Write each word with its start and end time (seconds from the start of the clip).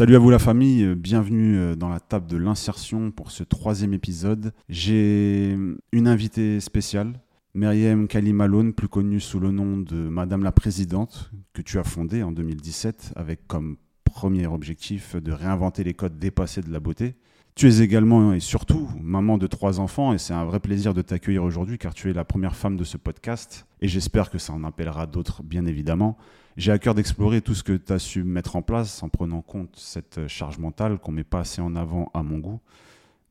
Salut 0.00 0.16
à 0.16 0.18
vous 0.18 0.30
la 0.30 0.38
famille, 0.38 0.82
euh, 0.82 0.94
bienvenue 0.94 1.58
euh, 1.58 1.74
dans 1.76 1.90
la 1.90 2.00
table 2.00 2.26
de 2.26 2.38
l'insertion 2.38 3.10
pour 3.10 3.30
ce 3.30 3.44
troisième 3.44 3.92
épisode. 3.92 4.54
J'ai 4.70 5.58
une 5.92 6.08
invitée 6.08 6.58
spéciale, 6.60 7.20
Myriam 7.52 8.08
Kalimalone, 8.08 8.72
plus 8.72 8.88
connue 8.88 9.20
sous 9.20 9.40
le 9.40 9.50
nom 9.50 9.76
de 9.76 9.96
Madame 9.96 10.42
la 10.42 10.52
Présidente, 10.52 11.30
que 11.52 11.60
tu 11.60 11.78
as 11.78 11.84
fondée 11.84 12.22
en 12.22 12.32
2017 12.32 13.12
avec 13.14 13.46
comme 13.46 13.76
premier 14.04 14.46
objectif 14.46 15.16
de 15.16 15.32
réinventer 15.32 15.84
les 15.84 15.92
codes 15.92 16.18
dépassés 16.18 16.62
de 16.62 16.72
la 16.72 16.80
beauté. 16.80 17.16
Tu 17.54 17.68
es 17.68 17.80
également 17.80 18.32
et 18.32 18.40
surtout 18.40 18.88
maman 19.00 19.36
de 19.36 19.46
trois 19.46 19.80
enfants 19.80 20.12
et 20.12 20.18
c'est 20.18 20.32
un 20.32 20.44
vrai 20.44 20.60
plaisir 20.60 20.94
de 20.94 21.02
t'accueillir 21.02 21.44
aujourd'hui 21.44 21.78
car 21.78 21.92
tu 21.92 22.08
es 22.08 22.12
la 22.12 22.24
première 22.24 22.56
femme 22.56 22.76
de 22.76 22.84
ce 22.84 22.96
podcast 22.96 23.66
et 23.82 23.88
j'espère 23.88 24.30
que 24.30 24.38
ça 24.38 24.52
en 24.52 24.64
appellera 24.64 25.06
d'autres 25.06 25.42
bien 25.42 25.66
évidemment. 25.66 26.16
J'ai 26.56 26.72
à 26.72 26.78
cœur 26.78 26.94
d'explorer 26.94 27.42
tout 27.42 27.54
ce 27.54 27.62
que 27.62 27.72
tu 27.72 27.92
as 27.92 27.98
su 27.98 28.24
mettre 28.24 28.56
en 28.56 28.62
place 28.62 29.02
en 29.02 29.08
prenant 29.08 29.42
compte 29.42 29.74
cette 29.76 30.26
charge 30.26 30.58
mentale 30.58 30.98
qu'on 30.98 31.12
met 31.12 31.24
pas 31.24 31.40
assez 31.40 31.60
en 31.60 31.76
avant 31.76 32.10
à 32.14 32.22
mon 32.22 32.38
goût. 32.38 32.60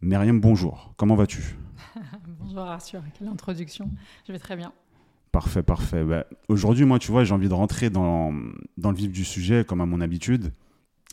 Myriam, 0.01 0.39
bonjour. 0.39 0.93
Comment 0.95 1.15
vas-tu? 1.15 1.57
Bonjour 2.39 2.59
Arthur, 2.59 3.01
quelle 3.17 3.27
introduction. 3.27 3.89
Je 4.27 4.31
vais 4.31 4.39
très 4.39 4.55
bien. 4.55 4.71
Parfait, 5.31 5.63
parfait. 5.63 6.03
Bah, 6.03 6.25
aujourd'hui, 6.47 6.85
moi, 6.85 6.99
tu 6.99 7.11
vois, 7.11 7.23
j'ai 7.23 7.33
envie 7.33 7.49
de 7.49 7.53
rentrer 7.53 7.89
dans, 7.89 8.33
dans 8.77 8.91
le 8.91 8.97
vif 8.97 9.11
du 9.11 9.23
sujet, 9.25 9.63
comme 9.65 9.81
à 9.81 9.85
mon 9.85 10.01
habitude, 10.01 10.51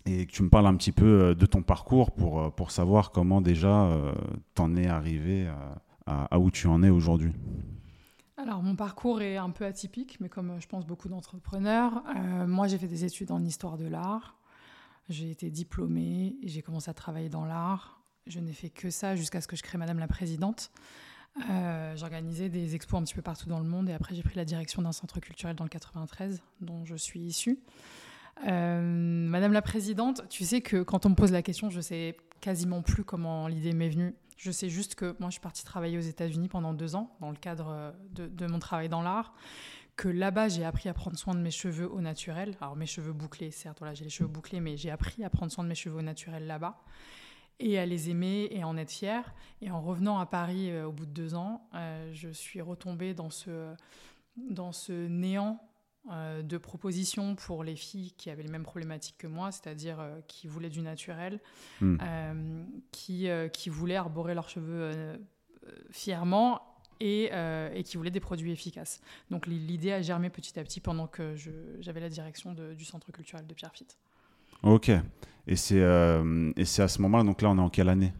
et 0.06 0.26
que 0.26 0.32
tu 0.32 0.42
me 0.42 0.48
parles 0.48 0.66
un 0.66 0.76
petit 0.76 0.92
peu 0.92 1.04
euh, 1.04 1.34
de 1.34 1.46
ton 1.46 1.62
parcours 1.62 2.12
pour, 2.12 2.40
euh, 2.40 2.50
pour 2.50 2.70
savoir 2.70 3.10
comment 3.10 3.40
déjà 3.40 3.86
euh, 3.86 4.12
t'en 4.54 4.76
es 4.76 4.86
arrivé 4.86 5.48
à, 6.06 6.38
où 6.38 6.52
tu 6.52 6.68
en 6.68 6.82
es 6.84 6.88
aujourd'hui. 6.88 7.32
Alors, 8.36 8.62
mon 8.62 8.76
parcours 8.76 9.22
est 9.22 9.36
un 9.36 9.50
peu 9.50 9.64
atypique, 9.64 10.18
mais 10.20 10.28
comme 10.28 10.60
je 10.60 10.68
pense 10.68 10.86
beaucoup 10.86 11.08
d'entrepreneurs, 11.08 12.04
moi 12.46 12.68
j'ai 12.68 12.78
fait 12.78 12.86
des 12.86 13.04
études 13.04 13.32
en 13.32 13.42
histoire 13.42 13.76
de 13.76 13.86
l'art. 13.86 14.36
J'ai 15.08 15.30
été 15.30 15.50
diplômée 15.50 16.36
j'ai 16.44 16.62
commencé 16.62 16.88
à 16.88 16.94
travailler 16.94 17.28
dans 17.28 17.44
l'art. 17.44 18.00
Je 18.28 18.38
n'ai 18.38 18.52
fait 18.52 18.70
que 18.70 18.88
ça 18.88 19.16
jusqu'à 19.16 19.40
ce 19.40 19.48
que 19.48 19.56
je 19.56 19.64
crée 19.64 19.78
Madame 19.78 19.98
la 19.98 20.06
Présidente. 20.06 20.70
J'organisais 21.96 22.48
des 22.48 22.76
expos 22.76 23.00
un 23.00 23.02
petit 23.02 23.14
peu 23.14 23.22
partout 23.22 23.48
dans 23.48 23.58
le 23.58 23.66
monde 23.66 23.88
et 23.88 23.92
après 23.92 24.14
j'ai 24.14 24.22
pris 24.22 24.36
la 24.36 24.44
direction 24.44 24.80
d'un 24.80 24.92
centre 24.92 25.18
culturel 25.18 25.56
dans 25.56 25.64
le 25.64 25.70
93 25.70 26.40
dont 26.60 26.84
je 26.84 26.94
suis 26.94 27.18
issue. 27.18 27.58
Euh, 28.46 28.80
Madame 28.82 29.52
la 29.52 29.62
Présidente, 29.62 30.22
tu 30.28 30.44
sais 30.44 30.60
que 30.60 30.82
quand 30.82 31.06
on 31.06 31.10
me 31.10 31.14
pose 31.14 31.32
la 31.32 31.42
question, 31.42 31.70
je 31.70 31.80
sais 31.80 32.16
quasiment 32.40 32.82
plus 32.82 33.04
comment 33.04 33.48
l'idée 33.48 33.72
m'est 33.72 33.88
venue. 33.88 34.14
Je 34.36 34.50
sais 34.50 34.68
juste 34.68 34.94
que 34.94 35.16
moi, 35.18 35.30
je 35.30 35.32
suis 35.32 35.40
partie 35.40 35.64
travailler 35.64 35.96
aux 35.96 36.02
États-Unis 36.02 36.48
pendant 36.48 36.74
deux 36.74 36.94
ans 36.94 37.16
dans 37.20 37.30
le 37.30 37.36
cadre 37.36 37.68
euh, 37.70 37.92
de, 38.10 38.46
mon 38.46 38.58
travail 38.58 38.88
dans 38.88 39.02
l'art. 39.02 39.34
Que 39.96 40.08
là-bas, 40.08 40.48
j'ai 40.48 40.64
appris 40.64 40.90
à 40.90 40.94
prendre 40.94 41.16
soin 41.16 41.34
de 41.34 41.40
mes 41.40 41.50
cheveux 41.50 41.90
au 41.90 42.02
naturel. 42.02 42.54
Alors, 42.60 42.76
mes 42.76 42.84
cheveux 42.84 43.14
bouclés, 43.14 43.50
certes, 43.50 43.78
voilà, 43.78 43.94
j'ai 43.94 44.04
les 44.04 44.10
cheveux 44.10 44.28
bouclés, 44.28 44.60
mais 44.60 44.76
j'ai 44.76 44.90
appris 44.90 45.24
à 45.24 45.30
prendre 45.30 45.50
soin 45.50 45.64
de 45.64 45.70
mes 45.70 45.74
cheveux 45.74 45.96
au 45.96 46.02
naturel 46.02 46.46
là-bas 46.46 46.78
et 47.58 47.78
à 47.78 47.86
les 47.86 48.10
aimer 48.10 48.48
et 48.50 48.62
en 48.62 48.76
être 48.76 48.90
fière. 48.90 49.34
Et 49.62 49.70
en 49.70 49.80
revenant 49.80 50.18
à 50.18 50.26
Paris 50.26 50.70
euh, 50.70 50.86
au 50.86 50.92
bout 50.92 51.06
de 51.06 51.12
deux 51.12 51.34
ans, 51.34 51.70
je 52.12 52.28
suis 52.28 52.60
retombée 52.60 53.14
dans 53.14 53.30
ce, 53.30 53.74
dans 54.36 54.72
ce 54.72 54.92
néant 54.92 55.66
euh, 56.12 56.42
de 56.42 56.56
propositions 56.56 57.34
pour 57.34 57.64
les 57.64 57.74
filles 57.74 58.12
qui 58.16 58.30
avaient 58.30 58.44
les 58.44 58.50
mêmes 58.50 58.62
problématiques 58.62 59.18
que 59.18 59.26
moi, 59.26 59.50
c'est-à-dire 59.50 59.98
euh, 59.98 60.20
qui 60.28 60.46
voulaient 60.46 60.70
du 60.70 60.80
naturel, 60.80 61.40
hmm. 61.80 61.96
euh, 62.00 62.64
qui, 62.92 63.28
qui 63.52 63.68
voulaient 63.70 63.96
arborer 63.96 64.34
leurs 64.34 64.48
cheveux 64.48 65.18
fièrement 65.90 66.60
et, 67.00 67.30
et, 67.74 67.82
qui 67.82 67.96
voulaient 67.96 68.10
des 68.10 68.20
produits 68.20 68.52
efficaces. 68.52 69.00
Donc 69.30 69.46
l'idée 69.46 69.92
a 69.92 70.00
germé 70.00 70.30
petit 70.30 70.58
à 70.58 70.62
petit 70.62 70.80
pendant 70.80 71.08
que 71.08 71.34
j'avais 71.80 72.00
la 72.00 72.08
direction 72.08 72.54
du 72.54 72.84
centre 72.84 73.10
culturel 73.10 73.46
de 73.46 73.54
Pierrefitte. 73.54 73.98
Ok. 74.62 74.90
Et 75.48 75.56
c'est 75.56 75.82
à 75.82 76.88
ce 76.88 77.02
moment-là, 77.02 77.24
donc 77.24 77.42
là 77.42 77.50
on 77.50 77.58
est 77.58 77.60
en 77.60 77.70
quelle 77.70 77.88
année? 77.88 78.12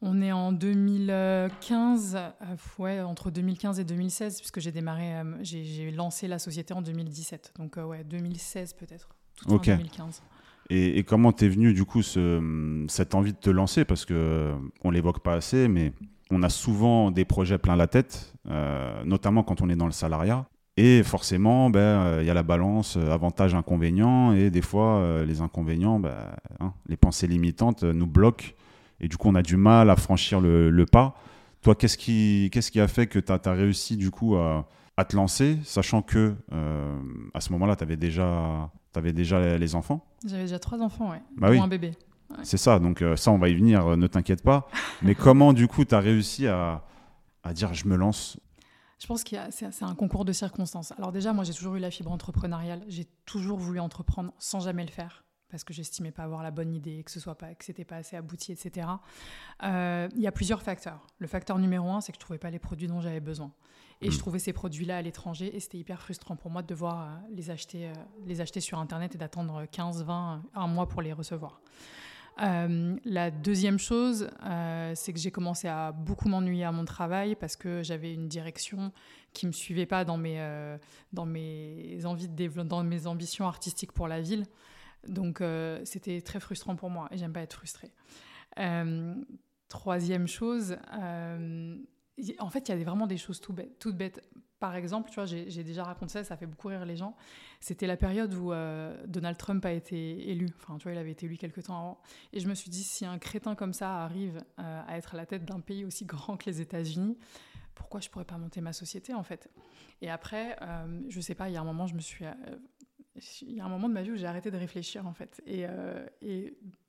On 0.00 0.22
est 0.22 0.32
en 0.32 0.52
2015, 0.52 2.16
euh, 2.16 2.56
ouais, 2.78 3.00
entre 3.00 3.30
2015 3.30 3.80
et 3.80 3.84
2016, 3.84 4.38
puisque 4.38 4.60
j'ai 4.60 4.70
démarré, 4.70 5.16
euh, 5.16 5.24
j'ai 5.42 5.90
lancé 5.90 6.28
la 6.28 6.38
société 6.38 6.72
en 6.72 6.82
2017. 6.82 7.54
Donc, 7.58 7.78
euh, 7.78 7.84
ouais, 7.84 8.04
2016 8.04 8.74
peut-être. 8.74 9.08
Ok. 9.48 9.66
2015. 9.66 10.22
Et, 10.70 10.98
et 10.98 11.02
comment 11.02 11.32
t'es 11.32 11.48
venu 11.48 11.72
du 11.72 11.84
coup 11.84 12.02
ce, 12.02 12.84
cette 12.88 13.14
envie 13.14 13.32
de 13.32 13.38
te 13.38 13.50
lancer? 13.50 13.84
Parce 13.84 14.04
que 14.04 14.52
on 14.84 14.90
l'évoque 14.90 15.20
pas 15.20 15.34
assez, 15.34 15.66
mais 15.66 15.92
on 16.30 16.42
a 16.42 16.50
souvent 16.50 17.10
des 17.10 17.24
projets 17.24 17.58
plein 17.58 17.74
la 17.74 17.86
tête, 17.86 18.34
notamment 19.04 19.42
quand 19.42 19.62
on 19.62 19.70
est 19.70 19.76
dans 19.76 19.86
le 19.86 19.92
salariat. 19.92 20.46
Et 20.76 21.02
forcément, 21.02 21.70
ben, 21.70 22.20
il 22.20 22.26
y 22.26 22.30
a 22.30 22.34
la 22.34 22.42
balance 22.42 22.98
avantage-inconvénient, 22.98 24.34
et 24.34 24.50
des 24.50 24.60
fois, 24.60 25.24
les 25.24 25.40
inconvénients, 25.40 25.98
ben, 25.98 26.14
hein, 26.60 26.74
les 26.86 26.98
pensées 26.98 27.26
limitantes 27.26 27.82
nous 27.82 28.06
bloquent 28.06 28.52
et 29.00 29.08
du 29.08 29.16
coup 29.16 29.28
on 29.28 29.34
a 29.34 29.42
du 29.42 29.56
mal 29.56 29.90
à 29.90 29.96
franchir 29.96 30.40
le, 30.40 30.84
pas. 30.86 31.14
Toi, 31.62 31.74
qu'est-ce 31.74 31.98
qui, 31.98 32.50
qu'est-ce 32.52 32.70
qui 32.70 32.80
a 32.80 32.88
fait 32.88 33.06
que 33.06 33.18
tu 33.18 33.32
as, 33.32 33.52
réussi 33.52 33.96
du 33.96 34.10
coup 34.10 34.36
à, 34.36 34.64
te 35.08 35.16
lancer, 35.16 35.58
sachant 35.64 36.02
que 36.02 36.34
euh, 36.52 37.00
à 37.34 37.40
ce 37.40 37.52
moment-là, 37.52 37.76
tu 37.76 37.84
avais 37.84 37.96
déjà, 37.96 38.70
avais 38.94 39.12
déjà 39.12 39.58
les 39.58 39.74
enfants? 39.74 40.04
J'avais 40.26 40.42
déjà 40.42 40.58
trois 40.58 40.80
enfants, 40.80 41.10
ouais. 41.10 41.22
Bah 41.36 41.50
un 41.50 41.68
bébé. 41.68 41.92
C'est 42.42 42.58
ça, 42.58 42.78
donc 42.78 43.00
euh, 43.00 43.16
ça 43.16 43.30
on 43.30 43.38
va 43.38 43.48
y 43.48 43.54
venir, 43.54 43.86
euh, 43.86 43.96
ne 43.96 44.06
t'inquiète 44.06 44.42
pas. 44.42 44.68
Mais 45.02 45.14
comment 45.14 45.52
du 45.52 45.66
coup 45.66 45.84
tu 45.84 45.94
as 45.94 46.00
réussi 46.00 46.46
à, 46.46 46.84
à 47.42 47.52
dire 47.54 47.72
je 47.74 47.88
me 47.88 47.96
lance? 47.96 48.38
Je 49.00 49.06
pense 49.06 49.22
que 49.22 49.36
c'est 49.50 49.84
un 49.84 49.94
concours 49.94 50.24
de 50.24 50.32
circonstances. 50.32 50.92
Alors 50.98 51.12
déjà, 51.12 51.32
moi, 51.32 51.44
j'ai 51.44 51.54
toujours 51.54 51.76
eu 51.76 51.78
la 51.78 51.90
fibre 51.90 52.10
entrepreneuriale. 52.10 52.82
J'ai 52.88 53.06
toujours 53.26 53.58
voulu 53.58 53.78
entreprendre 53.78 54.32
sans 54.38 54.58
jamais 54.58 54.84
le 54.84 54.90
faire 54.90 55.22
parce 55.50 55.64
que 55.64 55.72
j'estimais 55.72 56.10
pas 56.10 56.24
avoir 56.24 56.42
la 56.42 56.50
bonne 56.50 56.74
idée, 56.74 57.02
que 57.02 57.10
ce 57.10 57.20
soit 57.20 57.34
pas, 57.34 57.54
que 57.54 57.64
c'était 57.64 57.84
pas 57.84 57.96
assez 57.96 58.16
abouti, 58.16 58.52
etc. 58.52 58.86
Euh, 59.62 60.08
il 60.14 60.20
y 60.20 60.26
a 60.26 60.32
plusieurs 60.32 60.62
facteurs. 60.62 61.06
Le 61.18 61.26
facteur 61.26 61.58
numéro 61.58 61.90
un, 61.90 62.00
c'est 62.00 62.12
que 62.12 62.16
je 62.16 62.20
trouvais 62.20 62.38
pas 62.38 62.50
les 62.50 62.58
produits 62.58 62.86
dont 62.86 63.00
j'avais 63.00 63.20
besoin. 63.20 63.52
Et 64.00 64.10
je 64.10 64.16
hmm. 64.16 64.18
trouvais 64.18 64.38
ces 64.38 64.52
produits-là 64.52 64.98
à 64.98 65.02
l'étranger 65.02 65.54
et 65.56 65.60
c'était 65.60 65.78
hyper 65.78 66.00
frustrant 66.00 66.36
pour 66.36 66.50
moi 66.50 66.62
de 66.62 66.68
devoir 66.68 67.02
euh, 67.02 67.06
les 67.34 67.50
acheter, 67.50 67.88
euh, 67.88 67.92
les 68.26 68.40
acheter 68.40 68.60
sur 68.60 68.78
Internet 68.78 69.14
et 69.14 69.18
d'attendre 69.18 69.64
15, 69.70 70.04
20, 70.04 70.42
un 70.54 70.66
mois 70.66 70.88
pour 70.88 71.02
les 71.02 71.12
recevoir. 71.12 71.60
la 72.38 73.30
deuxième 73.32 73.80
chose, 73.80 74.30
c'est 74.94 75.12
que 75.12 75.18
j'ai 75.18 75.32
commencé 75.32 75.66
à 75.66 75.90
beaucoup 75.90 76.28
m'ennuyer 76.28 76.62
à 76.64 76.70
mon 76.70 76.84
travail 76.84 77.34
parce 77.34 77.56
que 77.56 77.82
j'avais 77.82 78.14
une 78.14 78.28
direction 78.28 78.92
qui 79.32 79.48
me 79.48 79.52
suivait 79.52 79.86
pas 79.86 80.04
dans 80.04 80.16
mes, 80.16 80.78
dans 81.12 81.26
mes 81.26 81.98
envies 82.04 82.28
de 82.28 82.62
dans 82.62 82.84
mes 82.84 83.08
ambitions 83.08 83.48
artistiques 83.48 83.90
pour 83.90 84.06
la 84.06 84.20
ville. 84.20 84.44
Donc 85.06 85.40
euh, 85.40 85.80
c'était 85.84 86.20
très 86.20 86.40
frustrant 86.40 86.76
pour 86.76 86.90
moi 86.90 87.08
et 87.10 87.18
j'aime 87.18 87.32
pas 87.32 87.40
être 87.40 87.54
frustrée. 87.54 87.92
Euh, 88.58 89.14
troisième 89.68 90.26
chose, 90.26 90.76
euh, 90.98 91.76
en 92.38 92.50
fait 92.50 92.68
il 92.68 92.76
y 92.76 92.80
a 92.80 92.84
vraiment 92.84 93.06
des 93.06 93.16
choses 93.16 93.40
tout 93.40 93.52
bêtes, 93.52 93.78
toutes 93.78 93.96
bêtes. 93.96 94.22
Par 94.58 94.74
exemple, 94.74 95.08
tu 95.10 95.14
vois, 95.14 95.24
j'ai 95.24 95.62
déjà 95.62 95.84
raconté 95.84 96.14
ça, 96.14 96.24
ça 96.24 96.36
fait 96.36 96.46
beaucoup 96.46 96.66
rire 96.66 96.84
les 96.84 96.96
gens. 96.96 97.14
C'était 97.60 97.86
la 97.86 97.96
période 97.96 98.34
où 98.34 98.50
Donald 99.06 99.36
Trump 99.36 99.64
a 99.64 99.70
été 99.70 100.30
élu. 100.30 100.48
Enfin, 100.56 100.78
tu 100.78 100.82
vois, 100.82 100.92
il 100.94 100.98
avait 100.98 101.12
été 101.12 101.26
élu 101.26 101.36
quelques 101.36 101.62
temps 101.62 101.78
avant. 101.78 102.00
Et 102.32 102.40
je 102.40 102.48
me 102.48 102.54
suis 102.54 102.68
dit, 102.68 102.82
si 102.82 103.06
un 103.06 103.18
crétin 103.18 103.54
comme 103.54 103.72
ça 103.72 103.98
arrive 104.02 104.42
à 104.56 104.98
être 104.98 105.14
à 105.14 105.16
la 105.16 105.26
tête 105.26 105.44
d'un 105.44 105.60
pays 105.60 105.84
aussi 105.84 106.04
grand 106.06 106.36
que 106.36 106.46
les 106.46 106.60
États-Unis, 106.60 107.16
pourquoi 107.76 108.00
je 108.00 108.08
pourrais 108.08 108.24
pas 108.24 108.36
monter 108.36 108.60
ma 108.60 108.72
société 108.72 109.14
en 109.14 109.22
fait? 109.22 109.48
Et 110.02 110.10
après, 110.10 110.58
je 111.08 111.20
sais 111.20 111.36
pas, 111.36 111.48
il 111.48 111.52
y 111.52 111.56
a 111.56 111.60
un 111.60 111.64
moment, 111.64 111.86
je 111.86 111.94
me 111.94 112.00
suis 112.00 112.24
il 113.42 113.56
y 113.56 113.60
a 113.60 113.64
un 113.64 113.68
moment 113.68 113.88
de 113.88 113.94
ma 113.94 114.02
vie 114.02 114.12
où 114.12 114.16
j'ai 114.16 114.26
arrêté 114.26 114.50
de 114.50 114.56
réfléchir 114.56 115.06
en 115.06 115.12
fait. 115.12 115.40
Et, 115.46 115.64
euh, 115.68 116.06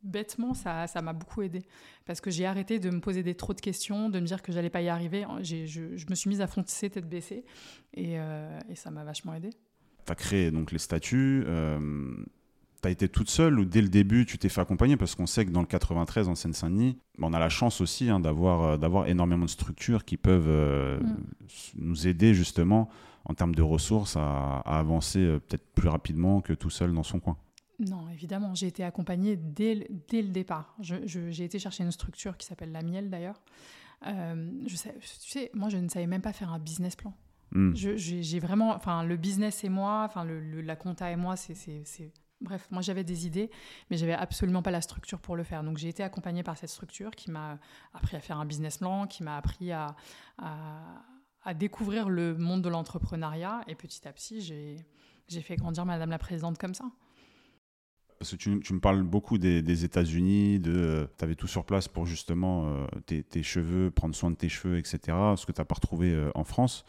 bêtement, 0.04 0.54
ça, 0.54 0.88
ça 0.88 1.02
m'a 1.02 1.14
beaucoup 1.14 1.42
aidé. 1.42 1.64
Parce 2.06 2.22
que 2.22 2.30
j'ai 2.30 2.46
arrêté 2.46 2.80
de 2.80 2.90
me 2.90 3.00
poser 3.00 3.24
des 3.24 3.36
trop 3.36 3.54
de 3.54 3.62
questions, 3.62 4.10
de 4.10 4.20
me 4.20 4.26
dire 4.26 4.42
que 4.42 4.52
j'allais 4.52 4.70
pas 4.70 4.82
y 4.82 4.90
arriver. 4.90 5.26
Je, 5.42 5.66
je, 5.66 6.06
me 6.10 6.16
suis 6.16 6.30
mise 6.30 6.42
à 6.42 6.48
foncer 6.48 6.90
tête 6.90 7.08
baissée. 7.08 7.46
Et, 7.94 8.20
euh, 8.20 8.60
et 8.70 8.76
ça 8.76 8.92
m'a 8.92 9.04
vachement 9.04 9.34
aidé. 9.34 9.50
Tu 10.06 10.12
as 10.12 10.16
créé 10.16 10.52
donc 10.52 10.72
les 10.72 10.80
statuts. 10.80 11.44
Euh, 11.48 12.16
tu 12.82 12.88
as 12.88 12.92
été 12.92 13.10
toute 13.10 13.30
seule 13.30 13.60
ou 13.60 13.66
dès 13.66 13.82
le 13.82 13.90
début 13.90 14.26
tu 14.26 14.38
t'es 14.38 14.50
fait 14.50 14.62
accompagner? 14.62 14.98
Parce 14.98 15.16
qu'on 15.16 15.28
sait 15.28 15.46
que 15.46 15.52
dans 15.52 15.62
le 15.62 15.68
93 15.68 16.30
en 16.30 16.36
Seine-Saint-Denis, 16.36 16.98
on 17.20 17.34
a 17.34 17.40
la 17.40 17.50
chance 17.50 17.82
aussi 17.82 18.10
hein, 18.10 18.20
d'avoir, 18.20 18.78
d'avoir 18.78 19.08
énormément 19.08 19.46
de 19.46 19.50
structures 19.50 20.06
qui 20.06 20.18
peuvent 20.18 20.48
mm. 20.48 21.18
nous 21.76 22.08
aider 22.08 22.34
justement 22.34 22.90
en 23.26 23.34
termes 23.34 23.56
de 23.56 23.62
ressources 23.62 24.16
à, 24.18 24.60
avancer 24.66 25.20
euh, 25.20 25.40
peut-être 25.40 25.66
plus 25.74 25.90
rapidement 25.90 26.42
que 26.42 26.54
tout 26.54 26.70
seul 26.70 26.94
dans 26.94 27.04
son 27.04 27.20
coin 27.20 27.38
non, 27.80 28.10
évidemment, 28.10 28.56
j'ai 28.56 28.68
été 28.68 28.84
accompagnée 28.84 29.38
dès, 29.38 29.88
dès 30.10 30.22
le 30.22 30.28
départ. 30.32 30.76
j'ai 30.82 31.46
été 31.46 31.60
chercher 31.60 31.86
une 31.86 31.94
structure 31.94 32.36
qui 32.36 32.46
s'appelle 32.46 32.74
La 32.74 32.82
Miel 32.82 33.10
d'ailleurs. 33.10 33.42
Euh, 34.06 34.52
je 34.68 34.76
sais, 34.76 34.94
tu 35.00 35.30
sais, 35.30 35.50
moi 35.54 35.70
je 35.70 35.78
ne 35.78 35.88
savais 35.88 36.06
même 36.06 36.22
pas 36.22 36.34
faire 36.34 36.52
un 36.52 36.60
business 36.60 36.98
plan. 36.98 37.14
Hmm. 37.52 37.74
J'ai 37.74 38.40
vraiment, 38.40 38.76
enfin, 38.76 39.04
le 39.04 39.16
business 39.16 39.64
et 39.64 39.70
moi, 39.70 40.04
enfin, 40.06 40.26
le, 40.26 40.62
la 40.62 40.76
compta 40.76 41.10
et 41.10 41.16
moi, 41.16 41.36
c'est 41.38 41.56
Bref, 42.42 42.68
moi 42.72 42.82
j'avais 42.82 43.04
des 43.04 43.28
idées, 43.28 43.52
mais 43.90 43.98
j'avais 43.98 44.14
absolument 44.14 44.62
pas 44.62 44.72
la 44.72 44.80
structure 44.80 45.20
pour 45.20 45.36
le 45.36 45.44
faire. 45.44 45.62
Donc 45.62 45.78
j'ai 45.78 45.90
été 45.90 46.04
accompagnée 46.04 46.44
par 46.44 46.58
cette 46.58 46.70
structure 46.70 47.12
qui 47.12 47.32
m'a 47.32 47.60
appris 47.94 48.16
à 48.16 48.22
faire 48.22 48.40
un 48.40 48.46
business 48.46 48.78
plan, 48.78 49.08
qui 49.08 49.24
m'a 49.24 49.36
appris 49.36 49.74
à, 49.74 49.96
à, 50.38 51.04
découvrir 51.54 52.10
le 52.10 52.38
monde 52.38 52.62
de 52.62 52.70
l'entrepreneuriat. 52.70 53.62
Et 53.68 53.76
petit 53.76 54.08
à 54.08 54.14
petit, 54.14 54.42
j'ai 54.42 55.42
fait 55.42 55.56
grandir 55.56 55.86
Madame 55.86 56.10
la 56.10 56.20
Présidente 56.20 56.58
comme 56.58 56.74
ça. 56.74 56.86
Parce 58.20 58.32
que 58.32 58.36
tu, 58.36 58.50
me 58.50 58.80
parles 58.80 59.04
beaucoup 59.04 59.38
des, 59.38 59.86
États-Unis, 59.86 60.60
de 60.60 61.08
tu 61.18 61.24
avais 61.24 61.36
tout 61.36 61.48
sur 61.48 61.64
place 61.64 61.88
pour 61.88 62.06
justement 62.06 62.66
euh, 62.68 62.88
tes, 63.06 63.44
cheveux, 63.44 63.92
prendre 63.92 64.14
soin 64.14 64.30
de 64.30 64.36
tes 64.36 64.50
cheveux, 64.50 64.78
etc. 64.78 65.00
Ce 65.38 65.46
que 65.46 65.54
tu 65.54 65.62
n'as 65.62 65.66
pas 65.66 65.76
retrouvé 65.76 66.12
euh, 66.12 66.30
en 66.36 66.44
France. 66.44 66.84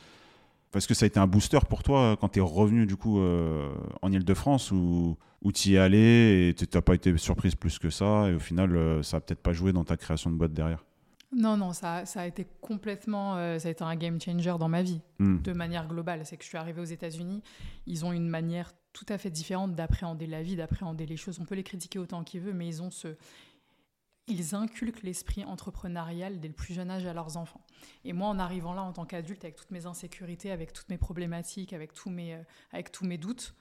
Est-ce 0.74 0.86
que 0.86 0.94
ça 0.94 1.04
a 1.04 1.08
été 1.08 1.18
un 1.18 1.26
booster 1.26 1.58
pour 1.68 1.82
toi 1.82 2.00
euh, 2.12 2.16
quand 2.16 2.28
tu 2.28 2.38
es 2.38 2.42
revenu 2.42 2.86
du 2.86 2.96
coup 2.96 3.20
euh, 3.20 3.72
en 4.02 4.12
Ile-de-France 4.12 4.70
ou 4.70 5.16
où 5.42 5.52
tu 5.52 5.70
y 5.70 5.74
es 5.74 5.78
allé 5.78 6.48
et 6.48 6.54
tu 6.54 6.66
n'as 6.72 6.82
pas 6.82 6.94
été 6.94 7.16
surprise 7.16 7.54
plus 7.56 7.78
que 7.78 7.90
ça 7.90 8.28
et 8.28 8.34
au 8.34 8.38
final 8.38 8.76
euh, 8.76 9.02
ça 9.02 9.16
a 9.16 9.20
peut-être 9.20 9.42
pas 9.42 9.52
joué 9.52 9.72
dans 9.72 9.84
ta 9.84 9.96
création 9.96 10.30
de 10.30 10.36
boîte 10.36 10.52
derrière? 10.52 10.84
Non, 11.32 11.56
non, 11.56 11.72
ça, 11.72 12.06
ça 12.06 12.22
a 12.22 12.26
été 12.26 12.46
complètement, 12.60 13.34
ça 13.58 13.68
a 13.68 13.70
été 13.70 13.84
un 13.84 13.94
game 13.94 14.20
changer 14.20 14.56
dans 14.58 14.68
ma 14.68 14.82
vie 14.82 15.00
hmm. 15.20 15.42
de 15.42 15.52
manière 15.52 15.86
globale. 15.86 16.26
C'est 16.26 16.36
que 16.36 16.42
je 16.42 16.48
suis 16.48 16.58
arrivée 16.58 16.80
aux 16.80 16.84
États-Unis, 16.84 17.42
ils 17.86 18.04
ont 18.04 18.12
une 18.12 18.28
manière 18.28 18.72
tout 18.92 19.06
à 19.08 19.18
fait 19.18 19.30
différente 19.30 19.74
d'appréhender 19.74 20.26
la 20.26 20.42
vie, 20.42 20.56
d'appréhender 20.56 21.06
les 21.06 21.16
choses. 21.16 21.38
On 21.40 21.44
peut 21.44 21.54
les 21.54 21.62
critiquer 21.62 21.98
autant 21.98 22.24
qu'ils 22.24 22.40
veulent, 22.40 22.54
mais 22.54 22.66
ils 22.66 22.82
ont 22.82 22.90
ce, 22.90 23.16
ils 24.30 24.54
inculquent 24.54 25.02
l'esprit 25.02 25.44
entrepreneurial 25.44 26.40
dès 26.40 26.48
le 26.48 26.54
plus 26.54 26.74
jeune 26.74 26.90
âge 26.90 27.06
à 27.06 27.12
leurs 27.12 27.36
enfants. 27.36 27.60
Et 28.04 28.12
moi, 28.12 28.28
en 28.28 28.38
arrivant 28.38 28.74
là 28.74 28.82
en 28.82 28.92
tant 28.92 29.04
qu'adulte, 29.04 29.44
avec 29.44 29.56
toutes 29.56 29.70
mes 29.70 29.86
insécurités, 29.86 30.50
avec 30.50 30.72
toutes 30.72 30.88
mes 30.88 30.98
problématiques, 30.98 31.72
avec 31.72 31.92
tous 31.92 32.10
mes, 32.10 32.34
euh, 32.34 32.42
avec 32.72 32.92
tous 32.92 33.04
mes 33.04 33.18
doutes, 33.18 33.54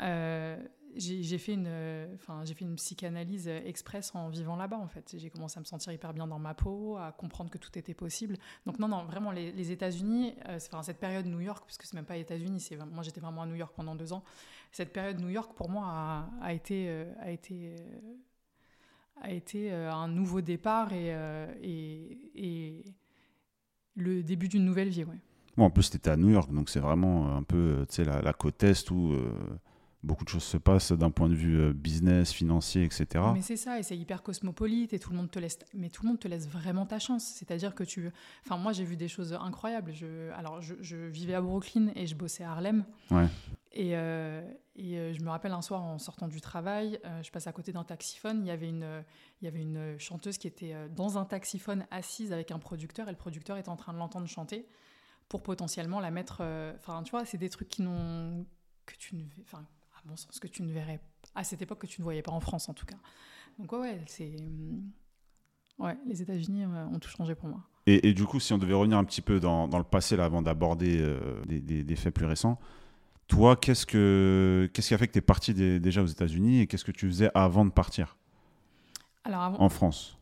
euh, 0.00 0.56
j'ai 0.94 1.38
fait, 1.38 1.54
une, 1.54 1.68
enfin, 2.14 2.44
fait 2.44 2.60
une 2.60 2.76
psychanalyse 2.76 3.48
express 3.48 4.14
en 4.14 4.28
vivant 4.28 4.56
là-bas, 4.56 4.78
en 4.78 4.88
fait. 4.88 5.14
J'ai 5.18 5.30
commencé 5.30 5.58
à 5.58 5.60
me 5.60 5.66
sentir 5.66 5.92
hyper 5.92 6.14
bien 6.14 6.26
dans 6.26 6.38
ma 6.38 6.54
peau, 6.54 6.96
à 6.96 7.12
comprendre 7.12 7.50
que 7.50 7.58
tout 7.58 7.76
était 7.78 7.94
possible. 7.94 8.36
Donc 8.64 8.78
non, 8.78 8.88
non, 8.88 9.04
vraiment, 9.04 9.30
les, 9.30 9.72
États-Unis, 9.72 10.34
euh, 10.48 10.58
cette 10.82 10.98
période 10.98 11.26
New 11.26 11.40
York, 11.40 11.64
parce 11.66 11.76
que 11.76 11.86
c'est 11.86 11.96
même 11.96 12.06
pas 12.06 12.16
États-Unis, 12.16 12.68
moi 12.92 13.02
j'étais 13.02 13.20
vraiment 13.20 13.42
à 13.42 13.46
New 13.46 13.56
York 13.56 13.72
pendant 13.74 13.94
deux 13.94 14.12
ans, 14.12 14.22
cette 14.72 14.92
période 14.92 15.20
New 15.20 15.28
York, 15.28 15.52
pour 15.54 15.68
moi, 15.68 16.28
a, 16.40 16.52
été... 16.52 16.88
a 17.20 17.30
été 17.30 17.74
a 19.22 19.32
été 19.32 19.72
euh, 19.72 19.92
un 19.92 20.08
nouveau 20.08 20.40
départ 20.40 20.88
euh, 20.92 21.52
et, 21.62 22.18
et, 22.34 22.84
le 23.96 24.22
début 24.22 24.48
d'une 24.48 24.64
nouvelle 24.64 24.90
vie. 24.90 25.04
Ouais. 25.04 25.18
Bon, 25.56 25.64
en 25.64 25.70
plus, 25.70 25.90
tu 25.90 25.96
étais 25.96 26.10
à 26.10 26.16
New 26.16 26.28
York, 26.28 26.52
donc 26.52 26.68
c'est 26.68 26.80
vraiment 26.80 27.34
un 27.34 27.42
peu 27.42 27.86
la, 27.98 28.20
la 28.20 28.32
côte 28.34 28.62
Est 28.62 28.90
où 28.90 29.12
euh, 29.12 29.32
beaucoup 30.06 30.24
de 30.24 30.28
choses 30.28 30.44
se 30.44 30.56
passent 30.56 30.92
d'un 30.92 31.10
point 31.10 31.28
de 31.28 31.34
vue 31.34 31.74
business, 31.74 32.32
financier, 32.32 32.84
etc. 32.84 33.24
Mais 33.34 33.42
c'est 33.42 33.56
ça, 33.56 33.78
et 33.78 33.82
c'est 33.82 33.96
hyper 33.96 34.22
cosmopolite, 34.22 34.92
et 34.92 34.98
tout 34.98 35.10
le 35.10 35.16
monde 35.16 35.30
te 35.30 35.38
laisse, 35.38 35.58
mais 35.74 35.90
tout 35.90 36.02
le 36.04 36.08
monde 36.08 36.20
te 36.20 36.28
laisse 36.28 36.48
vraiment 36.48 36.86
ta 36.86 36.98
chance. 36.98 37.24
C'est-à-dire 37.24 37.74
que 37.74 37.84
tu, 37.84 38.10
enfin 38.44 38.56
moi 38.56 38.72
j'ai 38.72 38.84
vu 38.84 38.96
des 38.96 39.08
choses 39.08 39.32
incroyables. 39.34 39.92
Je, 39.92 40.30
alors 40.32 40.62
je, 40.62 40.74
je, 40.80 40.96
vivais 40.96 41.34
à 41.34 41.40
Brooklyn 41.40 41.90
et 41.94 42.06
je 42.06 42.14
bossais 42.14 42.44
à 42.44 42.52
Harlem. 42.52 42.84
Ouais. 43.10 43.26
Et, 43.72 43.90
euh, 43.94 44.40
et 44.76 44.98
euh, 44.98 45.12
je 45.12 45.20
me 45.22 45.28
rappelle 45.28 45.52
un 45.52 45.60
soir 45.60 45.82
en 45.82 45.98
sortant 45.98 46.28
du 46.28 46.40
travail, 46.40 46.98
euh, 47.04 47.22
je 47.22 47.30
passe 47.30 47.46
à 47.46 47.52
côté 47.52 47.72
d'un 47.72 47.84
taxiphone. 47.84 48.40
Il 48.42 48.46
y 48.46 48.50
avait 48.50 48.68
une, 48.68 49.04
il 49.40 49.44
y 49.44 49.48
avait 49.48 49.60
une 49.60 49.98
chanteuse 49.98 50.38
qui 50.38 50.46
était 50.46 50.74
dans 50.94 51.18
un 51.18 51.26
taxiphone 51.26 51.86
assise 51.90 52.32
avec 52.32 52.50
un 52.50 52.58
producteur 52.58 53.08
et 53.08 53.10
le 53.10 53.18
producteur 53.18 53.58
était 53.58 53.68
en 53.68 53.76
train 53.76 53.92
de 53.92 53.98
l'entendre 53.98 54.26
chanter 54.26 54.66
pour 55.28 55.42
potentiellement 55.42 56.00
la 56.00 56.10
mettre. 56.10 56.42
Enfin, 56.76 57.02
tu 57.02 57.10
vois, 57.10 57.26
c'est 57.26 57.38
des 57.38 57.50
trucs 57.50 57.68
qui 57.68 57.82
n'ont 57.82 58.46
que 58.86 58.94
tu 58.96 59.16
ne, 59.16 59.24
enfin, 59.42 59.66
à 60.06 60.10
mon 60.10 60.16
sens, 60.16 60.38
que 60.38 60.48
tu 60.48 60.62
ne 60.62 60.72
verrais 60.72 61.00
à 61.34 61.44
cette 61.44 61.62
époque 61.62 61.80
que 61.80 61.86
tu 61.86 62.00
ne 62.00 62.04
voyais 62.04 62.22
pas 62.22 62.32
en 62.32 62.40
France 62.40 62.68
en 62.68 62.74
tout 62.74 62.86
cas. 62.86 62.96
Donc 63.58 63.72
ouais, 63.72 63.78
ouais 63.78 64.00
c'est, 64.06 64.36
ouais, 65.78 65.96
les 66.06 66.22
États-Unis 66.22 66.66
ont 66.66 66.98
tout 66.98 67.08
changé 67.10 67.34
pour 67.34 67.48
moi. 67.48 67.60
Et, 67.86 68.08
et, 68.08 68.14
du 68.14 68.24
coup, 68.24 68.40
si 68.40 68.52
on 68.52 68.58
devait 68.58 68.74
revenir 68.74 68.98
un 68.98 69.04
petit 69.04 69.22
peu 69.22 69.38
dans, 69.38 69.68
dans 69.68 69.78
le 69.78 69.84
passé 69.84 70.16
là, 70.16 70.24
avant 70.24 70.42
d'aborder 70.42 71.16
des, 71.46 71.60
des, 71.60 71.84
des 71.84 71.96
faits 71.96 72.12
plus 72.12 72.26
récents. 72.26 72.58
Toi, 73.28 73.56
qu'est-ce, 73.56 73.86
que, 73.86 74.70
qu'est-ce 74.72 74.88
qui 74.88 74.94
a 74.94 74.98
fait 74.98 75.08
que 75.08 75.12
tu 75.12 75.18
es 75.18 75.22
parti 75.22 75.52
déjà 75.54 76.02
aux 76.02 76.06
États-Unis 76.06 76.60
et 76.60 76.66
qu'est-ce 76.66 76.84
que 76.84 76.92
tu 76.92 77.06
faisais 77.06 77.30
avant 77.34 77.64
de 77.64 77.70
partir? 77.70 78.16
Alors 79.24 79.60
En 79.60 79.68
France 79.68 80.16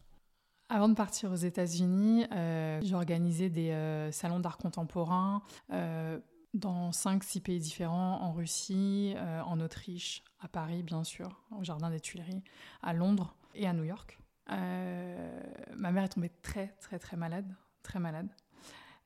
Avant 0.71 0.89
de 0.89 0.95
partir 0.95 1.31
aux 1.31 1.37
États-Unis, 1.37 2.25
euh, 2.33 2.81
j'ai 2.83 2.95
organisé 2.95 3.51
des 3.51 3.71
euh, 3.71 4.11
salons 4.11 4.41
d'art 4.41 4.57
contemporain 4.57 5.43
euh, 5.71 6.19
dans 6.55 6.91
5-6 6.91 7.41
pays 7.41 7.59
différents, 7.59 8.23
en 8.23 8.33
Russie, 8.33 9.15
en 9.45 9.61
Autriche, 9.61 10.23
à 10.41 10.49
Paris 10.49 10.83
bien 10.83 11.05
sûr, 11.05 11.43
au 11.51 11.65
Jardin 11.65 11.91
des 11.91 12.01
Tuileries, 12.01 12.43
à 12.83 12.93
Londres 12.93 13.37
et 13.55 13.67
à 13.67 13.73
New 13.73 13.85
York. 13.85 14.19
ma 14.49 15.93
mère 15.93 16.05
est 16.05 16.09
tombée 16.09 16.31
très 16.43 16.69
très 16.81 16.99
très 16.99 17.17
malade, 17.17 17.53
très 17.83 17.99
malade. 17.99 18.29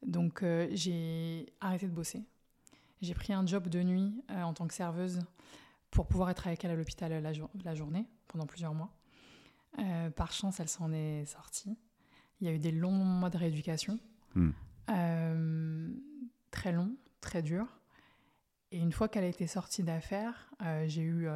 Donc 0.06 0.44
j'ai 0.72 1.46
arrêté 1.60 1.86
de 1.86 1.92
bosser 1.92 2.22
j'ai 3.00 3.14
pris 3.14 3.32
un 3.32 3.46
job 3.46 3.68
de 3.68 3.82
nuit 3.82 4.22
euh, 4.30 4.42
en 4.42 4.54
tant 4.54 4.66
que 4.66 4.74
serveuse 4.74 5.20
pour 5.90 6.06
pouvoir 6.06 6.30
être 6.30 6.46
avec 6.46 6.64
elle 6.64 6.70
à 6.72 6.74
l'hôpital 6.74 7.10
la, 7.22 7.32
la, 7.64 7.74
journée 7.74 8.06
pendant 8.26 8.46
plusieurs 8.46 8.74
mois. 8.74 8.92
Euh, 9.78 10.10
par 10.10 10.32
chance, 10.32 10.60
elle 10.60 10.68
s'en 10.68 10.92
est 10.92 11.24
sortie. 11.26 11.76
Il 12.40 12.46
y 12.46 12.50
a 12.50 12.52
eu 12.52 12.58
des 12.58 12.72
longs 12.72 12.90
mois 12.90 13.30
de 13.30 13.38
rééducation, 13.38 13.98
hmm. 14.34 14.50
euh, 14.90 15.90
très 16.50 16.72
longs, 16.72 16.94
très 17.20 17.42
durs. 17.42 17.80
Et 18.70 18.78
une 18.78 18.92
fois 18.92 19.08
qu'elle 19.08 19.24
a 19.24 19.28
été 19.28 19.46
sortie 19.46 19.82
d'affaires, 19.82 20.50
j'ai 20.86 21.02
eu 21.02 21.26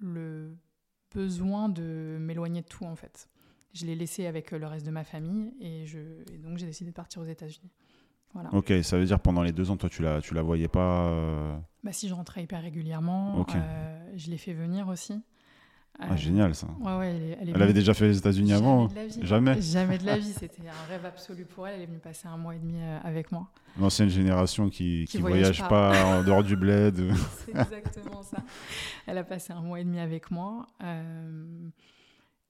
le 0.00 0.56
besoin 1.14 1.68
de 1.68 2.18
m'éloigner 2.20 2.62
de 2.62 2.66
tout 2.66 2.84
en 2.84 2.96
fait. 2.96 3.28
Je 3.72 3.86
l'ai 3.86 3.94
laissée 3.94 4.26
avec 4.26 4.50
le 4.50 4.66
reste 4.66 4.84
de 4.84 4.90
ma 4.90 5.04
famille 5.04 5.54
et, 5.60 5.86
je, 5.86 5.98
et 6.32 6.38
donc 6.38 6.58
j'ai 6.58 6.66
décidé 6.66 6.90
de 6.90 6.94
partir 6.94 7.22
aux 7.22 7.26
États-Unis. 7.26 7.70
Ok, 8.52 8.72
ça 8.82 8.98
veut 8.98 9.04
dire 9.04 9.20
pendant 9.20 9.42
les 9.42 9.52
deux 9.52 9.70
ans, 9.70 9.76
toi, 9.76 9.90
tu 9.90 10.02
la, 10.02 10.20
tu 10.22 10.32
la 10.34 10.42
voyais 10.42 10.68
pas 10.68 11.08
euh 11.08 11.56
Bah 11.84 11.92
si, 11.92 12.08
je 12.08 12.14
rentrais 12.14 12.42
hyper 12.42 12.62
régulièrement. 12.62 13.44
Euh, 13.54 14.12
je 14.16 14.30
l'ai 14.30 14.38
fait 14.38 14.54
venir 14.54 14.88
aussi. 14.88 15.22
Ah, 15.98 16.16
génial 16.16 16.54
ça. 16.54 16.66
Ouais, 16.80 16.96
ouais, 16.96 17.38
elle, 17.40 17.62
avait 17.62 17.72
déjà 17.72 17.94
fait 17.94 18.08
les 18.08 18.18
États-Unis 18.18 18.52
avant 18.54 18.88
Jamais 19.20 19.60
Jamais 19.60 19.98
de 19.98 20.06
la 20.06 20.18
vie. 20.18 20.32
C'était 20.38 20.66
un 20.66 20.88
rêve 20.88 21.04
absolu 21.04 21.44
pour 21.44 21.68
elle. 21.68 21.76
Elle 21.76 21.82
est 21.82 21.86
venue 21.86 21.98
passer 21.98 22.26
un 22.26 22.36
mois 22.36 22.56
et 22.56 22.58
demi 22.58 22.80
euh, 22.80 22.98
avec 23.04 23.30
moi. 23.30 23.48
L'ancienne 23.78 24.08
génération 24.08 24.68
qui 24.68 25.08
ne 25.14 25.20
voyage, 25.20 25.66
pas, 25.68 26.04
en 26.04 26.24
dehors 26.24 26.42
du 26.42 26.56
bled. 26.56 26.96
C'est 27.46 27.56
exactement 27.56 28.22
ça. 28.22 28.38
Elle 29.06 29.18
a 29.18 29.24
passé 29.24 29.52
un 29.52 29.60
mois 29.60 29.80
et 29.80 29.84
demi 29.84 30.00
avec 30.00 30.30
moi. 30.30 30.66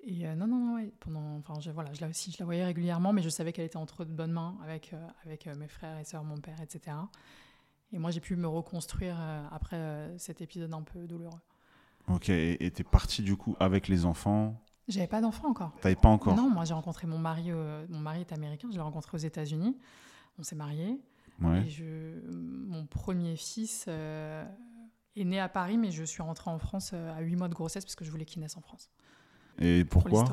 Et 0.05 0.27
euh, 0.27 0.35
non, 0.35 0.49
non, 0.49 0.57
non, 0.57 0.91
pendant, 0.99 1.37
enfin, 1.37 1.61
je, 1.61 1.71
voilà, 1.71 1.93
je 1.93 2.01
la, 2.01 2.09
aussi, 2.09 2.33
je 2.33 2.39
la 2.41 2.45
voyais 2.45 2.65
régulièrement, 2.65 3.13
mais 3.13 3.23
je 3.23 3.29
savais 3.29 3.53
qu'elle 3.53 3.67
était 3.67 3.77
entre 3.77 4.05
de 4.05 4.13
bonnes 4.13 4.33
mains 4.33 4.57
avec, 4.65 4.93
euh, 4.93 5.09
avec 5.25 5.47
euh, 5.47 5.55
mes 5.55 5.69
frères 5.69 5.97
et 5.99 6.05
sœurs, 6.05 6.25
mon 6.25 6.39
père, 6.39 6.61
etc. 6.61 6.97
Et 7.93 7.99
moi, 7.99 8.11
j'ai 8.11 8.21
pu 8.21 8.35
me 8.35 8.49
reconstruire 8.49 9.17
après 9.53 10.15
cet 10.17 10.41
épisode 10.41 10.73
un 10.73 10.81
peu 10.81 11.07
douloureux. 11.07 11.39
Ok, 12.09 12.29
et 12.29 12.71
t'es 12.75 12.85
partie 12.85 13.23
du 13.23 13.37
coup 13.37 13.57
avec 13.61 13.89
les 13.89 14.05
enfants 14.05 14.61
J'avais 14.89 15.07
pas 15.07 15.21
d'enfants 15.21 15.49
encore. 15.49 15.73
T'avais 15.81 15.97
pas 15.97 16.09
encore 16.09 16.35
Non, 16.37 16.51
moi 16.51 16.65
j'ai 16.65 16.75
rencontré 16.75 17.07
mon 17.07 17.19
mari, 17.19 17.51
mon 17.53 18.01
mari 18.01 18.21
est 18.21 18.33
américain, 18.33 18.69
je 18.71 18.77
l'ai 18.77 18.83
rencontré 18.83 19.17
aux 19.17 19.21
États-Unis, 19.21 19.77
on 20.39 20.43
s'est 20.43 20.57
mariés. 20.57 21.01
Ouais. 21.41 21.63
Et 21.63 21.71
je, 21.71 22.31
mon 22.31 22.87
premier 22.87 23.37
fils 23.37 23.89
est 23.89 25.25
né 25.25 25.41
à 25.41 25.49
Paris, 25.49 25.79
mais 25.79 25.91
je 25.91 26.05
suis 26.05 26.23
rentrée 26.23 26.51
en 26.51 26.59
France 26.59 26.93
à 26.93 27.21
8 27.21 27.37
mois 27.37 27.49
de 27.49 27.55
grossesse 27.55 27.85
parce 27.85 27.95
que 27.95 28.05
je 28.05 28.11
voulais 28.11 28.25
qu'il 28.25 28.41
naisse 28.43 28.57
en 28.57 28.61
France. 28.61 28.91
Et 29.59 29.85
pourquoi 29.85 30.25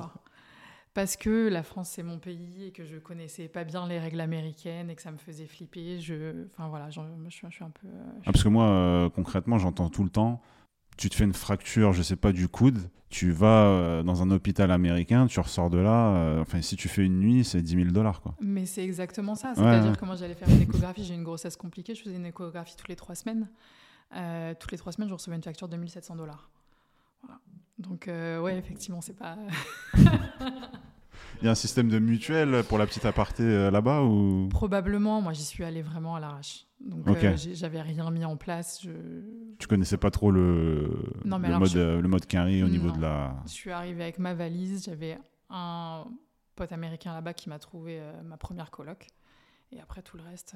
Parce 0.93 1.17
que 1.17 1.49
la 1.49 1.63
France 1.63 1.89
c'est 1.89 2.03
mon 2.03 2.19
pays 2.19 2.65
et 2.65 2.71
que 2.71 2.85
je 2.85 2.97
connaissais 2.97 3.47
pas 3.47 3.63
bien 3.63 3.87
les 3.87 3.99
règles 3.99 4.21
américaines 4.21 4.89
et 4.89 4.95
que 4.95 5.01
ça 5.01 5.11
me 5.11 5.17
faisait 5.17 5.47
flipper. 5.47 5.99
Je, 5.99 6.45
enfin 6.47 6.67
voilà, 6.69 6.89
je, 6.89 7.01
je, 7.27 7.29
suis 7.29 7.63
un 7.63 7.69
peu. 7.69 7.87
Ah, 8.25 8.31
parce 8.31 8.43
que 8.43 8.49
moi, 8.49 8.65
euh, 8.69 9.09
concrètement, 9.09 9.57
j'entends 9.57 9.89
tout 9.89 10.03
le 10.03 10.09
temps. 10.09 10.41
Tu 10.99 11.09
te 11.09 11.15
fais 11.15 11.23
une 11.23 11.33
fracture, 11.33 11.93
je 11.93 12.01
sais 12.01 12.17
pas, 12.17 12.33
du 12.33 12.49
coude, 12.49 12.89
tu 13.09 13.31
vas 13.31 13.67
euh, 13.67 14.03
dans 14.03 14.21
un 14.21 14.31
hôpital 14.31 14.69
américain, 14.69 15.27
tu 15.27 15.39
ressors 15.39 15.69
de 15.69 15.77
là, 15.77 16.15
euh, 16.15 16.41
enfin, 16.41 16.61
si 16.61 16.75
tu 16.75 16.89
fais 16.89 17.05
une 17.05 17.19
nuit, 17.19 17.45
c'est 17.45 17.61
10 17.61 17.75
000 17.75 17.85
dollars, 17.91 18.21
quoi. 18.21 18.35
Mais 18.41 18.65
c'est 18.65 18.83
exactement 18.83 19.35
ça. 19.35 19.53
C'est-à-dire 19.55 19.97
que 19.97 20.03
moi, 20.03 20.15
j'allais 20.17 20.35
faire 20.35 20.49
une 20.49 20.61
échographie, 20.61 21.05
j'ai 21.05 21.13
une 21.13 21.23
grossesse 21.23 21.55
compliquée, 21.55 21.95
je 21.95 22.01
faisais 22.03 22.17
une 22.17 22.25
échographie 22.25 22.75
toutes 22.75 22.89
les 22.89 22.97
trois 22.97 23.15
semaines. 23.15 23.47
toutes 24.59 24.71
les 24.73 24.77
trois 24.77 24.91
semaines, 24.91 25.07
je 25.07 25.13
recevais 25.13 25.37
une 25.37 25.43
facture 25.43 25.69
de 25.69 25.77
1700 25.77 26.17
dollars. 26.17 26.49
Voilà. 27.23 27.39
Donc, 27.77 28.09
euh, 28.09 28.41
ouais, 28.41 28.57
effectivement, 28.57 28.99
c'est 29.01 29.17
pas. 29.17 29.37
Il 31.41 31.45
y 31.45 31.47
a 31.47 31.51
un 31.51 31.55
système 31.55 31.87
de 31.87 31.99
mutuelle 31.99 32.63
pour 32.67 32.77
la 32.77 32.85
petite 32.85 33.05
aparté 33.05 33.43
euh, 33.43 33.71
là-bas 33.71 34.03
ou? 34.03 34.49
Probablement. 34.49 35.21
Moi, 35.21 35.31
j'y 35.31 35.45
suis 35.45 35.63
allée 35.63 35.81
vraiment 35.81 36.15
à 36.15 36.19
l'arrache. 36.19 36.65
Donc, 36.79 37.07
euh, 37.07 37.35
j'avais 37.35 37.81
rien 37.81 38.09
mis 38.09 38.23
en 38.23 38.37
place. 38.37 38.81
Je... 38.83 38.91
Tu 39.57 39.67
connaissais 39.67 39.97
pas 39.97 40.11
trop 40.11 40.31
le, 40.31 40.89
le, 41.25 41.59
mode, 41.59 41.75
le 41.75 42.07
mode 42.07 42.25
carry 42.25 42.63
au 42.63 42.69
niveau 42.69 42.91
de 42.91 43.01
la. 43.01 43.35
Je 43.45 43.51
suis 43.51 43.71
arrivée 43.71 44.03
avec 44.03 44.19
ma 44.19 44.33
valise. 44.33 44.85
J'avais 44.85 45.17
un 45.49 46.05
pote 46.55 46.71
américain 46.71 47.13
là-bas 47.13 47.33
qui 47.33 47.49
m'a 47.49 47.59
trouvé 47.59 48.01
ma 48.23 48.37
première 48.37 48.71
coloc. 48.71 49.07
Et 49.71 49.81
après, 49.81 50.01
tout 50.01 50.17
le 50.17 50.23
reste. 50.23 50.55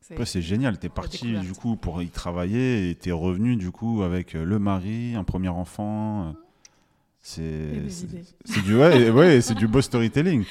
C'est 0.00 0.42
génial. 0.42 0.78
Tu 0.78 0.86
es 0.86 0.88
parti 0.88 1.38
du 1.38 1.52
coup 1.52 1.76
pour 1.76 2.02
y 2.02 2.08
travailler 2.08 2.90
et 2.90 2.96
tu 2.96 3.10
es 3.10 3.12
revenu 3.12 3.56
du 3.56 3.70
coup 3.70 4.02
avec 4.02 4.32
le 4.32 4.58
mari, 4.58 5.14
un 5.14 5.24
premier 5.24 5.48
enfant. 5.50 6.34
C'est 7.24 8.62
du 8.64 8.76
ouais, 8.76 9.10
ouais 9.10 9.40
c'est 9.40 9.54
du 9.54 9.68
beau 9.68 9.80
storytelling. 9.80 10.44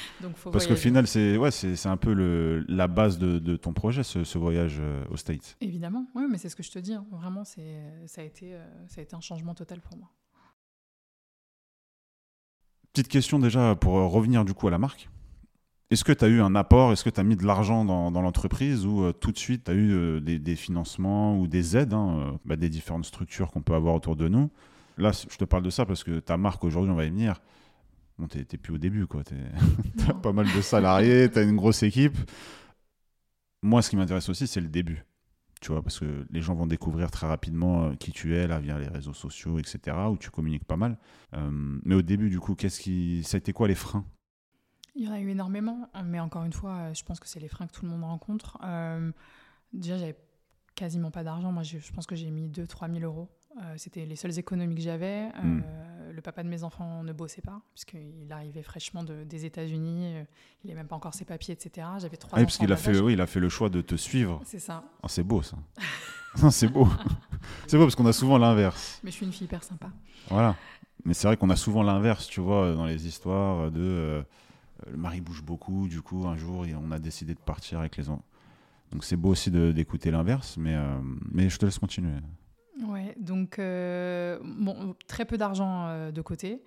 Parce 0.53 0.67
qu'au 0.67 0.77
final 0.77 1.05
c'est 1.05 1.35
ouais 1.35 1.51
c'est 1.51 1.85
un 1.87 1.97
peu 1.97 2.13
le, 2.13 2.63
la 2.69 2.87
base 2.87 3.19
de, 3.19 3.39
de 3.39 3.57
ton 3.57 3.73
projet 3.73 4.03
ce, 4.03 4.23
ce 4.23 4.37
voyage 4.37 4.77
euh, 4.79 5.03
aux 5.11 5.17
States. 5.17 5.57
Évidemment, 5.59 6.07
oui, 6.15 6.23
mais 6.31 6.37
c'est 6.37 6.47
ce 6.47 6.55
que 6.55 6.63
je 6.63 6.71
te 6.71 6.79
dis. 6.79 6.93
Hein. 6.93 7.05
Vraiment, 7.11 7.43
c'est 7.43 7.75
ça 8.07 8.21
a 8.21 8.23
été 8.23 8.53
euh, 8.53 8.65
ça 8.87 9.01
a 9.01 9.03
été 9.03 9.13
un 9.17 9.19
changement 9.19 9.53
total 9.53 9.81
pour 9.81 9.97
moi. 9.97 10.07
Petite 12.93 13.09
question 13.09 13.37
déjà 13.37 13.75
pour 13.75 13.97
euh, 13.97 14.07
revenir 14.07 14.45
du 14.45 14.53
coup 14.53 14.69
à 14.69 14.71
la 14.71 14.77
marque. 14.77 15.09
Est-ce 15.89 16.05
que 16.05 16.13
tu 16.13 16.23
as 16.23 16.29
eu 16.29 16.39
un 16.39 16.55
apport 16.55 16.93
Est-ce 16.93 17.03
que 17.03 17.09
tu 17.09 17.19
as 17.19 17.23
mis 17.23 17.35
de 17.35 17.45
l'argent 17.45 17.83
dans, 17.83 18.11
dans 18.11 18.21
l'entreprise 18.21 18.85
ou 18.85 19.11
tout 19.11 19.33
de 19.33 19.37
suite 19.37 19.65
tu 19.65 19.71
as 19.71 19.73
eu 19.73 20.21
des, 20.21 20.39
des, 20.39 20.55
financements 20.55 21.37
ou 21.37 21.47
des 21.47 21.75
aides 21.75 21.93
hein, 21.93 22.39
bah, 22.45 22.55
des 22.55 22.69
différentes 22.69 23.03
structures 23.03 23.51
qu'on 23.51 23.61
peut 23.61 23.73
avoir 23.73 23.93
autour 23.93 24.15
de 24.15 24.29
nous 24.29 24.49
Là, 25.01 25.11
je 25.13 25.35
te 25.35 25.45
parle 25.45 25.63
de 25.63 25.71
ça 25.71 25.85
parce 25.87 26.03
que 26.03 26.19
ta 26.19 26.37
marque 26.37 26.63
aujourd'hui, 26.63 26.91
on 26.91 26.95
va 26.95 27.05
y 27.05 27.09
venir. 27.09 27.41
Bon, 28.19 28.27
t'es 28.27 28.45
plus 28.45 28.73
au 28.73 28.77
début, 28.77 29.07
quoi. 29.07 29.23
T'as 29.97 30.13
pas 30.13 30.31
mal 30.31 30.45
de 30.55 30.61
salariés, 30.61 31.27
t'as 31.27 31.43
une 31.43 31.55
grosse 31.55 31.81
équipe. 31.81 32.15
Moi, 33.63 33.81
ce 33.81 33.89
qui 33.89 33.95
m'intéresse 33.95 34.29
aussi, 34.29 34.45
c'est 34.45 34.61
le 34.61 34.67
début. 34.67 35.03
Tu 35.59 35.71
vois, 35.71 35.81
parce 35.81 35.99
que 35.99 36.27
les 36.29 36.41
gens 36.41 36.53
vont 36.53 36.67
découvrir 36.67 37.09
très 37.09 37.25
rapidement 37.25 37.85
euh, 37.85 37.95
qui 37.95 38.11
tu 38.11 38.35
es, 38.35 38.45
là, 38.45 38.59
via 38.59 38.77
les 38.77 38.87
réseaux 38.87 39.13
sociaux, 39.13 39.57
etc., 39.57 39.97
où 40.09 40.17
tu 40.17 40.29
communiques 40.29 40.65
pas 40.65 40.77
mal. 40.77 40.99
Euh, 41.33 41.49
mais 41.51 41.95
au 41.95 42.03
début, 42.03 42.29
du 42.29 42.39
coup, 42.39 42.53
qu'est-ce 42.53 42.79
qui. 42.79 43.23
Ça 43.23 43.37
a 43.37 43.39
été 43.39 43.53
quoi 43.53 43.67
les 43.67 43.75
freins? 43.75 44.05
Il 44.93 45.05
y 45.05 45.07
en 45.07 45.13
a 45.13 45.19
eu 45.19 45.29
énormément, 45.29 45.89
mais 46.05 46.19
encore 46.19 46.43
une 46.43 46.53
fois, 46.53 46.73
euh, 46.75 46.93
je 46.93 47.03
pense 47.03 47.19
que 47.19 47.27
c'est 47.27 47.39
les 47.39 47.47
freins 47.47 47.65
que 47.65 47.73
tout 47.73 47.85
le 47.85 47.91
monde 47.91 48.03
rencontre. 48.03 48.59
déjà, 49.73 49.97
j'avais 49.97 50.17
quasiment 50.75 51.09
pas 51.09 51.23
d'argent. 51.23 51.51
Moi, 51.51 51.63
je 51.63 51.91
pense 51.91 52.05
que 52.05 52.15
j'ai 52.15 52.29
mis 52.29 52.49
2-3 52.49 52.91
000 52.91 53.03
euros 53.03 53.29
euh, 53.57 53.73
c'était 53.75 54.05
les 54.05 54.15
seules 54.15 54.37
économies 54.39 54.75
que 54.75 54.81
j'avais. 54.81 55.27
Hmm. 55.43 55.61
Euh, 55.65 56.11
le 56.13 56.21
papa 56.21 56.43
de 56.43 56.47
mes 56.47 56.63
enfants 56.63 57.03
ne 57.03 57.11
bossait 57.11 57.41
pas, 57.41 57.61
puisqu'il 57.73 58.31
arrivait 58.31 58.63
fraîchement 58.63 59.03
des 59.03 59.45
États-Unis. 59.45 60.15
Euh, 60.15 60.23
il 60.63 60.67
n'avait 60.67 60.79
même 60.79 60.87
pas 60.87 60.95
encore 60.95 61.13
ses 61.13 61.25
papiers, 61.25 61.53
etc. 61.53 61.87
J'avais 61.99 62.17
trois 62.17 62.39
ah, 62.39 62.43
parce 62.43 62.57
qu'il 62.57 62.71
a 62.71 62.77
fait, 62.77 62.99
oui, 62.99 63.13
il 63.13 63.21
a 63.21 63.27
fait 63.27 63.39
le 63.39 63.49
choix 63.49 63.69
de 63.69 63.81
te 63.81 63.95
suivre. 63.95 64.41
C'est 64.45 64.59
ça. 64.59 64.83
Oh, 65.03 65.07
c'est 65.07 65.23
beau, 65.23 65.41
ça. 65.41 65.57
c'est 66.51 66.67
beau. 66.67 66.87
c'est 67.67 67.77
beau 67.77 67.83
parce 67.83 67.95
qu'on 67.95 68.05
a 68.05 68.13
souvent 68.13 68.37
l'inverse. 68.37 68.99
Mais 69.03 69.11
je 69.11 69.17
suis 69.17 69.25
une 69.25 69.33
fille 69.33 69.45
hyper 69.45 69.63
sympa. 69.63 69.89
Voilà. 70.29 70.55
Mais 71.03 71.13
c'est 71.13 71.27
vrai 71.27 71.35
qu'on 71.35 71.49
a 71.49 71.55
souvent 71.55 71.83
l'inverse, 71.83 72.27
tu 72.27 72.39
vois, 72.39 72.73
dans 72.73 72.85
les 72.85 73.07
histoires 73.07 73.71
de 73.71 74.23
le 74.89 74.97
mari 74.97 75.21
bouge 75.21 75.43
beaucoup, 75.43 75.87
du 75.87 76.01
coup, 76.01 76.25
un 76.25 76.35
jour, 76.35 76.65
on 76.81 76.91
a 76.91 76.99
décidé 76.99 77.33
de 77.33 77.39
partir 77.39 77.79
avec 77.79 77.97
les 77.97 78.09
enfants. 78.09 78.25
Donc 78.91 79.03
c'est 79.03 79.15
beau 79.15 79.29
aussi 79.29 79.49
d'écouter 79.51 80.11
l'inverse, 80.11 80.57
mais, 80.57 80.75
mais 81.31 81.49
je 81.49 81.57
te 81.57 81.65
laisse 81.65 81.79
continuer. 81.79 82.11
Ouais, 82.79 83.15
donc 83.19 83.59
euh, 83.59 84.39
bon, 84.43 84.95
très 85.07 85.25
peu 85.25 85.37
d'argent 85.37 85.87
euh, 85.87 86.11
de 86.11 86.21
côté. 86.21 86.63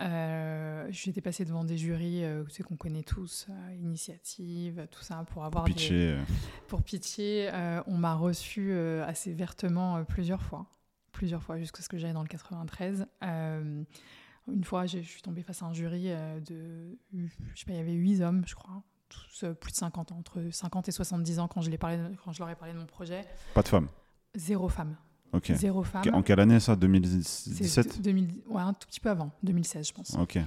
Euh, 0.00 0.86
J'étais 0.90 1.20
passée 1.20 1.44
devant 1.44 1.64
des 1.64 1.76
jurys 1.76 2.24
euh, 2.24 2.44
qu'on 2.66 2.76
connaît 2.76 3.02
tous, 3.02 3.48
Initiative, 3.78 4.86
tout 4.90 5.02
ça, 5.02 5.24
pour 5.30 5.44
avoir 5.44 5.64
pitcher. 5.64 6.16
Pour 6.68 6.82
pitcher, 6.82 7.50
on 7.86 7.96
m'a 7.96 8.14
reçu 8.14 8.72
assez 8.72 9.32
vertement 9.32 10.04
plusieurs 10.04 10.42
fois. 10.42 10.66
Plusieurs 11.12 11.42
fois, 11.42 11.58
jusqu'à 11.58 11.82
ce 11.82 11.88
que 11.88 11.98
j'aille 11.98 12.14
dans 12.14 12.22
le 12.22 12.28
93. 12.28 13.06
une 13.20 14.64
fois, 14.64 14.86
je 14.86 14.98
suis 15.00 15.22
tombée 15.22 15.42
face 15.42 15.62
à 15.62 15.66
un 15.66 15.74
jury 15.74 16.08
de. 16.46 16.96
Je 17.12 17.26
sais 17.54 17.66
pas, 17.66 17.72
il 17.72 17.76
y 17.76 17.80
avait 17.80 17.92
huit 17.92 18.22
hommes, 18.22 18.44
je 18.46 18.54
crois. 18.54 18.82
Tous 19.08 19.44
plus 19.60 19.72
de 19.72 19.76
50 19.76 20.12
ans, 20.12 20.18
entre 20.18 20.40
50 20.50 20.88
et 20.88 20.92
70 20.92 21.38
ans 21.38 21.46
quand 21.46 21.60
je, 21.60 21.70
parlé, 21.76 21.98
quand 22.24 22.32
je 22.32 22.38
leur 22.38 22.48
ai 22.48 22.54
parlé 22.54 22.72
de 22.72 22.78
mon 22.78 22.86
projet. 22.86 23.26
Pas 23.52 23.60
de 23.60 23.68
femmes 23.68 23.88
Zéro 24.34 24.70
femme. 24.70 24.96
Zéro 25.54 25.82
femme. 25.82 26.04
En 26.12 26.22
quelle 26.22 26.40
année 26.40 26.60
ça? 26.60 26.76
2017 26.76 28.00
Ouais, 28.48 28.62
un 28.62 28.72
tout 28.74 28.86
petit 28.86 29.00
peu 29.00 29.10
avant, 29.10 29.30
2016 29.42 29.88
je 29.88 29.92
pense. 29.92 30.14
Ok. 30.18 30.38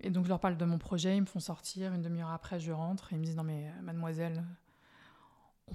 Et 0.00 0.10
donc 0.10 0.24
je 0.24 0.28
leur 0.28 0.40
parle 0.40 0.56
de 0.56 0.64
mon 0.64 0.78
projet, 0.78 1.16
ils 1.16 1.22
me 1.22 1.26
font 1.26 1.40
sortir, 1.40 1.94
une 1.94 2.02
demi-heure 2.02 2.30
après 2.30 2.60
je 2.60 2.72
rentre, 2.72 3.12
et 3.12 3.16
ils 3.16 3.18
me 3.18 3.24
disent 3.24 3.36
non 3.36 3.44
mais 3.44 3.68
euh, 3.68 3.82
mademoiselle, 3.82 4.44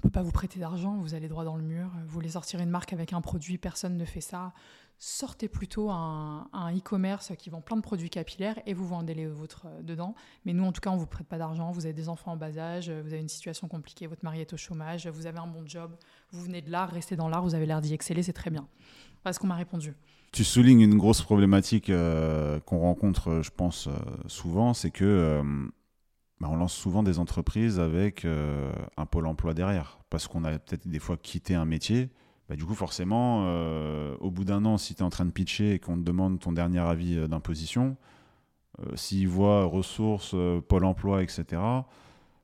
peut 0.00 0.10
pas 0.10 0.22
vous 0.22 0.32
prêter 0.32 0.58
d'argent, 0.58 0.96
vous 0.96 1.14
allez 1.14 1.28
droit 1.28 1.44
dans 1.44 1.56
le 1.56 1.62
mur, 1.62 1.90
vous 2.06 2.12
voulez 2.12 2.30
sortir 2.30 2.60
une 2.60 2.70
marque 2.70 2.92
avec 2.92 3.12
un 3.12 3.20
produit, 3.20 3.58
personne 3.58 3.96
ne 3.96 4.04
fait 4.04 4.20
ça. 4.22 4.52
Sortez 4.98 5.48
plutôt 5.48 5.90
un, 5.90 6.46
e-commerce 6.54 7.32
qui 7.38 7.48
vend 7.48 7.60
plein 7.60 7.76
de 7.76 7.82
produits 7.82 8.10
capillaires 8.10 8.58
et 8.66 8.74
vous 8.74 8.86
vendez 8.86 9.14
les 9.14 9.26
vôtres 9.26 9.66
euh, 9.66 9.82
dedans. 9.82 10.14
Mais 10.44 10.52
nous, 10.52 10.64
en 10.64 10.72
tout 10.72 10.82
cas, 10.82 10.90
on 10.90 10.96
vous 10.96 11.06
prête 11.06 11.26
pas 11.26 11.38
d'argent. 11.38 11.70
Vous 11.70 11.86
avez 11.86 11.94
des 11.94 12.10
enfants 12.10 12.32
en 12.32 12.36
bas 12.36 12.58
âge, 12.58 12.90
vous 12.90 13.12
avez 13.12 13.20
une 13.20 13.28
situation 13.28 13.66
compliquée, 13.66 14.06
votre 14.06 14.24
mari 14.24 14.40
est 14.40 14.52
au 14.52 14.58
chômage, 14.58 15.06
vous 15.06 15.26
avez 15.26 15.38
un 15.38 15.46
bon 15.46 15.66
job, 15.66 15.96
vous 16.32 16.42
venez 16.42 16.60
de 16.60 16.70
l'art, 16.70 16.90
restez 16.90 17.16
dans 17.16 17.28
l'art, 17.28 17.42
vous 17.42 17.54
avez 17.54 17.66
l'air 17.66 17.80
d'y 17.80 17.94
exceller, 17.94 18.22
c'est 18.22 18.32
très 18.32 18.50
bien. 18.50 18.66
Parce 19.22 19.38
qu'on 19.38 19.46
m'a 19.46 19.54
répondu. 19.54 19.94
Tu 20.32 20.44
soulignes 20.44 20.82
une 20.82 20.96
grosse 20.96 21.22
problématique 21.22 21.90
euh, 21.90 22.60
qu'on 22.60 22.78
rencontre, 22.78 23.30
euh, 23.30 23.42
je 23.42 23.50
pense, 23.50 23.88
euh, 23.88 23.92
souvent, 24.28 24.74
c'est 24.74 24.90
que 24.90 25.42
bah, 26.40 26.48
on 26.50 26.56
lance 26.56 26.72
souvent 26.72 27.02
des 27.02 27.18
entreprises 27.18 27.78
avec 27.78 28.26
un 28.96 29.06
pôle 29.06 29.26
emploi 29.26 29.54
derrière, 29.54 29.98
parce 30.10 30.26
qu'on 30.26 30.44
a 30.44 30.58
peut-être 30.58 30.88
des 30.88 30.98
fois 30.98 31.16
quitté 31.16 31.54
un 31.54 31.64
métier. 31.64 32.10
Bah, 32.48 32.56
du 32.56 32.64
coup, 32.64 32.74
forcément, 32.74 33.44
au 34.20 34.30
bout 34.30 34.44
d'un 34.44 34.64
an, 34.64 34.78
si 34.78 34.94
tu 34.94 35.00
es 35.00 35.04
en 35.04 35.10
train 35.10 35.26
de 35.26 35.30
pitcher 35.30 35.72
et 35.74 35.78
qu'on 35.78 35.96
te 35.96 36.02
demande 36.02 36.40
ton 36.40 36.52
dernier 36.52 36.80
avis 36.80 37.28
d'imposition, 37.28 37.96
s'ils 38.94 39.28
voient 39.28 39.64
ressources, 39.64 40.34
pôle 40.68 40.84
emploi, 40.84 41.22
etc., 41.22 41.60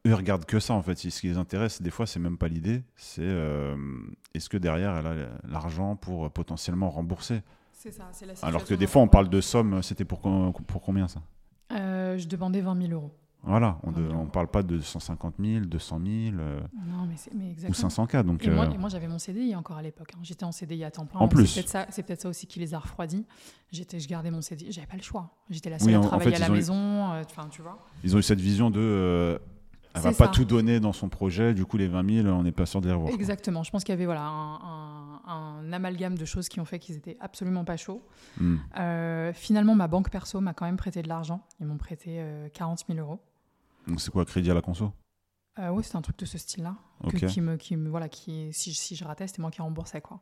eux 0.07 0.15
regardent 0.15 0.45
que 0.45 0.61
ça 0.61 0.75
en 0.75 0.83
fait. 0.83 0.97
Ce 0.97 1.21
qui 1.21 1.29
les 1.29 1.37
intéresse, 1.39 1.83
des 1.83 1.91
fois, 1.91 2.07
c'est 2.07 2.21
même 2.21 2.39
pas 2.39 2.49
l'idée. 2.49 2.83
C'est 2.97 3.23
euh, 3.23 3.77
est-ce 4.35 4.49
que 4.49 4.57
derrière, 4.57 4.97
elle 4.97 5.07
a 5.07 5.15
l'argent 5.49 5.97
pour 5.97 6.31
potentiellement 6.31 6.91
rembourser? 6.91 7.43
C'est 7.73 7.93
ça, 7.93 8.09
c'est 8.13 8.27
la 8.27 8.35
Alors 8.43 8.65
que 8.65 8.75
des 8.75 8.87
fois, 8.87 9.03
on 9.03 9.09
parle 9.09 9.29
de 9.29 9.41
sommes. 9.41 9.83
C'était 9.83 10.05
pour, 10.05 10.21
pour 10.21 10.83
combien 10.83 11.09
ça? 11.09 11.23
Euh, 11.73 12.17
Je 12.17 12.27
demandais 12.27 12.61
20 12.61 12.89
000 12.89 12.93
euros. 12.93 13.13
Voilà, 13.47 13.79
on 13.85 13.93
ne 13.93 14.29
parle 14.29 14.49
pas 14.49 14.63
de 14.63 14.81
150 14.81 15.35
000, 15.39 15.67
200 15.67 16.01
000 16.05 16.37
non, 16.37 17.07
mais 17.07 17.15
mais 17.35 17.69
ou 17.69 17.75
500 17.75 18.07
k. 18.07 18.23
Donc, 18.25 18.45
et 18.45 18.51
moi, 18.51 18.67
euh, 18.67 18.79
moi 18.79 18.89
j'avais 18.89 19.07
mon 19.07 19.19
CDI 19.19 19.55
encore 19.55 19.77
à 19.77 19.83
l'époque. 19.83 20.13
Hein. 20.15 20.21
J'étais 20.23 20.45
en 20.45 20.53
CDI 20.53 20.85
à 20.85 20.91
temps 20.91 21.07
plein. 21.07 21.21
En 21.21 21.29
plus. 21.29 21.47
C'est 21.47 21.63
peut-être 21.63 21.93
ça, 21.93 22.03
peut 22.03 22.15
ça, 22.19 22.29
aussi 22.29 22.47
qui 22.47 22.59
les 22.59 22.75
a 22.75 22.79
refroidis. 22.79 23.25
J'étais, 23.71 24.01
je 24.01 24.09
gardais 24.09 24.31
mon 24.31 24.43
CDI. 24.43 24.73
J'avais 24.73 24.87
pas 24.87 24.97
le 24.97 25.03
choix. 25.03 25.31
J'étais 25.49 25.71
la 25.71 25.79
seule 25.79 25.95
à 25.95 26.01
travailler 26.01 26.37
à 26.37 26.41
la 26.41 26.49
maison. 26.49 27.05
Enfin, 27.13 27.49
tu 27.51 27.63
vois. 27.63 27.79
Ils 28.03 28.17
ont 28.17 28.19
eu 28.19 28.23
cette 28.23 28.41
vision 28.41 28.71
de 28.71 29.41
elle 29.97 30.03
va 30.03 30.13
pas 30.13 30.29
tout 30.29 30.45
donner 30.45 30.81
dans 30.81 30.93
son 30.93 31.09
projet, 31.09 31.55
du 31.55 31.65
coup 31.65 31.77
les 31.77 31.89
20 31.89 32.23
000, 32.23 32.29
on 32.29 32.43
n'est 32.43 32.53
pas 32.53 32.67
sûr 32.67 32.81
de 32.81 32.89
les 32.89 32.93
revoir. 32.93 33.13
Exactement, 33.13 33.63
je 33.63 33.71
pense 33.71 33.83
qu'il 33.83 33.93
y 33.93 33.97
avait 33.97 34.05
voilà, 34.05 34.23
un, 34.23 35.73
amalgame 35.73 36.17
de 36.17 36.25
choses 36.25 36.49
qui 36.49 36.61
ont 36.61 36.65
fait 36.65 36.79
qu'ils 36.79 36.97
étaient 36.97 37.17
absolument 37.21 37.65
pas 37.65 37.77
chauds. 37.77 38.03
Hmm. 38.39 38.57
Euh, 38.79 39.33
finalement, 39.33 39.75
ma 39.75 39.89
banque 39.89 40.11
perso 40.11 40.41
m'a 40.41 40.55
quand 40.55 40.67
même 40.67 40.77
prêté 40.77 41.03
de 41.03 41.09
l'argent. 41.09 41.43
Ils 41.61 41.67
m'ont 41.67 41.79
prêté 41.79 42.23
40 42.55 42.81
euh, 42.81 42.95
000 42.95 43.07
euros. 43.07 43.21
Donc 43.87 44.01
c'est 44.01 44.11
quoi, 44.11 44.25
crédit 44.25 44.51
à 44.51 44.55
la 44.55 44.63
conso? 44.63 44.93
Euh, 45.59 45.69
Oui, 45.71 45.83
c'est 45.85 45.97
un 45.97 46.03
truc 46.03 46.19
de 46.19 46.27
ce 46.27 46.39
style-là. 46.39 46.77
Qui 47.29 47.41
me, 47.41 47.57
qui 47.57 47.77
me, 47.77 47.89
voilà, 47.89 48.09
qui, 48.09 48.53
si, 48.53 48.73
si 48.75 48.97
je 48.97 49.05
ratais, 49.05 49.27
c'était 49.27 49.43
moi 49.43 49.51
qui 49.51 49.61
remboursais. 49.61 50.01
Quoi. 50.01 50.21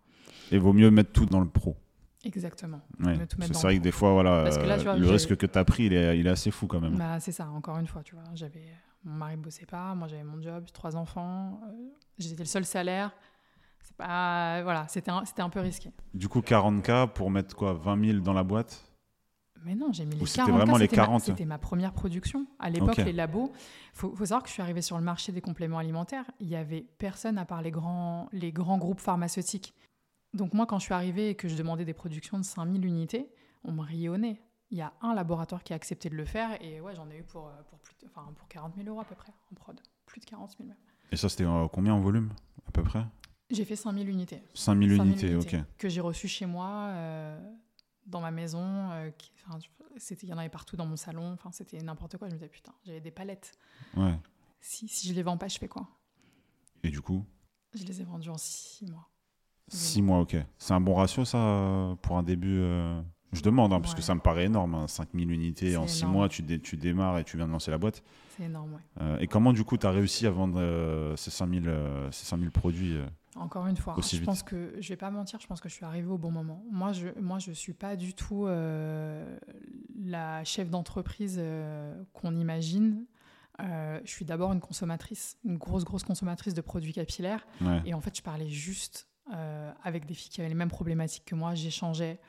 Et 0.50 0.58
vaut 0.58 0.72
mieux 0.72 0.90
mettre 0.90 1.12
tout 1.12 1.26
dans 1.26 1.40
le 1.40 1.48
pro. 1.48 1.76
Exactement. 2.24 2.80
c'est 2.98 3.52
vrai 3.62 3.78
que 3.78 3.82
des 3.82 3.92
fois, 3.92 4.12
voilà, 4.12 4.44
le 4.96 5.08
risque 5.08 5.36
que 5.36 5.46
tu 5.46 5.58
as 5.58 5.64
pris, 5.64 5.84
il 5.84 5.92
est, 5.92 6.18
il 6.18 6.26
est, 6.26 6.30
assez 6.30 6.50
fou 6.50 6.66
quand 6.66 6.80
même. 6.80 6.96
Bah, 6.96 7.20
c'est 7.20 7.32
ça, 7.32 7.48
encore 7.48 7.78
une 7.78 7.86
fois, 7.86 8.02
tu 8.02 8.14
vois. 8.14 8.24
J'avais 8.34 8.64
mon 9.04 9.14
mari 9.14 9.36
ne 9.36 9.42
bossait 9.42 9.66
pas, 9.66 9.94
moi 9.94 10.08
j'avais 10.08 10.24
mon 10.24 10.40
job, 10.40 10.64
trois 10.72 10.96
enfants, 10.96 11.60
euh, 11.68 11.90
j'étais 12.18 12.42
le 12.42 12.48
seul 12.48 12.64
salaire. 12.64 13.12
C'est 13.80 13.96
pas, 13.96 14.62
voilà, 14.62 14.86
c'était 14.88 15.10
un, 15.10 15.24
c'était 15.26 15.42
un 15.42 15.50
peu 15.50 15.60
risqué. 15.60 15.90
Du 16.14 16.26
coup, 16.28 16.40
40K 16.40 17.12
pour 17.12 17.30
mettre 17.30 17.54
quoi 17.54 17.74
20 17.74 18.12
000 18.12 18.18
dans 18.20 18.32
la 18.32 18.42
boîte? 18.42 18.82
Mais 19.64 19.74
non, 19.74 19.92
j'ai 19.92 20.04
mis 20.04 20.16
les 20.16 20.26
40 20.26 20.50
vraiment 20.54 20.76
les 20.76 20.88
40 20.88 21.22
C'était 21.22 21.44
ma 21.44 21.58
première 21.58 21.92
production. 21.92 22.46
À 22.58 22.70
l'époque, 22.70 22.96
les 22.96 23.12
labos. 23.12 23.52
Il 23.94 23.98
faut, 23.98 24.14
savoir 24.16 24.42
que 24.42 24.48
je 24.48 24.54
suis 24.54 24.62
arrivée 24.62 24.82
sur 24.82 24.98
le 24.98 25.04
marché 25.04 25.32
des 25.32 25.40
compléments 25.40 25.78
alimentaires. 25.78 26.24
Il 26.40 26.48
n'y 26.48 26.56
avait 26.56 26.86
personne 26.98 27.38
à 27.38 27.44
part 27.44 27.62
les 27.62 27.70
grands, 27.70 28.28
les 28.32 28.52
grands 28.52 28.78
groupes 28.78 29.00
pharmaceutiques. 29.00 29.74
Donc 30.32 30.52
moi, 30.52 30.66
quand 30.66 30.78
je 30.78 30.84
suis 30.84 30.94
arrivée 30.94 31.30
et 31.30 31.34
que 31.34 31.48
je 31.48 31.56
demandais 31.56 31.84
des 31.84 31.94
productions 31.94 32.38
de 32.38 32.44
5000 32.44 32.84
unités, 32.84 33.30
on 33.62 33.72
me 33.72 33.82
riait 33.82 34.08
au 34.08 34.16
nez 34.16 34.40
il 34.74 34.78
y 34.78 34.82
a 34.82 34.92
un 35.02 35.14
laboratoire 35.14 35.62
qui 35.62 35.72
a 35.72 35.76
accepté 35.76 36.10
de 36.10 36.16
le 36.16 36.24
faire 36.24 36.60
et 36.60 36.80
ouais, 36.80 36.94
j'en 36.96 37.08
ai 37.08 37.18
eu 37.18 37.22
pour, 37.22 37.46
euh, 37.46 37.52
pour, 37.70 37.78
plus 37.78 37.94
enfin, 38.06 38.28
pour 38.34 38.48
40 38.48 38.74
000 38.74 38.88
euros 38.88 39.00
à 39.00 39.04
peu 39.04 39.14
près 39.14 39.32
en 39.52 39.54
prod. 39.54 39.78
Plus 40.04 40.20
de 40.20 40.26
40 40.26 40.56
000 40.58 40.68
même. 40.68 40.76
Et 41.12 41.16
ça, 41.16 41.28
c'était 41.28 41.44
euh, 41.44 41.68
combien 41.68 41.94
en 41.94 42.00
volume 42.00 42.30
à 42.66 42.72
peu 42.72 42.82
près? 42.82 43.04
J'ai 43.50 43.64
fait 43.64 43.76
5 43.76 43.92
000 43.92 44.06
unités. 44.06 44.42
5 44.54 44.82
000, 44.82 45.04
unités, 45.04 45.36
ok. 45.36 45.56
Que 45.78 45.88
j'ai 45.88 46.00
reçu 46.00 46.26
chez 46.26 46.46
moi, 46.46 46.88
euh, 46.88 47.38
dans 48.06 48.20
ma 48.20 48.30
maison. 48.30 48.90
il 50.22 50.28
y 50.28 50.32
en 50.32 50.38
avait 50.38 50.48
partout 50.48 50.76
dans 50.76 50.86
mon 50.86 50.96
salon. 50.96 51.32
Enfin, 51.32 51.50
c'était 51.52 51.80
n'importe 51.82 52.16
quoi. 52.18 52.28
Je 52.28 52.34
me 52.34 52.38
disais, 52.38 52.48
putain, 52.48 52.72
j'avais 52.84 53.00
des 53.00 53.10
palettes. 53.10 53.52
Ouais. 53.96 54.18
Si, 54.60 54.88
si 54.88 55.08
je 55.08 55.14
les 55.14 55.22
vends 55.22 55.36
pas, 55.36 55.48
je 55.48 55.58
fais 55.58 55.68
quoi? 55.68 55.86
Et 56.82 56.90
du 56.90 57.00
coup? 57.00 57.24
Je 57.74 57.84
les 57.84 58.00
ai 58.00 58.04
vendus 58.04 58.30
en 58.30 58.38
6 58.38 58.86
mois. 58.86 59.08
6 59.68 60.02
mois, 60.02 60.20
ok. 60.20 60.36
C'est 60.58 60.74
un 60.74 60.80
bon 60.80 60.94
ratio, 60.94 61.24
ça, 61.24 61.96
pour 62.02 62.16
un 62.18 62.22
début 62.22 62.60
Je 63.32 63.42
demande, 63.42 63.72
hein, 63.72 63.80
parce 63.80 63.92
Ouais. 63.94 63.96
que 63.98 64.02
ça 64.04 64.14
me 64.14 64.20
paraît 64.20 64.44
énorme. 64.44 64.74
hein, 64.76 64.86
5000 64.86 65.30
unités 65.32 65.76
en 65.76 65.86
C'est 65.88 65.94
6 65.94 66.00
énorme. 66.02 66.12
mois, 66.16 66.28
tu, 66.28 66.42
dé- 66.42 66.60
tu 66.60 66.76
démarres 66.76 67.18
et 67.18 67.24
tu 67.24 67.36
viens 67.36 67.46
de 67.46 67.52
lancer 67.52 67.70
la 67.72 67.78
boîte. 67.78 68.02
C'est 68.36 68.44
énorme, 68.44 68.74
ouais. 68.74 68.80
Euh, 69.00 69.18
et 69.18 69.26
comment, 69.26 69.52
du 69.52 69.64
coup, 69.64 69.76
tu 69.76 69.86
as 69.86 69.90
réussi 69.90 70.26
à 70.26 70.30
vendre 70.30 70.60
euh, 70.60 71.16
ces, 71.16 71.30
5000, 71.32 71.68
euh, 71.68 72.08
ces 72.12 72.24
5000 72.26 72.50
produits 72.52 72.94
euh? 72.94 73.06
Encore 73.36 73.66
une 73.66 73.76
fois, 73.76 73.98
Aussi 73.98 74.16
je 74.16 74.20
vite. 74.20 74.26
pense 74.26 74.42
que 74.42 74.74
je 74.78 74.88
vais 74.88 74.96
pas 74.96 75.10
mentir, 75.10 75.40
je 75.40 75.46
pense 75.46 75.60
que 75.60 75.68
je 75.68 75.74
suis 75.74 75.84
arrivée 75.84 76.08
au 76.08 76.18
bon 76.18 76.30
moment. 76.30 76.64
Moi, 76.70 76.92
je 76.92 77.08
moi 77.20 77.38
je 77.40 77.50
suis 77.50 77.72
pas 77.72 77.96
du 77.96 78.14
tout 78.14 78.46
euh, 78.46 79.38
la 79.98 80.44
chef 80.44 80.70
d'entreprise 80.70 81.36
euh, 81.38 82.00
qu'on 82.12 82.36
imagine. 82.36 83.04
Euh, 83.60 84.00
je 84.04 84.10
suis 84.10 84.24
d'abord 84.24 84.52
une 84.52 84.60
consommatrice, 84.60 85.36
une 85.44 85.56
grosse 85.56 85.84
grosse 85.84 86.04
consommatrice 86.04 86.54
de 86.54 86.60
produits 86.60 86.92
capillaires. 86.92 87.46
Ouais. 87.60 87.82
Et 87.86 87.94
en 87.94 88.00
fait, 88.00 88.16
je 88.16 88.22
parlais 88.22 88.48
juste 88.48 89.08
avec 89.82 90.04
des 90.06 90.14
filles 90.14 90.30
qui 90.30 90.40
avaient 90.40 90.50
les 90.50 90.54
mêmes 90.54 90.68
problématiques 90.68 91.24
que 91.24 91.34
moi. 91.34 91.54
J'échangeais. 91.54 92.20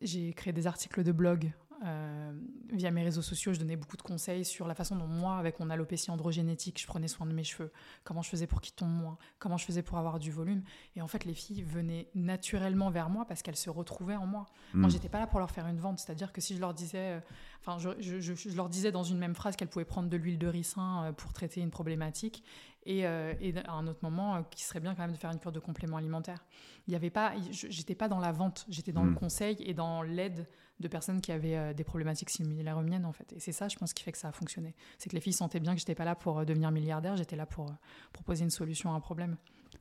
J'ai 0.00 0.32
créé 0.32 0.52
des 0.52 0.66
articles 0.66 1.02
de 1.02 1.12
blog 1.12 1.52
euh, 1.84 2.32
via 2.72 2.90
mes 2.90 3.02
réseaux 3.02 3.22
sociaux. 3.22 3.52
Je 3.52 3.58
donnais 3.60 3.76
beaucoup 3.76 3.96
de 3.96 4.02
conseils 4.02 4.44
sur 4.44 4.66
la 4.66 4.74
façon 4.74 4.96
dont 4.96 5.06
moi, 5.06 5.36
avec 5.36 5.60
mon 5.60 5.68
alopécie 5.70 6.10
androgénétique, 6.10 6.80
je 6.80 6.86
prenais 6.86 7.08
soin 7.08 7.26
de 7.26 7.32
mes 7.32 7.44
cheveux. 7.44 7.70
Comment 8.04 8.22
je 8.22 8.30
faisais 8.30 8.46
pour 8.46 8.60
qu'ils 8.60 8.74
tombent 8.74 8.88
moins. 8.90 9.18
Comment 9.38 9.56
je 9.58 9.64
faisais 9.66 9.82
pour 9.82 9.98
avoir 9.98 10.18
du 10.18 10.30
volume. 10.30 10.62
Et 10.96 11.02
en 11.02 11.06
fait, 11.08 11.24
les 11.24 11.34
filles 11.34 11.62
venaient 11.62 12.08
naturellement 12.14 12.90
vers 12.90 13.10
moi 13.10 13.26
parce 13.26 13.42
qu'elles 13.42 13.56
se 13.56 13.70
retrouvaient 13.70 14.16
en 14.16 14.26
moi. 14.26 14.46
Moi, 14.72 14.88
Mm. 14.88 14.90
j'étais 14.92 15.08
pas 15.08 15.18
là 15.20 15.26
pour 15.26 15.38
leur 15.40 15.50
faire 15.50 15.66
une 15.66 15.78
vente. 15.78 15.98
C'est-à-dire 15.98 16.32
que 16.32 16.40
si 16.40 16.54
je 16.56 16.60
leur 16.60 16.72
disais, 16.74 16.98
euh, 17.16 17.20
enfin, 17.60 17.78
je, 17.78 17.90
je- 18.00 18.20
je- 18.20 18.34
je 18.34 18.56
leur 18.56 18.68
disais 18.68 18.90
dans 18.92 19.04
une 19.04 19.18
même 19.18 19.34
phrase 19.34 19.56
qu'elles 19.56 19.68
pouvaient 19.68 19.84
prendre 19.84 20.08
de 20.08 20.16
l'huile 20.16 20.38
de 20.38 20.46
ricin 20.46 21.04
euh, 21.04 21.12
pour 21.12 21.32
traiter 21.32 21.60
une 21.60 21.70
problématique, 21.70 22.42
et, 22.86 23.06
euh, 23.06 23.34
et 23.40 23.54
à 23.66 23.72
un 23.72 23.86
autre 23.86 24.00
moment, 24.02 24.36
euh, 24.36 24.42
qu'il 24.50 24.62
serait 24.64 24.80
bien 24.80 24.94
quand 24.94 25.02
même 25.02 25.12
de 25.12 25.16
faire 25.16 25.30
une 25.30 25.38
cure 25.38 25.52
de 25.52 25.60
complément 25.60 25.96
alimentaire. 25.96 26.44
Il 26.86 26.92
y 26.92 26.96
avait 26.96 27.10
pas, 27.10 27.32
je- 27.50 27.68
j'étais 27.70 27.94
pas 27.94 28.08
dans 28.08 28.18
la 28.20 28.32
vente, 28.32 28.66
j'étais 28.68 28.92
dans 28.92 29.04
le 29.04 29.14
conseil 29.14 29.56
et 29.60 29.74
dans 29.74 30.02
l'aide 30.02 30.46
de 30.80 30.88
personnes 30.88 31.20
qui 31.20 31.32
avaient 31.32 31.56
euh, 31.56 31.72
des 31.72 31.84
problématiques 31.84 32.30
similaires 32.30 32.76
aux 32.78 32.82
miennes 32.82 33.04
en 33.06 33.12
fait. 33.12 33.32
Et 33.32 33.40
c'est 33.40 33.52
ça, 33.52 33.68
je 33.68 33.76
pense, 33.76 33.92
qui 33.94 34.02
fait 34.02 34.12
que 34.12 34.18
ça 34.18 34.28
a 34.28 34.32
fonctionné. 34.32 34.74
C'est 34.98 35.08
que 35.08 35.14
les 35.14 35.20
filles 35.20 35.32
sentaient 35.32 35.60
bien 35.60 35.72
que 35.74 35.78
j'étais 35.78 35.94
pas 35.94 36.04
là 36.04 36.14
pour 36.14 36.44
devenir 36.44 36.70
milliardaire, 36.70 37.16
j'étais 37.16 37.36
là 37.36 37.46
pour 37.46 37.72
proposer 38.12 38.44
une 38.44 38.50
solution 38.50 38.92
à 38.92 38.94
un 38.96 39.00
problème. 39.00 39.36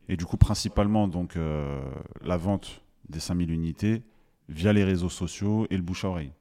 Et 0.09 0.17
du 0.17 0.25
coup, 0.25 0.37
principalement, 0.37 1.07
donc, 1.07 1.35
la 2.21 2.37
vente 2.37 2.81
des 3.09 3.19
5000 3.19 3.51
unités 3.51 4.03
via 4.49 4.71
les 4.73 4.83
réseaux 4.83 5.09
sociaux 5.09 5.65
et 5.69 5.77
le 5.77 5.83
bouche 5.83 6.03
à 6.05 6.09
oreille. 6.09 6.31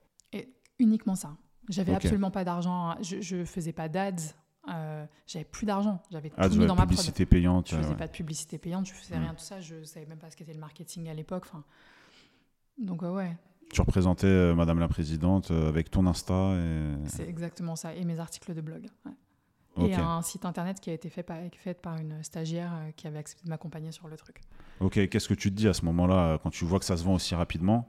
Uniquement 0.79 1.15
ça. 1.15 1.37
J'avais 1.69 1.93
Ok. 1.93 1.99
absolument 1.99 2.31
pas 2.33 2.43
d'argent. 2.45 2.97
Je, 3.03 3.21
je 3.21 3.45
faisais 3.45 3.73
pas 3.73 3.89
d'ads. 3.89 4.35
Euh, 4.69 5.05
j'avais 5.27 5.45
plus 5.45 5.67
d'argent. 5.67 6.01
J'avais 6.11 6.29
tout 6.31 6.37
Ah, 6.39 6.49
mis 6.49 6.59
ouais, 6.59 6.67
dans 6.67 6.75
ma 6.75 6.83
prod. 6.83 6.91
publicité 6.91 7.27
payante. 7.27 7.69
Je 7.71 7.77
faisais 7.77 7.89
ouais. 7.89 7.97
pas 7.97 8.07
de 8.07 8.13
publicité 8.13 8.59
payante, 8.59 8.87
je 8.87 8.93
faisais 8.93 9.17
Mm. 9.19 9.23
rien 9.23 9.33
de 9.33 9.39
tout 9.39 9.45
ça. 9.45 9.61
Je 9.61 9.83
savais 9.85 10.07
même 10.07 10.19
pas 10.19 10.31
ce 10.31 10.37
qu'était 10.37 10.53
le 10.55 10.61
marketing 10.61 11.09
à 11.09 11.15
l'époque. 11.15 11.45
Enfin, 11.49 11.65
donc 12.79 13.03
ouais, 13.03 13.37
Tu 13.73 13.81
représentais 13.81 14.27
euh, 14.27 14.55
Madame 14.55 14.79
la 14.79 14.89
Présidente 14.89 15.51
euh, 15.51 15.69
avec 15.69 15.91
ton 15.91 16.07
Insta. 16.07 16.55
Et... 16.57 16.95
c'est 17.07 17.27
exactement 17.29 17.75
ça. 17.75 17.95
Et 17.95 18.05
mes 18.05 18.21
articles 18.21 18.55
de 18.55 18.61
blog. 18.61 18.87
ouais. 19.07 19.13
Et 19.89 19.95
un 19.95 20.21
site 20.21 20.45
internet 20.45 20.79
qui 20.81 20.91
a 20.91 20.93
été 20.93 21.09
fait 21.09 21.23
par, 21.23 21.39
fait 21.57 21.73
par 21.73 21.97
une 21.97 22.23
stagiaire 22.23 22.71
qui 22.95 23.07
avait 23.07 23.17
accepté 23.19 23.45
de 23.45 23.49
m'accompagner 23.49 23.91
sur 23.91 24.07
le 24.07 24.19
truc. 24.19 24.43
Ok, 24.81 25.09
qu'est-ce 25.09 25.29
que 25.29 25.33
tu 25.35 25.51
te 25.51 25.57
dis 25.57 25.67
à 25.67 25.73
ce 25.73 25.87
moment-là, 25.87 26.39
quand 26.43 26.51
tu 26.51 26.67
vois 26.67 26.79
que 26.79 26.85
ça 26.85 26.99
se 26.99 27.03
vend 27.05 27.15
aussi 27.15 27.35
rapidement? 27.35 27.89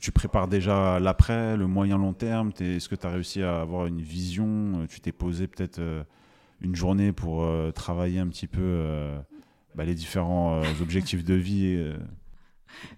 Tu 0.00 0.12
prépares 0.12 0.48
déjà 0.48 0.98
l'après, 0.98 1.56
le 1.56 1.66
moyen 1.66 1.98
long 1.98 2.14
terme 2.14 2.52
Est-ce 2.58 2.88
que 2.88 2.94
tu 2.94 3.06
as 3.06 3.10
réussi 3.10 3.42
à 3.42 3.60
avoir 3.60 3.86
une 3.86 4.00
vision 4.00 4.80
Euh, 4.82 4.86
Tu 4.88 5.00
t'es 5.00 5.12
posé 5.12 5.46
peut-être 5.46 5.78
euh, 5.78 6.02
une 6.62 6.74
journée 6.74 7.12
pour 7.12 7.42
euh, 7.42 7.70
travailler 7.70 8.18
un 8.18 8.28
petit 8.28 8.46
peu 8.46 9.14
bah, 9.74 9.84
les 9.84 9.94
différents 9.94 10.62
objectifs 10.80 11.22
de 11.24 11.34
vie 11.34 11.92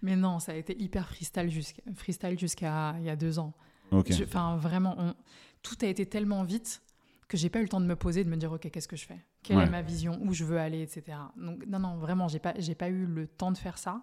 Mais 0.03 0.17
non, 0.17 0.39
ça 0.39 0.53
a 0.53 0.55
été 0.55 0.81
hyper 0.81 1.09
freestyle 1.09 1.51
jusqu'à 1.51 1.83
freestyle 1.95 2.39
jusqu'à 2.39 2.95
il 2.99 3.05
y 3.05 3.11
a 3.11 3.17
deux 3.17 3.39
ans. 3.39 3.53
Ok, 3.91 4.13
Je- 4.13 4.25
Enfin, 4.25 4.57
vraiment, 4.57 4.95
on- 4.99 5.15
tout 5.63 5.77
a 5.83 5.87
été 5.87 6.07
tellement 6.07 6.45
vite 6.45 6.83
que 7.29 7.37
j'ai 7.37 7.49
pas 7.51 7.59
eu 7.61 7.63
le 7.63 7.69
temps 7.69 7.81
de 7.81 7.87
me 7.87 7.97
poser, 7.97 8.25
de 8.25 8.29
me 8.29 8.37
dire, 8.37 8.53
OK, 8.53 8.69
qu'est-ce 8.71 8.89
que 8.89 8.97
je 8.97 9.07
fais? 9.07 9.19
Quelle 9.43 9.57
Ouais. 9.59 9.65
est 9.65 9.71
ma 9.71 9.83
vision? 9.83 10.19
Où 10.23 10.35
je 10.35 10.45
veux 10.45 10.59
aller? 10.59 10.83
Etc. 10.83 11.03
Donc, 11.37 11.65
non, 11.67 11.79
non, 11.79 11.97
vraiment, 11.97 12.29
j'ai 12.29 12.39
pas, 12.39 12.55
j'ai 12.59 12.75
pas 12.75 12.89
eu 12.89 13.07
le 13.07 13.27
temps 13.27 13.53
de 13.53 13.59
faire 13.59 13.79
ça. 13.79 14.03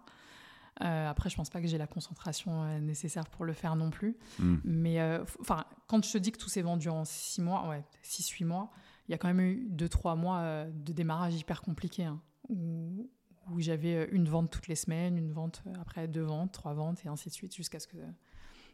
Euh, 0.82 1.10
après, 1.10 1.30
je 1.30 1.36
pense 1.36 1.50
pas 1.50 1.62
que 1.62 1.68
j'ai 1.68 1.78
la 1.78 1.88
concentration 1.88 2.64
euh, 2.64 2.80
nécessaire 2.80 3.26
pour 3.26 3.46
le 3.46 3.54
faire 3.54 3.76
non 3.76 3.90
plus. 3.90 4.16
Hmm. 4.40 4.58
Mais 4.64 5.02
euh, 5.02 5.24
enfin, 5.42 5.66
quand 5.88 6.04
je 6.06 6.12
te 6.12 6.18
dis 6.18 6.32
que 6.32 6.38
tout 6.38 6.50
s'est 6.50 6.62
vendu 6.62 6.90
en 6.90 7.06
six 7.06 7.42
mois, 7.42 7.68
ouais, 7.68 7.84
six, 8.02 8.30
huit 8.30 8.46
mois, 8.46 8.72
il 9.08 9.12
y 9.12 9.16
a 9.16 9.18
quand 9.18 9.28
même 9.28 9.42
eu 9.42 9.68
deux, 9.70 9.90
trois 9.90 10.16
mois 10.16 10.66
de 10.66 10.94
démarrage 10.94 11.36
hyper 11.36 11.62
compliqué, 11.62 12.06
hein, 12.06 12.22
où, 12.48 13.10
où 13.52 13.60
j'avais 13.60 14.08
une 14.12 14.30
vente 14.30 14.52
toutes 14.52 14.68
les 14.68 14.76
semaines, 14.76 15.18
une 15.18 15.32
vente 15.32 15.64
après 15.82 16.08
deux 16.08 16.22
ventes, 16.22 16.52
trois 16.52 16.74
ventes, 16.74 17.04
et 17.06 17.10
ainsi 17.10 17.30
de 17.30 17.34
suite, 17.34 17.56
jusqu'à 17.56 17.80
ce 17.80 17.88
que, 17.88 17.98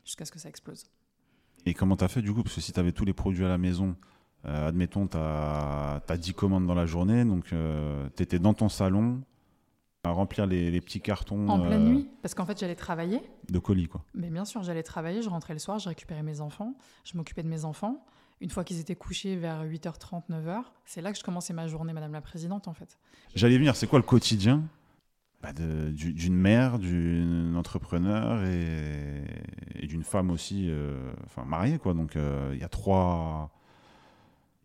jusqu'à 0.04 0.26
ce 0.26 0.32
que 0.32 0.40
ça 0.40 0.50
explose. 0.50 0.84
Et 1.66 1.74
comment 1.74 1.96
tu 1.96 2.04
as 2.04 2.10
fait 2.10 2.22
du 2.22 2.34
coup? 2.34 2.44
Parce 2.44 2.56
que 2.56 2.62
si 2.62 2.74
tu 2.74 2.80
avais 2.80 2.92
tous 2.92 3.06
les 3.06 3.14
produits 3.14 3.46
à 3.46 3.48
la 3.48 3.58
maison, 3.58 3.96
admettons, 4.44 5.08
tu 5.08 5.18
as, 5.18 6.02
10 6.18 6.34
commandes 6.34 6.68
dans 6.68 6.76
la 6.76 6.86
journée, 6.86 7.24
donc 7.24 7.46
tu 7.46 8.22
étais 8.22 8.38
dans 8.38 8.54
ton 8.54 8.68
salon 8.68 9.24
à 10.06 10.12
remplir 10.12 10.46
les, 10.46 10.72
les 10.72 10.82
petits 10.82 11.02
cartons 11.02 11.48
En 11.48 11.60
pleine 11.60 11.86
euh, 11.88 11.90
nuit, 11.92 12.10
parce 12.22 12.34
qu'en 12.34 12.46
fait, 12.46 12.60
j'allais 12.60 12.76
travailler. 12.76 13.22
de 13.50 13.60
colis. 13.60 13.88
Quoi. 13.88 14.04
Mais 14.14 14.30
bien 14.30 14.46
sûr, 14.46 14.64
j'allais 14.64 14.84
travailler, 14.84 15.22
je 15.22 15.30
rentrais 15.30 15.54
le 15.54 15.60
soir, 15.60 15.80
je 15.80 15.90
récupérais 15.90 16.24
mes 16.24 16.42
enfants, 16.42 16.74
je 17.04 17.18
m'occupais 17.18 17.44
de 17.44 17.48
mes 17.50 17.66
enfants. 17.66 18.06
Une 18.42 18.50
fois 18.50 18.64
qu'ils 18.66 18.80
étaient 18.80 18.96
couchés 18.96 19.36
vers 19.38 19.64
8h30, 19.64 20.24
9h, 20.30 20.64
c'est 20.86 21.02
là 21.02 21.12
que 21.14 21.18
je 21.18 21.24
commençais 21.24 21.54
ma 21.54 21.68
journée, 21.68 21.94
Madame 21.94 22.12
la 22.12 22.22
Présidente, 22.22 22.68
en 22.68 22.74
fait. 22.74 22.98
J'allais 23.34 23.58
venir, 23.58 23.76
c'est 23.76 23.88
quoi 23.88 24.00
le 24.00 24.04
quotidien 24.04 24.64
bah, 25.42 25.54
du- 25.54 26.14
d'une 26.14 26.36
mère, 26.36 26.80
d'une 26.80 27.56
entrepreneur 27.56 28.44
et, 28.46 29.24
et 29.76 29.88
d'une 29.88 30.04
femme 30.04 30.32
aussi, 30.32 30.66
euh, 30.70 31.12
enfin 31.26 31.44
mariée 31.46 31.78
quoi. 31.78 31.94
Donc 31.94 32.16
euh, 32.16 32.50
il 32.54 32.60
y 32.60 32.64
a 32.64 32.68
trois, 32.70 33.52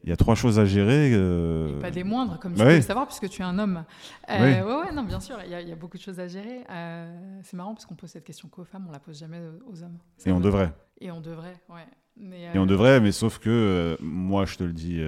il 0.04 0.10
y 0.10 0.12
a 0.12 0.16
trois 0.16 0.34
choses 0.34 0.58
à 0.58 0.64
gérer. 0.64 1.12
euh, 1.14 1.78
Pas 1.80 1.90
des 1.90 2.04
moindres, 2.04 2.38
comme 2.38 2.52
tu 2.52 2.58
bah 2.58 2.64
peux 2.64 2.70
oui. 2.70 2.76
le 2.76 2.82
savoir, 2.82 3.06
puisque 3.06 3.28
tu 3.28 3.42
es 3.42 3.44
un 3.44 3.58
homme. 3.58 3.84
Euh, 4.30 4.36
Oui. 4.62 4.66
ouais, 4.68 4.76
ouais, 4.88 4.92
non, 4.92 5.02
bien 5.04 5.20
sûr, 5.20 5.36
il 5.44 5.50
y, 5.50 5.54
a- 5.54 5.60
il 5.60 5.68
y 5.68 5.72
a 5.72 5.76
beaucoup 5.76 5.96
de 5.98 6.02
choses 6.02 6.20
à 6.20 6.26
gérer. 6.28 6.64
Euh, 6.70 7.38
c'est 7.42 7.56
marrant 7.56 7.74
parce 7.74 7.86
qu'on 7.86 7.94
pose 7.96 8.10
cette 8.10 8.24
question 8.24 8.48
qu'aux 8.48 8.64
femmes, 8.64 8.86
on 8.88 8.92
la 8.92 8.98
pose 9.00 9.18
jamais 9.18 9.40
aux 9.70 9.82
hommes. 9.82 9.98
et 10.24 10.32
on 10.32 10.40
devrait. 10.40 10.72
Et 11.00 11.10
on 11.10 11.20
devrait, 11.20 11.56
ouais. 11.68 11.86
Mais, 12.16 12.50
Et 12.54 12.58
on 12.58 12.66
devrait, 12.66 13.00
mais 13.00 13.12
sauf 13.12 13.38
que 13.38 13.96
moi 14.02 14.44
je 14.44 14.56
te 14.58 14.64
le 14.64 14.72
dis 14.74 15.00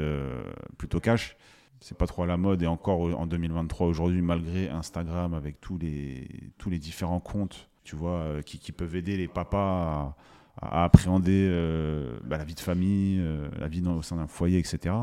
plutôt 0.79 1.01
cash. 1.01 1.37
C'est 1.81 1.99
pas 1.99 2.07
trop 2.07 2.23
à 2.23 2.27
la 2.27 2.37
mode 2.37 2.63
et 2.63 2.67
encore 2.69 3.01
en 3.19 3.27
2023 3.27 3.89
aujourd'hui, 3.89 4.23
malgré 4.23 4.69
Instagram 4.69 5.35
avec 5.35 5.61
tous 5.61 5.77
les 5.79 6.29
tous 6.57 6.71
les 6.71 6.79
différents 6.79 7.19
comptes, 7.21 7.69
tu 7.83 7.97
vois, 7.97 8.41
qui, 8.47 8.59
qui 8.61 8.71
peuvent 8.73 8.95
aider 8.95 9.17
les 9.17 9.27
papas 9.29 9.59
à, 9.59 10.17
à 10.63 10.85
appréhender 10.85 11.47
euh, 11.51 12.19
bah, 12.25 12.39
la 12.39 12.45
vie 12.45 12.55
de 12.55 12.61
famille, 12.61 13.19
euh, 13.21 13.49
la 13.59 13.69
vie 13.69 13.81
dans- 13.83 13.97
au 13.97 14.03
sein 14.03 14.17
d'un 14.17 14.27
foyer, 14.27 14.59
etc. 14.59 14.95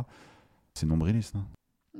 C'est 0.73 0.85
nombriliste. 0.87 1.35
hein. 1.35 1.45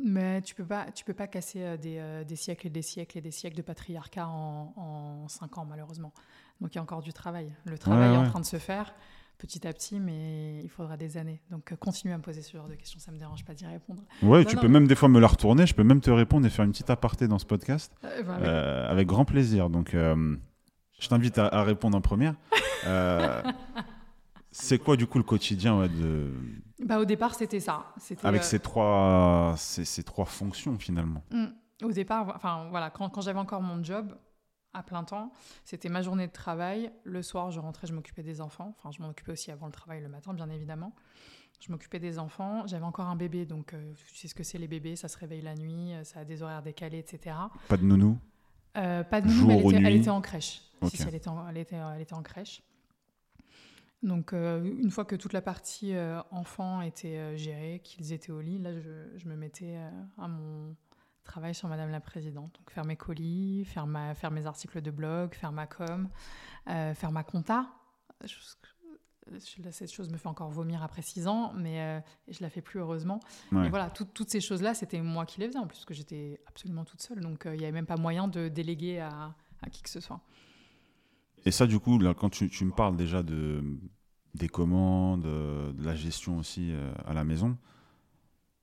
Mais 0.01 0.41
tu 0.41 0.55
peux 0.55 0.63
pas, 0.65 0.85
tu 0.91 1.03
peux 1.03 1.13
pas 1.13 1.27
casser 1.27 1.61
euh, 1.61 1.75
des, 1.77 2.23
des 2.25 2.35
siècles 2.35 2.67
et 2.67 2.69
des 2.69 2.81
siècles 2.81 3.17
et 3.17 3.21
des 3.21 3.31
siècles 3.31 3.57
de 3.57 3.61
patriarcat 3.61 4.27
en, 4.27 4.73
en 4.77 5.27
cinq 5.27 5.57
ans, 5.57 5.65
malheureusement. 5.65 6.13
Donc 6.61 6.73
il 6.73 6.77
y 6.77 6.79
a 6.79 6.81
encore 6.81 7.01
du 7.01 7.11
travail. 7.13 7.53
Le 7.65 7.77
travail 7.77 8.09
Ouais, 8.09 8.15
est 8.15 8.17
en 8.17 8.29
train 8.29 8.39
de 8.39 8.45
se 8.45 8.57
faire 8.57 8.93
petit 9.37 9.65
à 9.65 9.71
petit, 9.73 9.99
mais 10.01 10.59
il 10.63 10.69
faudra 10.69 10.97
des 10.97 11.15
années. 11.17 11.41
Donc 11.49 11.73
continue 11.79 12.13
à 12.13 12.17
me 12.17 12.21
poser 12.21 12.41
ce 12.41 12.55
genre 12.57 12.67
de 12.67 12.75
questions, 12.75 12.99
ça 12.99 13.11
me 13.11 13.17
dérange 13.17 13.45
pas 13.45 13.53
d'y 13.53 13.65
répondre. 13.65 14.03
Ouais, 14.21 14.39
Non, 14.39 14.43
tu 14.45 14.55
non, 14.57 14.61
peux 14.61 14.67
même 14.67 14.85
des 14.87 14.95
fois 14.95 15.07
me 15.09 15.19
la 15.19 15.27
retourner. 15.27 15.65
Je 15.65 15.73
peux 15.73 15.83
même 15.83 16.01
te 16.01 16.11
répondre 16.11 16.45
et 16.45 16.49
faire 16.49 16.65
une 16.65 16.71
petite 16.71 16.89
aparté 16.89 17.27
dans 17.29 17.39
ce 17.39 17.45
podcast. 17.45 17.93
Bah. 18.01 18.09
Euh, 18.41 18.89
avec 18.89 19.07
grand 19.07 19.23
plaisir. 19.25 19.69
Donc, 19.69 19.93
je 20.99 21.07
t'invite 21.07 21.37
à, 21.37 21.47
à 21.47 21.63
répondre 21.63 21.97
en 21.97 22.01
première. 22.01 22.35
Euh, 22.85 23.41
c'est 24.51 24.79
quoi, 24.79 24.95
du 24.95 25.07
coup, 25.07 25.17
le 25.17 25.23
quotidien 25.23 25.79
ouais, 25.79 25.89
de... 25.89 26.31
Bah, 26.83 26.99
au 26.99 27.05
départ, 27.05 27.35
c'était 27.35 27.59
ça. 27.59 27.93
Avec 28.23 28.41
euh, 28.41 28.45
ces, 28.45 28.59
trois, 28.59 29.53
ces, 29.57 29.85
ces 29.85 30.03
trois 30.03 30.25
fonctions, 30.25 30.77
finalement 30.77 31.23
Mm. 31.31 31.47
Au 31.81 31.91
départ, 31.93 32.33
enfin 32.35 32.67
voilà, 32.69 32.89
quand, 32.89 33.09
quand 33.09 33.21
j'avais 33.21 33.39
encore 33.39 33.61
mon 33.61 33.81
job 33.81 34.13
à 34.73 34.83
plein 34.83 35.05
temps, 35.05 35.31
c'était 35.63 35.87
ma 35.87 36.01
journée 36.01 36.27
de 36.27 36.31
travail. 36.33 36.91
Le 37.05 37.21
soir, 37.21 37.51
je 37.51 37.59
rentrais, 37.61 37.87
je 37.87 37.93
m'occupais 37.93 38.21
des 38.21 38.41
enfants. 38.41 38.75
Enfin, 38.77 38.91
je 38.91 39.01
m'en 39.01 39.07
occupais 39.09 39.31
aussi 39.31 39.49
avant 39.49 39.65
le 39.65 39.71
travail 39.71 40.01
le 40.01 40.09
matin, 40.09 40.33
bien 40.33 40.49
évidemment. 40.49 40.93
Je 41.65 41.71
m'occupais 41.71 41.99
des 41.99 42.19
enfants. 42.19 42.67
J'avais 42.67 42.83
encore 42.83 43.07
un 43.07 43.15
bébé, 43.15 43.45
donc 43.45 43.73
euh, 43.73 43.93
tu 44.09 44.15
sais 44.17 44.27
ce 44.27 44.35
que 44.35 44.43
c'est 44.43 44.57
les 44.57 44.67
bébés, 44.67 44.97
ça 44.97 45.07
se 45.07 45.17
réveille 45.17 45.41
la 45.41 45.55
nuit, 45.55 45.93
ça 46.03 46.19
a 46.19 46.25
des 46.25 46.41
horaires 46.43 46.61
décalés, 46.63 46.99
etc. 46.99 47.33
Pas 47.69 47.77
de 47.77 47.85
nounou? 47.85 48.17
Euh, 48.79 49.03
pas 49.03 49.21
de 49.21 49.29
Jour 49.29 49.51
elle 49.51 49.59
était, 49.59 49.75
elle 49.75 49.83
nuit 49.93 49.99
était 49.99 50.09
en 50.09 50.21
crèche. 50.21 50.61
Si, 50.87 51.01
elle, 51.01 51.15
était 51.15 51.27
en, 51.27 51.47
elle, 51.47 51.57
était, 51.57 51.75
elle 51.75 52.01
était 52.01 52.13
en 52.13 52.23
crèche. 52.23 52.63
Donc, 54.01 54.31
euh, 54.31 54.63
une 54.63 54.91
fois 54.91 55.03
que 55.03 55.15
toute 55.17 55.33
la 55.33 55.41
partie 55.41 55.93
euh, 55.93 56.21
enfant 56.31 56.81
était 56.81 57.17
euh, 57.17 57.35
gérée, 57.35 57.81
qu'ils 57.83 58.13
étaient 58.13 58.31
au 58.31 58.39
lit, 58.39 58.57
là, 58.57 58.71
je, 58.79 59.17
je 59.17 59.27
me 59.27 59.35
mettais 59.35 59.77
à 60.17 60.27
mon 60.27 60.75
travail 61.25 61.53
sur 61.53 61.67
Madame 61.67 61.91
la 61.91 61.99
Présidente. 61.99 62.55
Donc, 62.57 62.71
faire 62.71 62.85
mes 62.85 62.95
colis, 62.95 63.65
faire, 63.65 63.87
ma, 63.87 64.15
faire 64.15 64.31
mes 64.31 64.45
articles 64.45 64.81
de 64.81 64.91
blog, 64.91 65.33
faire 65.35 65.51
ma 65.51 65.67
com, 65.67 66.07
faire 66.65 67.11
ma 67.11 67.23
compta. 67.23 67.67
Je- 68.23 68.35
Cette 69.71 69.91
chose 69.91 70.09
me 70.09 70.17
fait 70.17 70.27
encore 70.27 70.49
vomir 70.49 70.81
après 70.83 71.01
six 71.01 71.27
ans, 71.27 71.53
mais 71.55 71.81
euh, 71.81 71.99
je 72.27 72.39
la 72.41 72.49
fais 72.49 72.61
plus 72.61 72.79
heureusement. 72.79 73.19
Ouais. 73.51 73.67
Et 73.67 73.69
voilà, 73.69 73.89
tout- 73.89 74.05
toutes 74.05 74.29
ces 74.29 74.41
choses-là, 74.41 74.73
c'était 74.73 75.01
moi 75.01 75.25
qui 75.25 75.39
les 75.39 75.47
faisais, 75.47 75.59
en 75.59 75.67
plus 75.67 75.85
que 75.85 75.93
j'étais 75.93 76.41
absolument 76.47 76.85
toute 76.85 77.01
seule. 77.01 77.19
Donc, 77.21 77.45
euh, 77.45 77.55
il 77.55 77.59
n'y 77.59 77.65
avait 77.65 77.71
même 77.73 77.85
pas 77.85 77.97
moyen 77.97 78.27
de 78.27 78.47
déléguer 78.47 78.99
à, 78.99 79.35
à 79.61 79.69
qui 79.69 79.81
que 79.83 79.89
ce 79.89 79.99
soit. 79.99 80.21
Et 81.45 81.51
ça, 81.51 81.67
du 81.67 81.79
coup, 81.79 81.99
là, 81.99 82.13
quand 82.13 82.29
tu, 82.29 82.49
tu 82.49 82.65
me 82.65 82.71
parles 82.71 82.97
déjà 82.97 83.23
de, 83.23 83.63
des 84.35 84.49
commandes, 84.49 85.25
euh, 85.25 85.71
de 85.73 85.83
la 85.85 85.95
gestion 85.95 86.37
aussi 86.37 86.71
euh, 86.71 86.93
à 87.05 87.13
la 87.13 87.23
maison, 87.23 87.57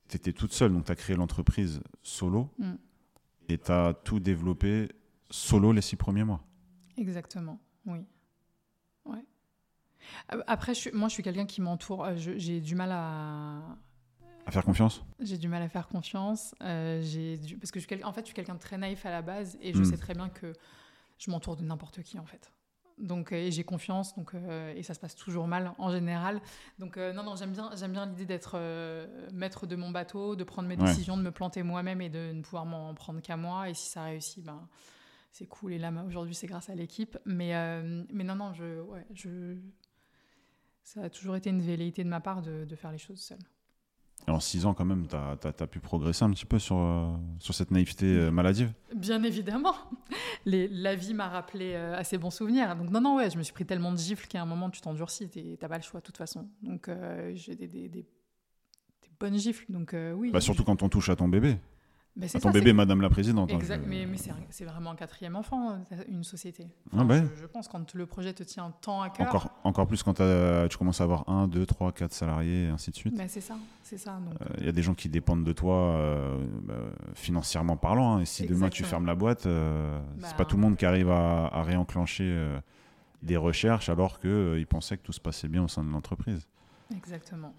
tu 0.09 0.17
étais 0.17 0.33
toute 0.33 0.53
seule, 0.53 0.73
donc 0.73 0.85
tu 0.85 0.93
as 0.93 0.97
créé 0.97 1.17
l'entreprise 1.17 1.81
solo 2.03 2.49
Mm. 2.59 2.75
et 3.49 3.59
tu 3.59 3.73
as 3.73 3.95
tout 4.05 4.21
développé 4.21 4.89
solo 5.31 5.73
les 5.73 5.81
six 5.81 5.97
premiers 5.97 6.23
mois. 6.25 6.43
Exactement, 6.97 7.59
oui. 7.87 7.99
Après, 10.47 10.75
je 10.75 10.81
suis- 10.81 10.93
moi, 10.93 11.09
je 11.09 11.15
suis 11.15 11.23
quelqu'un 11.23 11.47
qui 11.47 11.61
m'entoure. 11.61 12.05
euh, 12.05 12.15
J'ai 12.17 12.61
du 12.61 12.75
mal 12.75 12.91
à, 12.93 13.63
À 14.47 14.51
faire 14.51 14.65
confiance? 14.65 15.05
j'ai 15.21 15.39
du 15.39 15.49
mal 15.49 15.63
à 15.63 15.69
faire 15.69 15.89
confiance. 15.89 16.55
euh, 16.63 17.03
du- 17.39 17.57
parce 17.59 17.71
que 17.71 17.81
je 17.81 17.87
suis 17.87 18.05
en 18.05 18.13
fait, 18.13 18.21
je 18.23 18.27
suis 18.27 18.35
quelqu'un 18.35 18.55
de 18.55 18.61
très 18.61 18.79
naïf 18.79 19.05
à 19.07 19.11
la 19.11 19.23
base 19.23 19.57
et 19.61 19.73
je 19.73 19.81
Mm. 19.81 19.85
sais 19.85 19.97
très 19.97 20.15
bien 20.15 20.29
que 20.29 20.53
je 21.19 21.31
m'entoure 21.31 21.57
de 21.57 21.63
n'importe 21.65 22.03
qui 22.03 22.19
en 22.19 22.27
fait. 22.27 22.53
Donc, 22.99 23.31
euh, 23.33 23.37
et 23.37 23.51
j'ai 23.51 23.63
confiance, 23.65 24.15
donc 24.17 24.35
euh, 24.35 24.73
et 24.75 24.83
ça 24.83 24.95
se 24.95 25.01
passe 25.01 25.15
toujours 25.15 25.47
mal 25.47 25.73
en 25.79 25.91
général. 25.91 26.41
Donc 26.79 26.97
euh, 26.97 27.13
non, 27.13 27.23
non, 27.25 27.37
j'aime 27.37 27.53
bien, 27.53 27.71
bien 27.89 28.07
l'idée 28.07 28.25
d'être 28.25 28.57
maître 29.35 29.67
de 29.67 29.77
mon 29.77 29.91
bateau, 29.91 30.35
de 30.37 30.45
prendre 30.45 30.67
mes 30.69 30.77
Ouais. 30.77 30.85
décisions, 30.85 31.17
de 31.19 31.23
me 31.23 31.31
planter 31.33 31.63
moi-même 31.63 32.01
et 32.01 32.09
de 32.09 32.33
ne 32.33 32.41
pouvoir 32.41 32.65
m'en 32.65 32.95
prendre 32.95 33.21
qu'à 33.21 33.37
moi. 33.37 33.69
Et 33.69 33.75
si 33.75 33.91
ça 33.91 34.05
réussit, 34.05 34.43
ben 34.45 34.67
c'est 35.33 35.47
cool. 35.47 35.75
Et 35.75 35.79
là, 35.79 35.93
aujourd'hui, 36.07 36.35
c'est 36.35 36.47
grâce 36.47 36.71
à 36.71 36.75
l'équipe. 36.75 37.19
Mais 37.27 37.53
mais 38.11 38.25
non, 38.25 38.35
non, 38.37 38.55
je, 38.55 38.81
ouais, 38.81 39.07
je, 39.13 39.57
ça 40.87 41.03
a 41.03 41.11
toujours 41.11 41.35
été 41.35 41.51
une 41.51 41.61
velléité 41.61 42.05
de 42.05 42.09
ma 42.09 42.21
part 42.21 42.43
de, 42.43 42.65
de 42.65 42.77
faire 42.77 42.93
les 42.93 42.99
choses 42.99 43.21
seule. 43.21 43.39
Et 44.29 44.31
en 44.31 44.39
six 44.41 44.65
ans, 44.67 44.73
quand 44.73 44.85
même, 44.85 45.07
tu 45.09 45.15
as, 45.17 45.67
pu 45.67 45.79
progresser 45.81 46.25
un 46.25 46.31
petit 46.31 46.47
peu 46.47 46.59
sur, 46.59 46.77
euh, 46.79 47.13
sur 47.41 47.55
cette 47.55 47.71
naïveté 47.73 48.07
euh, 48.07 48.31
maladive 48.31 48.73
Bien 48.95 49.23
évidemment. 49.25 49.75
Les- 50.47 50.69
la 50.69 50.95
vie 50.95 51.13
m'a 51.13 51.29
rappelé 51.29 51.75
euh, 51.75 51.97
à 51.97 52.05
ces 52.05 52.19
bons 52.19 52.31
souvenirs. 52.31 52.77
Donc 52.77 52.91
non, 52.91 53.01
non, 53.01 53.17
ouais, 53.17 53.31
je 53.31 53.37
me 53.37 53.43
suis 53.43 53.53
pris 53.53 53.67
tellement 53.67 53.93
de 53.93 53.99
gifles 53.99 54.27
qu'à 54.29 54.41
un 54.41 54.47
moment, 54.47 54.71
tu 54.71 54.81
t'endurcis. 54.81 55.29
T'as 55.61 55.69
pas 55.69 55.77
le 55.77 55.83
choix 55.83 56.01
de 56.01 56.05
toute 56.07 56.17
façon. 56.17 56.49
Donc 56.63 56.89
euh, 56.89 57.33
j'ai 57.35 57.57
des, 57.57 57.67
des- 57.67 57.89
des- 57.89 58.03
des 58.03 59.11
bonnes 59.21 59.37
gifles. 59.39 59.67
Donc 59.69 59.95
oui. 60.15 60.31
bah, 60.31 60.41
Surtout 60.41 60.65
quand 60.65 60.83
on 60.83 60.89
touche 60.89 61.09
à 61.09 61.17
ton 61.17 61.29
bébé. 61.29 61.59
Mais 62.19 62.29
c'est 62.29 62.39
À 62.39 62.41
ton 62.41 62.49
ça, 62.49 62.53
bébé, 62.53 62.73
Madame 62.73 63.03
la 63.03 63.11
Présidente. 63.11 63.51
hein, 63.53 63.57
Exact, 63.57 63.83
je- 63.85 63.91
mais, 63.91 64.07
mais 64.07 64.17
c'est 64.49 64.65
vraiment 64.65 64.93
un 64.93 64.97
quatrième 64.97 65.37
enfant, 65.37 65.73
euh, 65.93 66.03
une 66.09 66.25
société. 66.25 66.67
Ah 66.97 67.05
bah 67.05 67.21
je, 67.21 67.43
je 67.43 67.47
pense 67.47 67.69
quand 67.69 67.93
le 67.93 68.07
projet 68.07 68.33
te 68.33 68.43
tient 68.43 68.73
tant 68.81 69.03
à 69.03 69.11
cœur. 69.11 69.27
Encore, 69.27 69.51
encore 69.65 69.87
plus 69.87 70.03
quand 70.03 70.15
tu 70.15 70.79
commences 70.79 71.03
à 71.03 71.05
avoir 71.05 71.29
un, 71.29 71.47
deux, 71.47 71.67
trois, 71.67 71.93
quatre 71.93 72.15
salariés, 72.15 72.65
et 72.65 72.69
ainsi 72.69 72.91
de 72.91 72.97
suite. 72.97 73.15
Mais 73.19 73.29
c'est 73.29 73.43
ça, 73.43 73.57
c'est 73.83 73.99
ça. 73.99 74.13
Donc, 74.19 74.33
Il 74.59 74.65
y 74.65 74.69
a 74.69 74.73
des 74.73 74.81
gens 74.83 74.95
qui 74.95 75.11
dépendent 75.11 75.45
de 75.45 75.53
toi 75.53 75.75
euh, 75.77 76.43
bah, 76.63 76.75
financièrement 77.15 77.77
parlant. 77.77 78.17
hein. 78.17 78.21
et 78.21 78.25
si 78.25 78.47
demain 78.47 78.71
tu 78.71 78.83
fermes 78.85 79.05
la 79.07 79.15
boîte, 79.15 79.45
euh, 79.45 80.01
Bah. 80.17 80.27
c'est 80.29 80.37
pas 80.39 80.47
tout 80.47 80.57
le 80.57 80.63
monde 80.63 80.77
qui 80.77 80.87
arrive 80.87 81.11
à, 81.11 81.49
à 81.49 81.63
réenclencher 81.65 82.25
euh, 82.25 82.59
des 83.23 83.37
recherches 83.37 83.91
alors 83.91 84.21
qu'ils 84.21 84.67
pensaient 84.67 84.97
que 84.97 85.03
tout 85.03 85.13
se 85.13 85.21
passait 85.21 85.49
bien 85.49 85.63
au 85.65 85.69
sein 85.69 85.85
de 85.85 85.91
l'entreprise. 85.91 86.47
exactement. 86.97 87.53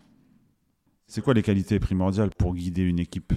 C'est 1.05 1.21
quoi 1.21 1.33
les 1.35 1.43
qualités 1.43 1.79
primordiales 1.79 2.31
pour 2.31 2.55
guider 2.55 2.81
une 2.81 2.99
équipe? 2.99 3.33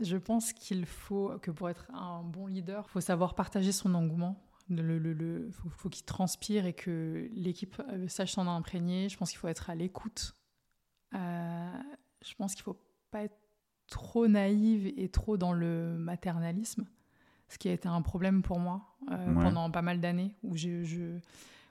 Je 0.00 0.16
pense 0.16 0.52
qu'il 0.52 0.86
faut 0.86 1.38
que 1.40 1.50
pour 1.50 1.68
être 1.68 1.86
un 1.92 2.22
bon 2.22 2.46
leader, 2.46 2.84
il 2.88 2.90
faut 2.90 3.00
savoir 3.00 3.34
partager 3.34 3.72
son 3.72 3.94
engouement. 3.94 4.42
Le, 4.70 4.98
le- 4.98 5.14
le- 5.14 5.50
faut, 5.50 5.68
faut 5.70 5.88
qu'il 5.88 6.04
transpire 6.04 6.66
et 6.66 6.74
que 6.74 7.28
l'équipe 7.32 7.80
euh, 7.90 8.06
sache 8.08 8.32
s'en 8.32 8.46
imprégner. 8.46 9.08
Je 9.08 9.16
pense 9.16 9.30
qu'il 9.30 9.38
faut 9.38 9.48
être 9.48 9.70
à 9.70 9.74
l'écoute. 9.74 10.36
Euh, 11.14 11.72
je 12.22 12.34
pense 12.34 12.54
qu'il 12.54 12.62
faut 12.64 12.78
pas 13.10 13.22
être 13.24 13.38
trop 13.88 14.28
naïve 14.28 14.86
et 14.98 15.08
trop 15.08 15.38
dans 15.38 15.52
le 15.54 15.96
maternalisme, 15.98 16.86
ce 17.48 17.56
qui 17.56 17.70
a 17.70 17.72
été 17.72 17.88
un 17.88 18.02
problème 18.02 18.42
pour 18.42 18.58
moi 18.58 18.94
euh, 19.10 19.32
Ouais. 19.32 19.42
pendant 19.44 19.70
pas 19.70 19.80
mal 19.80 20.00
d'années 20.00 20.34
où 20.42 20.54
je, 20.56 20.84
je- 20.84 21.18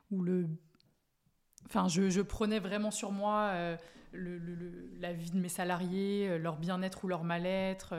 où 0.10 0.24
le 0.24 0.48
Enfin, 1.68 1.88
je, 1.88 2.10
je 2.10 2.22
prenais 2.22 2.60
vraiment 2.60 2.92
sur 2.92 3.12
moi 3.12 3.50
euh, 3.54 3.78
le- 4.14 4.38
le- 4.38 4.56
le- 4.56 4.90
la 5.00 5.14
vie 5.14 5.32
de 5.32 5.38
mes 5.38 5.50
salariés, 5.50 6.28
euh, 6.30 6.38
leur 6.38 6.58
bien-être 6.58 7.04
ou 7.04 7.08
leur 7.08 7.24
mal-être, 7.24 7.94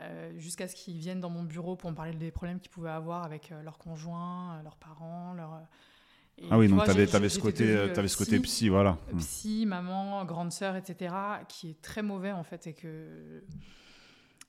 euh, 0.00 0.32
jusqu'à 0.38 0.68
ce 0.68 0.74
qu'ils 0.76 0.96
viennent 0.98 1.20
dans 1.20 1.28
mon 1.30 1.42
bureau 1.42 1.76
pour 1.76 1.90
me 1.90 1.96
parler 1.96 2.12
des 2.14 2.30
problèmes 2.30 2.60
qu'ils 2.60 2.70
pouvaient 2.70 2.88
avoir 2.90 3.24
avec 3.24 3.52
leurs 3.64 3.78
conjoints, 3.78 4.62
leurs 4.62 4.76
parents. 4.76 5.34
Leurs... 5.34 5.60
et 6.38 6.46
Ah 6.50 6.58
oui, 6.58 6.68
donc 6.68 6.78
tu 6.84 6.90
avais, 6.90 7.06
ce 7.06 7.38
côté, 7.38 7.64
ce 8.08 8.16
côté 8.16 8.36
psy, 8.38 8.42
psy, 8.42 8.68
voilà. 8.68 8.96
euh, 9.12 9.16
psy, 9.18 9.66
maman, 9.66 10.24
grande 10.24 10.52
sœur, 10.52 10.76
etc., 10.76 11.14
qui 11.48 11.70
est 11.70 11.82
très 11.82 12.02
mauvais 12.02 12.32
en 12.32 12.44
fait 12.44 12.66
et 12.68 12.74
que 12.74 13.42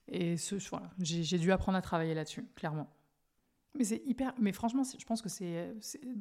et 0.07 0.37
ce 0.37 0.55
voilà, 0.69 0.89
j'ai 0.99 1.37
dû 1.37 1.51
apprendre 1.51 1.77
à 1.77 1.81
travailler 1.81 2.13
là-dessus, 2.13 2.45
clairement. 2.55 2.87
Mais 3.75 3.83
c'est 3.85 4.01
hyper. 4.05 4.33
Mais 4.39 4.51
franchement, 4.51 4.83
je 4.83 5.05
pense 5.05 5.21
que 5.21 5.29
c'est 5.29 5.73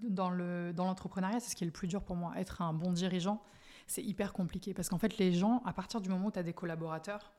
dans 0.09 0.31
le 0.31 0.73
dans 0.73 0.85
l'entrepreneuriat, 0.87 1.41
c'est 1.41 1.51
ce 1.51 1.57
qui 1.57 1.65
est 1.65 1.67
le 1.67 1.73
plus 1.73 1.89
dur 1.89 2.03
pour 2.05 2.17
moi. 2.17 2.33
Être 2.37 2.63
un 2.63 2.73
bon 2.73 2.93
dirigeant, 2.93 3.43
c'est 3.87 4.03
hyper 4.05 4.33
compliqué 4.33 4.73
parce 4.75 4.89
qu'en 4.89 4.99
fait, 4.99 5.19
les 5.19 5.33
gens, 5.33 5.61
à 5.65 5.73
partir 5.73 6.01
du 6.01 6.09
moment 6.09 6.27
où 6.27 6.31
tu 6.31 6.39
as 6.39 6.43
des 6.45 6.53
collaborateurs, 6.53 7.33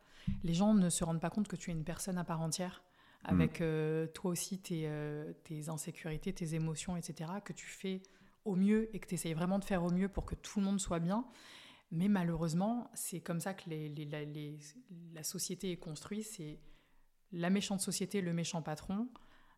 les 0.44 0.54
gens 0.54 0.74
ne 0.74 0.90
se 0.90 1.04
rendent 1.04 1.22
pas 1.22 1.30
compte 1.30 1.48
que 1.48 1.56
tu 1.56 1.72
es 1.72 1.74
une 1.74 1.84
personne 1.86 2.18
à 2.18 2.24
part 2.24 2.42
entière 2.42 2.84
avec 3.24 3.62
euh, 3.62 4.08
toi 4.08 4.32
aussi 4.32 4.58
tes, 4.60 4.84
euh, 4.88 5.32
tes 5.44 5.70
insécurités, 5.70 6.34
tes 6.34 6.56
émotions, 6.56 6.98
etc., 6.98 7.30
que 7.46 7.54
tu 7.54 7.68
fais 7.68 8.02
au 8.46 8.56
mieux 8.56 8.90
et 8.96 9.00
que 9.00 9.08
tu 9.08 9.14
essayes 9.14 9.34
vraiment 9.36 9.60
de 9.60 9.64
faire 9.64 9.84
au 9.84 9.92
mieux 9.92 10.10
pour 10.10 10.26
que 10.26 10.34
tout 10.36 10.60
le 10.60 10.66
monde 10.66 10.80
soit 10.80 11.00
bien. 11.00 11.24
Mais 11.92 12.08
malheureusement, 12.08 12.90
c'est 12.96 13.20
comme 13.20 13.40
ça 13.40 13.54
que 13.54 13.70
les- 13.70 13.90
les- 13.90 14.06
la, 14.06 14.24
les- 14.26 14.58
la 15.14 15.22
société 15.24 15.72
est 15.72 15.78
construite. 15.78 16.26
C'est 16.26 16.60
la 17.32 17.50
méchante 17.52 17.80
société, 17.82 18.22
le 18.22 18.34
méchant 18.34 18.62
patron 18.64 19.08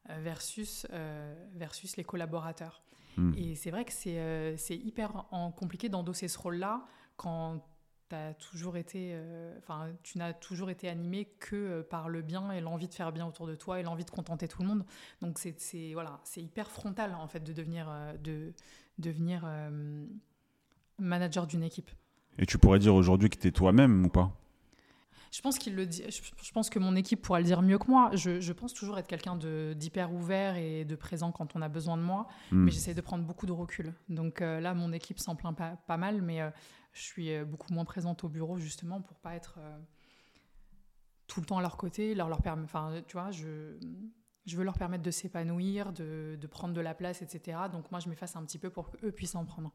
versus, 0.10 0.88
euh, 0.92 1.34
versus 1.56 1.98
les 1.98 2.04
collaborateurs. 2.04 2.84
Mm. 3.18 3.34
Et 3.38 3.56
c'est 3.56 3.72
vrai 3.72 3.86
que 3.86 3.94
c'est 3.94 4.20
euh, 4.20 4.58
c'est 4.58 4.76
hyper 4.76 5.26
en- 5.32 5.52
compliqué 5.52 5.90
d'endosser 5.90 6.28
ce 6.28 6.38
rôle-là 6.40 6.86
quand 7.16 7.62
as 8.14 8.34
toujours 8.34 8.78
été, 8.78 9.12
euh, 9.14 9.58
tu 10.04 10.18
n'as 10.18 10.34
toujours 10.34 10.70
été 10.70 10.88
animé 10.88 11.26
que 11.40 11.56
euh, 11.56 11.84
par 11.84 12.10
le 12.10 12.22
bien 12.22 12.52
et 12.52 12.62
l'envie 12.62 12.88
de 12.88 12.94
faire 12.94 13.12
bien 13.12 13.26
autour 13.26 13.48
de 13.48 13.56
toi 13.56 13.80
et 13.80 13.84
l'envie 13.84 14.06
de 14.06 14.12
contenter 14.12 14.48
tout 14.48 14.62
le 14.62 14.68
monde. 14.68 14.86
Donc 15.22 15.40
c'est 15.40 15.94
voilà, 15.94 16.20
c'est 16.24 16.42
hyper 16.42 16.70
frontal 16.70 17.16
en 17.16 17.28
fait 17.28 17.44
de 17.44 17.54
devenir, 17.54 17.88
euh, 17.90 18.14
de 18.18 18.54
devenir 18.98 19.44
euh, 19.46 20.06
manager 21.00 21.48
d'une 21.48 21.64
équipe. 21.64 21.92
Et 22.38 22.46
tu 22.46 22.58
pourrais 22.58 22.80
dire 22.80 22.96
aujourd'hui 22.96 23.30
que 23.30 23.38
tu 23.38 23.48
es 23.48 23.52
toi-même 23.52 24.06
ou 24.06 24.10
pas? 24.10 24.32
Je 25.34 25.42
pense 25.42 25.58
qu'il 25.58 25.74
le 25.74 25.88
dit. 25.88 26.04
Je, 26.10 26.52
pense 26.52 26.70
que 26.70 26.78
mon 26.78 26.96
équipe 26.96 27.22
pourra 27.24 27.40
le 27.40 27.46
dire 27.46 27.64
mieux 27.64 27.80
que 27.80 27.90
moi. 27.90 28.12
Je, 28.14 28.40
je 28.40 28.54
pense 28.54 28.72
toujours 28.72 29.00
être 29.00 29.08
quelqu'un 29.08 29.36
d'hyper 29.74 30.14
ouvert 30.14 30.58
et 30.58 30.86
de 30.86 30.96
présent 30.96 31.32
quand 31.32 31.56
on 31.56 31.62
a 31.64 31.70
besoin 31.70 31.98
de 31.98 32.04
moi, 32.04 32.28
Hmm. 32.52 32.66
mais 32.66 32.72
j'essaie 32.72 32.94
de 32.94 33.02
prendre 33.02 33.24
beaucoup 33.24 33.48
de 33.48 33.52
recul. 33.52 33.94
Donc 34.10 34.42
euh, 34.42 34.60
là, 34.60 34.76
mon 34.76 34.94
équipe 34.94 35.18
s'en 35.18 35.36
plaint 35.36 35.58
pas, 35.58 35.76
pas 35.88 35.98
mal, 35.98 36.22
mais 36.22 36.42
euh, 36.42 36.52
je 36.94 37.02
suis 37.02 37.34
euh, 37.34 37.46
beaucoup 37.46 37.74
moins 37.74 37.84
présente 37.84 38.24
au 38.24 38.30
bureau 38.30 38.58
justement 38.58 39.02
pour 39.02 39.18
pas 39.18 39.34
être 39.34 39.56
euh, 39.58 39.78
tout 41.26 41.40
le 41.40 41.48
temps 41.48 41.58
à 41.58 41.62
leur 41.64 41.78
côté, 41.78 42.14
leur 42.14 42.30
leur. 42.30 42.40
Enfin, 42.64 43.02
tu 43.08 43.14
vois, 43.14 43.32
je 43.32 43.76
je 44.46 44.58
veux 44.58 44.64
leur 44.64 44.78
permettre 44.78 45.04
de 45.04 45.12
s'épanouir, 45.12 45.94
de, 45.94 46.38
de 46.40 46.48
prendre 46.48 46.74
de 46.76 46.82
la 46.82 46.94
place, 46.94 47.22
etc. 47.24 47.58
Donc 47.72 47.90
moi, 47.92 48.00
je 48.00 48.10
m'efface 48.10 48.36
un 48.36 48.44
petit 48.44 48.60
peu 48.60 48.70
pour 48.70 48.92
qu'eux 48.92 49.12
puissent 49.12 49.36
en 49.36 49.46
prendre. 49.46 49.72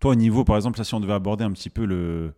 Toi, 0.00 0.12
au 0.12 0.14
niveau, 0.14 0.42
par 0.42 0.56
exemple, 0.56 0.78
là, 0.78 0.84
si 0.84 0.94
on 0.94 1.00
devait 1.00 1.12
aborder 1.12 1.44
un 1.44 1.52
petit 1.52 1.70
peu 1.70 1.84
le 1.84 2.34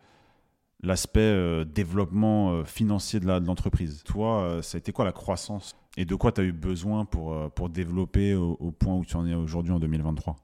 l'aspect 0.87 1.21
euh, 1.21 1.65
développement 1.65 2.53
euh, 2.53 2.65
financier 2.65 3.21
de 3.21 3.27
l'entreprise, 3.27 4.03
toi, 4.05 4.43
euh, 4.43 4.63
ça 4.63 4.77
a 4.77 4.79
été 4.79 4.93
quoi 4.93 5.05
la 5.05 5.13
croissance? 5.13 5.75
Et 5.97 6.05
de 6.05 6.15
quoi 6.15 6.33
tu 6.33 6.41
as 6.41 6.45
eu 6.45 6.53
besoin 6.53 7.05
pour, 7.05 7.51
pour 7.53 7.69
développer 7.69 8.35
au, 8.35 8.53
au 8.61 8.73
point 8.73 8.95
où 8.95 9.05
tu 9.05 9.17
en 9.17 9.27
es 9.27 9.35
aujourd'hui 9.35 9.73
en 9.73 9.79
2023 9.79 10.37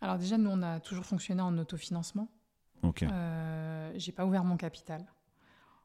Alors 0.00 0.16
déjà, 0.18 0.38
nous, 0.38 0.50
on 0.50 0.62
a 0.62 0.78
toujours 0.80 1.04
fonctionné 1.04 1.42
en 1.42 1.56
autofinancement. 1.58 2.28
Ok. 2.82 3.04
J'ai 3.96 4.12
pas 4.12 4.24
ouvert 4.26 4.44
mon 4.44 4.56
capital. 4.56 5.04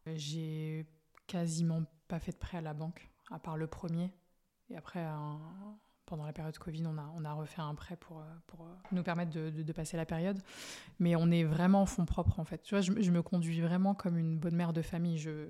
J'ai 0.05 0.85
quasiment 1.27 1.81
pas 2.07 2.19
fait 2.19 2.31
de 2.31 2.37
prêt 2.37 2.57
à 2.57 2.61
la 2.61 2.73
banque, 2.73 3.09
à 3.31 3.39
part 3.39 3.57
le 3.57 3.67
premier. 3.67 4.11
Et 4.69 4.75
après, 4.77 4.99
un- 5.01 5.39
pendant 6.05 6.25
la 6.25 6.33
période 6.33 6.57
Covid, 6.57 6.83
on 6.87 6.97
a, 6.97 7.09
on 7.15 7.23
a 7.23 7.31
refait 7.33 7.61
un 7.61 7.73
prêt 7.73 7.95
pour, 7.95 8.19
euh, 8.19 8.23
pour 8.47 8.61
euh, 8.65 8.69
nous 8.91 9.01
permettre 9.03 9.31
de, 9.31 9.49
de- 9.49 9.63
de 9.63 9.71
passer 9.73 9.95
la 9.95 10.05
période. 10.05 10.41
Mais 10.99 11.15
on 11.15 11.31
est 11.31 11.43
vraiment 11.45 11.83
en 11.83 11.85
fonds 11.85 12.05
propres, 12.05 12.39
en 12.39 12.43
fait. 12.43 12.61
Tu 12.63 12.75
vois, 12.75 12.81
je, 12.81 12.91
me- 12.91 13.01
je 13.01 13.11
me 13.11 13.21
conduis 13.21 13.61
vraiment 13.61 13.93
comme 13.95 14.17
une 14.17 14.37
bonne 14.37 14.55
mère 14.55 14.73
de 14.73 14.81
famille. 14.81 15.17
Je, 15.17 15.47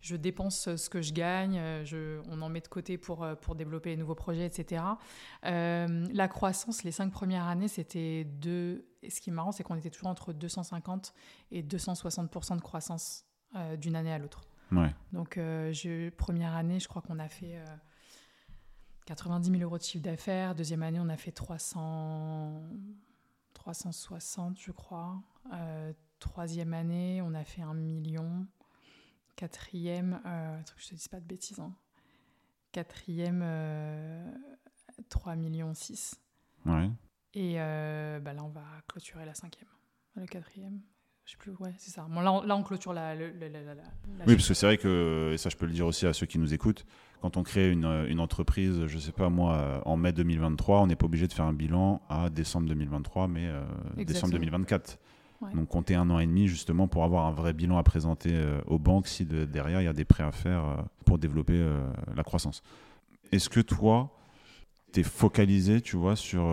je 0.00 0.14
dépense 0.16 0.74
ce 0.76 0.88
que 0.88 1.02
je 1.02 1.12
gagne, 1.12 1.60
je, 1.84 2.20
on 2.28 2.40
en 2.42 2.48
met 2.48 2.60
de 2.60 2.68
côté 2.68 2.98
pour, 2.98 3.24
euh, 3.24 3.34
pour 3.34 3.56
développer 3.56 3.90
les 3.90 3.96
nouveaux 3.96 4.14
projets, 4.14 4.46
etc. 4.46 4.82
Euh, 5.44 6.06
la 6.12 6.28
croissance, 6.28 6.84
les 6.84 6.92
cinq 6.92 7.10
premières 7.10 7.44
années, 7.46 7.68
c'était 7.68 8.24
deux. 8.24 8.86
Et 9.02 9.10
ce 9.10 9.20
qui 9.20 9.30
est 9.30 9.32
marrant, 9.32 9.52
c'est 9.52 9.62
qu'on 9.64 9.76
était 9.76 9.90
toujours 9.90 10.08
entre 10.08 10.32
250 10.32 11.14
et 11.50 11.62
260% 11.62 12.56
de 12.56 12.60
croissance 12.60 13.24
euh, 13.56 13.76
d'une 13.76 13.96
année 13.96 14.12
à 14.12 14.18
l'autre. 14.18 14.42
Ouais. 14.72 14.92
Donc, 15.12 15.36
euh, 15.38 15.72
je- 15.72 16.10
première 16.10 16.54
année, 16.54 16.80
je 16.80 16.88
crois 16.88 17.02
qu'on 17.02 17.18
a 17.18 17.28
fait 17.28 17.56
90 19.06 19.50
000 19.50 19.62
euros 19.62 19.78
de 19.78 19.82
chiffre 19.82 20.04
d'affaires. 20.04 20.54
Deuxième 20.54 20.82
année, 20.82 20.98
on 21.00 21.08
a 21.08 21.16
fait 21.16 21.32
300, 21.32 22.60
360, 23.54 24.58
je 24.60 24.72
crois. 24.72 25.22
Euh, 25.52 25.92
troisième 26.18 26.74
année, 26.74 27.22
on 27.22 27.32
a 27.34 27.44
fait 27.44 27.62
1 27.62 27.74
million. 27.74 28.46
Quatrième, 29.36 30.20
euh, 30.26 30.60
que 30.62 30.80
je 30.82 30.88
te 30.88 30.94
dise 30.94 31.08
pas 31.08 31.20
de 31.20 31.26
bêtises. 31.26 31.60
hein. 31.60 31.72
Quatrième, 32.72 33.42
euh, 33.44 34.30
3 35.08 35.36
millions 35.36 35.72
6. 35.74 36.16
Ouais. 36.64 36.90
Et 37.34 37.60
euh, 37.60 38.18
bah 38.18 38.32
là, 38.32 38.42
on 38.42 38.48
va 38.48 38.64
clôturer 38.88 39.24
la 39.24 39.34
cinquième, 39.34 39.68
le 40.16 40.26
quatrième. 40.26 40.80
Je 41.26 41.32
sais 41.32 41.36
plus, 41.38 41.52
ouais, 41.58 41.74
c'est 41.76 41.90
ça. 41.90 42.06
Bon, 42.08 42.20
là, 42.20 42.32
on, 42.32 42.42
là, 42.42 42.54
on 42.54 42.62
clôture 42.62 42.92
la. 42.92 43.16
la, 43.16 43.24
Oui, 44.28 44.36
parce 44.36 44.46
que 44.46 44.54
c'est 44.54 44.66
vrai 44.66 44.78
que, 44.78 45.32
et 45.32 45.38
ça 45.38 45.50
je 45.50 45.56
peux 45.56 45.66
le 45.66 45.72
dire 45.72 45.84
aussi 45.86 46.06
à 46.06 46.12
ceux 46.12 46.24
qui 46.26 46.38
nous 46.38 46.54
écoutent, 46.54 46.86
quand 47.20 47.36
on 47.36 47.42
crée 47.42 47.68
une, 47.72 47.84
une 48.08 48.20
entreprise, 48.20 48.86
je 48.86 48.98
sais 48.98 49.10
pas 49.10 49.28
moi, 49.28 49.54
euh, 49.54 49.80
en 49.86 49.96
mai 49.96 50.12
2023, 50.12 50.82
on 50.82 50.86
n'est 50.86 50.94
pas 50.94 51.06
obligé 51.06 51.26
de 51.26 51.32
faire 51.32 51.46
un 51.46 51.52
bilan 51.52 52.00
à 52.08 52.30
décembre 52.30 52.68
2023, 52.68 53.26
mais 53.26 53.46
euh, 53.46 53.60
décembre 53.96 54.00
Exactement. 54.00 54.32
2024. 54.34 54.98
Ouais. 55.42 55.52
Donc 55.52 55.68
compter 55.68 55.96
un 55.96 56.08
an 56.10 56.20
et 56.20 56.26
demi 56.26 56.46
justement 56.46 56.86
pour 56.86 57.02
avoir 57.02 57.26
un 57.26 57.32
vrai 57.32 57.52
bilan 57.52 57.76
à 57.76 57.82
présenter 57.82 58.30
euh, 58.32 58.60
aux 58.68 58.78
banques 58.78 59.08
si 59.08 59.26
de- 59.26 59.44
derrière 59.46 59.80
il 59.82 59.84
y 59.84 59.88
a 59.88 59.92
des 59.92 60.04
prêts 60.04 60.22
à 60.24 60.30
faire 60.32 60.64
euh, 60.64 60.76
pour 61.04 61.18
développer 61.18 61.60
la 62.14 62.22
croissance. 62.22 62.62
Est-ce 63.32 63.48
que 63.50 63.60
toi, 63.60 64.16
tu 64.92 65.00
es 65.00 65.02
focalisé, 65.02 65.80
tu 65.80 65.96
vois, 65.96 66.14
sur, 66.14 66.44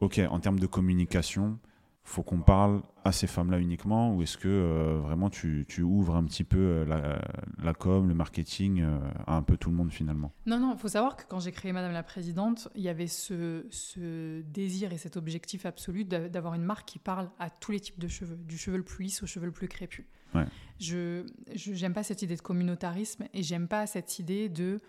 ok, 0.00 0.22
en 0.30 0.40
termes 0.40 0.58
de 0.58 0.66
communication, 0.66 1.58
faut 2.06 2.22
qu'on 2.22 2.42
parle 2.42 2.82
à 3.02 3.12
ces 3.12 3.26
femmes-là 3.26 3.58
uniquement 3.58 4.14
ou 4.14 4.22
est-ce 4.22 4.36
que 4.36 4.46
euh, 4.46 4.98
vraiment 5.00 5.30
tu, 5.30 5.64
tu 5.66 5.80
ouvres 5.82 6.16
un 6.16 6.24
petit 6.24 6.44
peu 6.44 6.58
euh, 6.58 6.84
la, 6.84 7.18
la 7.62 7.72
com, 7.72 8.06
le 8.06 8.14
marketing 8.14 8.82
euh, 8.82 8.98
à 9.26 9.36
un 9.36 9.42
peu 9.42 9.56
tout 9.56 9.70
le 9.70 9.76
monde 9.76 9.90
finalement? 9.90 10.32
Non, 10.44 10.58
non, 10.60 10.74
il 10.74 10.78
faut 10.78 10.88
savoir 10.88 11.16
que 11.16 11.22
quand 11.26 11.40
j'ai 11.40 11.50
créé 11.50 11.72
Madame 11.72 11.92
la 11.92 12.02
Présidente, 12.02 12.68
il 12.74 12.82
y 12.82 12.90
avait 12.90 13.06
ce, 13.06 13.66
ce 13.70 14.42
désir 14.42 14.92
et 14.92 14.98
cet 14.98 15.16
objectif 15.16 15.64
absolu 15.64 16.04
d'a- 16.04 16.28
d'avoir 16.28 16.52
une 16.54 16.62
marque 16.62 16.86
qui 16.86 16.98
parle 16.98 17.30
à 17.38 17.48
tous 17.48 17.72
les 17.72 17.80
types 17.80 17.98
de 17.98 18.08
cheveux, 18.08 18.36
du 18.36 18.58
cheveu 18.58 18.76
le 18.76 18.84
plus 18.84 19.04
lisse 19.04 19.22
au 19.22 19.26
cheveu 19.26 19.46
le 19.46 19.52
plus 19.52 19.68
crépus. 19.68 20.04
Ouais. 20.34 20.44
Je 20.78 21.24
j'aime 21.54 21.94
pas 21.94 22.02
cette 22.02 22.20
idée 22.20 22.36
de 22.36 22.42
communautarisme 22.42 23.24
et 23.32 23.42
j'aime 23.42 23.66
pas 23.66 23.86
cette 23.86 24.18
idée 24.18 24.48
de 24.50 24.80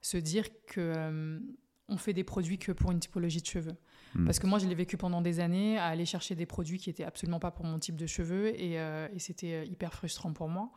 se 0.00 0.16
dire 0.16 0.46
que 0.66 1.40
on 1.88 1.98
fait 1.98 2.14
des 2.14 2.24
produits 2.24 2.58
que 2.58 2.72
pour 2.72 2.90
une 2.90 2.98
typologie 2.98 3.42
de 3.42 3.46
cheveux. 3.46 3.76
Hmm. 4.14 4.26
Parce 4.26 4.38
que 4.38 4.46
moi, 4.46 4.58
je 4.58 4.66
l'ai 4.66 4.74
vécu 4.74 4.96
pendant 4.96 5.20
des 5.20 5.40
années 5.40 5.78
à 5.78 5.86
aller 5.86 6.06
chercher 6.06 6.34
des 6.34 6.46
produits 6.46 6.78
qui 6.78 6.90
étaient 6.90 7.04
absolument 7.04 7.40
pas 7.40 7.50
pour 7.50 7.64
mon 7.64 7.78
type 7.78 7.96
de 7.96 8.06
cheveux 8.06 8.58
et, 8.60 8.78
euh, 8.78 9.08
c'était 9.18 9.54
euh, 9.54 9.64
hyper 9.64 9.92
frustrant 9.92 10.32
pour 10.32 10.48
moi. 10.48 10.70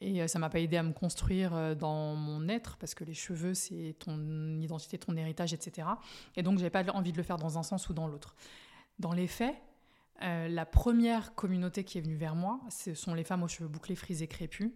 Et 0.00 0.20
euh, 0.20 0.26
ça 0.26 0.38
m'a 0.38 0.50
pas 0.50 0.60
aidé 0.60 0.76
à 0.76 0.82
me 0.82 0.92
construire 0.92 1.76
dans 1.76 2.14
mon 2.16 2.48
être 2.48 2.76
parce 2.76 2.94
que 2.94 3.04
les 3.04 3.14
cheveux, 3.14 3.54
c'est 3.54 3.94
ton 3.98 4.60
identité, 4.60 4.98
ton 4.98 5.16
héritage, 5.16 5.54
etc. 5.54 5.88
Et 6.36 6.42
donc, 6.42 6.58
j'avais 6.58 6.70
pas 6.70 6.84
envie 6.92 7.12
de 7.12 7.16
le 7.16 7.22
faire 7.22 7.38
dans 7.38 7.58
un 7.58 7.62
sens 7.62 7.88
ou 7.88 7.94
dans 7.94 8.08
l'autre. 8.08 8.34
Dans 8.98 9.12
les 9.12 9.26
faits, 9.26 9.54
la 10.20 10.66
première 10.66 11.34
communauté 11.34 11.84
qui 11.84 11.98
est 11.98 12.00
venue 12.00 12.16
vers 12.16 12.34
moi, 12.34 12.60
ce 12.68 12.94
sont 12.94 13.14
les 13.14 13.24
femmes 13.24 13.42
aux 13.42 13.48
cheveux 13.48 13.68
bouclés, 13.68 13.94
frisés, 13.94 14.26
crépus, 14.26 14.72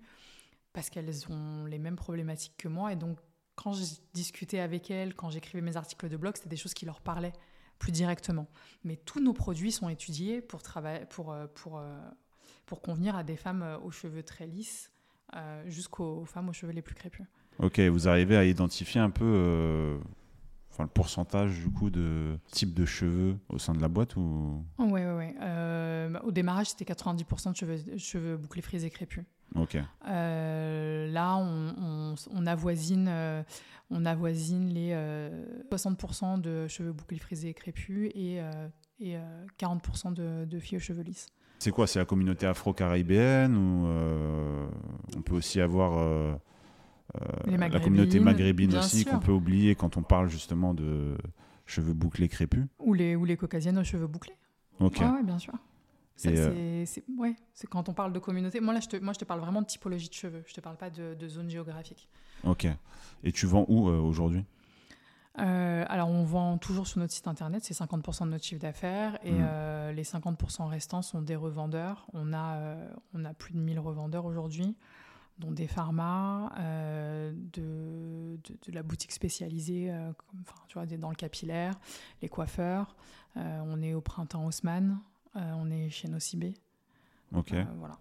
parce 0.73 0.91
qu'elles 0.91 1.31
ont 1.31 1.65
les 1.67 1.79
mêmes 1.79 1.97
problématiques 1.97 2.57
que 2.57 2.69
moi. 2.69 2.93
Et 2.93 2.97
donc, 2.97 3.19
quand 3.57 3.73
je 3.73 3.85
discutais 4.15 4.61
avec 4.61 4.91
elles, 4.91 5.15
quand 5.15 5.31
j'écrivais 5.31 5.63
mes 5.63 5.77
articles 5.77 6.09
de 6.09 6.17
blog, 6.17 6.37
c'était 6.37 6.49
des 6.49 6.57
choses 6.57 6.75
qui 6.75 6.87
leur 6.87 7.01
parlaient 7.01 7.35
plus 7.81 7.91
directement. 7.91 8.47
Mais 8.85 8.95
tous 8.95 9.21
nos 9.21 9.33
produits 9.33 9.73
sont 9.73 9.89
étudiés 9.89 10.41
pour, 10.41 10.63
travailler, 10.63 11.05
pour, 11.07 11.33
euh, 11.33 11.49
pour, 11.53 11.79
euh, 11.79 11.99
pour 12.67 12.81
convenir 12.81 13.17
à 13.17 13.25
des 13.25 13.37
femmes 13.37 13.63
euh, 13.63 13.79
aux 13.79 13.91
cheveux 13.91 14.23
très 14.23 14.47
lisses 14.47 14.93
euh, 15.35 15.65
jusqu'aux 15.67 16.25
femmes 16.27 16.49
aux 16.49 16.53
cheveux 16.53 16.73
les 16.73 16.83
plus 16.83 16.95
crépus. 16.95 17.27
Ok, 17.59 17.81
vous 17.81 18.07
arrivez 18.07 18.37
à 18.37 18.45
identifier 18.45 19.01
un 19.01 19.11
peu 19.11 19.25
euh, 19.25 19.99
enfin, 20.71 20.85
le 20.85 20.89
pourcentage 20.91 21.59
du 21.59 21.71
coup 21.71 21.91
de 21.91 22.39
type 22.53 22.75
de 22.75 22.85
cheveux 22.85 23.37
au 23.49 23.59
sein 23.59 23.75
de 23.75 23.81
la 23.81 23.89
boîte 23.89 24.15
ou? 24.17 24.65
Oui, 24.79 25.03
oui, 25.03 25.13
oui. 25.17 25.35
Euh, 25.41 26.19
au 26.23 26.31
démarrage, 26.31 26.69
c'était 26.69 26.91
90% 26.91 27.53
de 27.53 27.57
cheveux, 27.57 27.99
cheveux 27.99 28.37
bouclés, 28.37 28.63
frisés, 28.63 28.91
crépus. 28.91 29.25
Ok, 29.57 29.77
Euh, 30.09 31.11
là, 31.11 31.37
on, 31.37 31.75
on- 31.79 32.15
on 32.33 32.47
avoisine, 32.47 33.07
euh, 33.09 33.43
on 33.91 34.07
avoisine 34.07 34.69
les 34.73 34.91
euh, 34.93 35.45
60% 35.69 36.39
de 36.39 36.69
cheveux 36.69 36.93
bouclés, 36.93 37.19
frisés, 37.19 37.53
crépus 37.55 38.11
et, 38.15 38.41
euh, 38.41 38.69
et 39.01 39.17
euh, 39.17 39.21
40% 39.59 40.13
de, 40.13 40.45
de 40.45 40.59
filles 40.59 40.79
aux 40.79 40.81
cheveux 40.81 41.03
lisses. 41.03 41.27
c'est 41.59 41.71
quoi 41.73 41.87
C'est 41.87 41.99
la 41.99 42.05
communauté 42.07 42.47
afro-caribéenne 42.47 43.57
ou 43.57 43.87
euh, 43.87 44.69
on 45.17 45.23
peut 45.23 45.35
aussi 45.35 45.61
avoir 45.61 45.99
euh, 45.99 46.35
euh, 47.21 47.57
la 47.69 47.81
communauté 47.81 48.21
maghrébine 48.21 48.75
aussi 48.77 49.05
qu'on 49.05 49.19
peut 49.19 49.33
oublier 49.33 49.75
quand 49.75 49.97
on 49.97 50.03
parle 50.03 50.29
justement 50.29 50.73
de 50.75 51.17
cheveux 51.67 51.93
bouclés 51.95 52.29
crépus? 52.29 52.65
Ou 52.79 52.95
les, 52.95 53.17
ou 53.17 53.25
les 53.25 53.37
caucasiennes 53.37 53.79
aux 53.79 53.85
cheveux 53.85 54.07
bouclés. 54.07 54.37
Ok, 54.81 55.01
Ouais, 55.01 55.07
ouais, 55.07 55.23
bien 55.23 55.39
sûr. 55.39 55.53
Euh, 56.29 56.85
c'est- 56.87 57.05
ouais, 57.19 57.35
quand 57.71 57.89
on 57.89 57.95
parle 57.95 58.13
de 58.13 58.19
communauté. 58.19 58.61
Moi, 58.61 58.75
là, 58.75 58.81
je 58.81 58.89
te, 58.89 58.97
moi, 58.97 59.13
je 59.13 59.19
te 59.19 59.25
parle 59.25 59.41
vraiment 59.41 59.63
de 59.63 59.67
typologie 59.67 60.09
de 60.09 60.15
cheveux. 60.15 60.43
Je 60.47 60.55
te 60.55 60.61
parle 60.61 60.77
pas 60.77 60.91
de, 60.91 61.15
de 61.15 61.29
zone 61.29 61.49
géographique. 61.51 62.09
ok. 62.45 62.67
Et 63.25 63.33
tu 63.33 63.47
vends 63.47 63.65
où 63.69 63.89
euh, 63.89 63.99
aujourd'hui? 64.01 64.45
Euh, 65.39 65.85
alors, 65.89 66.09
on 66.09 66.25
vend 66.25 66.59
toujours 66.59 66.87
sur 66.87 66.99
notre 66.99 67.13
site 67.13 67.29
internet, 67.29 67.63
c'est 67.65 67.73
50% 67.75 68.27
de 68.27 68.31
notre 68.33 68.45
chiffre 68.45 68.61
d'affaires, 68.61 69.19
et 69.25 69.31
Mhm. 69.31 69.39
euh, 69.49 69.93
les 69.93 70.03
50% 70.05 70.67
restants 70.67 71.03
sont 71.03 71.23
des 71.23 71.37
revendeurs. 71.37 72.07
On 72.13 72.33
a, 72.33 72.57
euh, 72.57 72.91
on 73.15 73.25
a 73.25 73.33
plus 73.33 73.53
de 73.55 73.59
1000 73.59 73.79
revendeurs 73.79 74.25
aujourd'hui, 74.25 74.75
dont 75.39 75.53
des 75.53 75.69
pharma, 75.69 76.53
de, 76.59 77.33
de, 78.45 78.59
de 78.67 78.73
la 78.73 78.83
boutique 78.83 79.13
spécialisée, 79.13 79.91
comme, 80.19 80.43
tu 80.69 80.75
vois, 80.75 80.85
des- 80.87 80.99
dans 80.99 81.09
le 81.11 81.15
capillaire, 81.17 81.75
les 82.23 82.29
coiffeurs. 82.29 82.95
On 83.37 83.81
est 83.83 83.95
au 83.95 84.01
printemps 84.01 84.45
Haussmann, 84.47 84.99
on 85.35 85.71
est 85.71 85.89
chez 85.91 86.09
Nocibé. 86.09 86.55
Ok, 87.35 87.53
Euh, 87.53 87.65
voilà. 87.79 87.97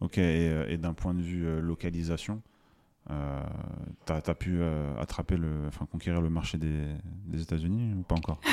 ok. 0.00 0.18
Et, 0.18 0.48
euh, 0.48 0.68
et 0.68 0.78
d'un 0.78 0.94
point 0.94 1.12
de 1.14 1.20
vue 1.20 1.46
euh, 1.46 1.60
localisation, 1.60 2.42
euh, 3.10 3.42
t'as 4.04 4.16
as 4.26 4.34
pu 4.34 4.58
euh, 4.60 4.96
attraper 4.98 5.36
le, 5.36 5.66
enfin 5.68 5.86
conquérir 5.86 6.20
le 6.20 6.30
marché 6.30 6.58
des, 6.58 6.86
des 7.26 7.42
États-Unis 7.42 7.94
ou 7.94 8.02
pas 8.02 8.14
encore 8.16 8.40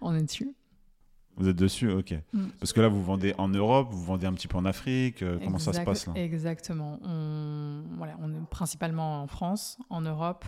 On 0.00 0.14
est 0.14 0.22
dessus. 0.22 0.54
Vous 1.36 1.48
êtes 1.48 1.56
dessus, 1.56 1.90
ok. 1.90 2.14
Mm. 2.32 2.46
Parce 2.58 2.72
que 2.72 2.80
là, 2.80 2.88
vous 2.88 3.02
vendez 3.02 3.34
en 3.38 3.48
Europe, 3.48 3.88
vous 3.90 4.02
vendez 4.04 4.26
un 4.26 4.32
petit 4.32 4.48
peu 4.48 4.56
en 4.58 4.64
Afrique. 4.64 5.22
euh, 5.22 5.38
comment 5.42 5.58
ça 5.58 5.72
se 5.72 5.80
passe 5.82 6.06
là? 6.06 6.14
Exactement. 6.16 6.98
On, 7.02 7.82
voilà, 7.96 8.16
on 8.20 8.32
est 8.32 8.46
principalement 8.50 9.22
en 9.22 9.26
France, 9.26 9.78
en 9.90 10.00
Europe, 10.00 10.44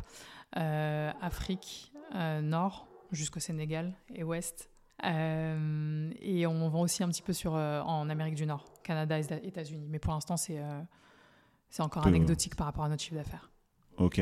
euh, 0.56 1.10
Afrique, 1.20 1.92
euh, 2.14 2.40
Nord, 2.40 2.88
jusqu'au 3.12 3.40
Sénégal 3.40 3.94
et 4.14 4.24
Ouest. 4.24 4.68
Euh, 5.04 6.10
et 6.20 6.46
on 6.46 6.68
vend 6.68 6.80
aussi 6.82 7.02
un 7.02 7.08
petit 7.08 7.22
peu 7.22 7.32
sur, 7.32 7.54
euh, 7.54 7.80
en 7.82 8.08
Amérique 8.08 8.34
du 8.34 8.46
Nord, 8.46 8.64
Canada 8.82 9.18
et 9.18 9.22
Éta- 9.22 9.40
États-Unis. 9.44 9.86
Mais 9.90 9.98
pour 9.98 10.12
l'instant, 10.12 10.36
c'est 10.36 10.58
euh, 10.58 10.80
c'est 11.70 11.82
encore 11.82 12.02
Peu, 12.02 12.08
anecdotique 12.10 12.54
par 12.54 12.66
rapport 12.66 12.84
à 12.84 12.88
notre 12.88 13.02
chiffre 13.02 13.16
d'affaires. 13.16 13.50
Ok. 13.96 14.20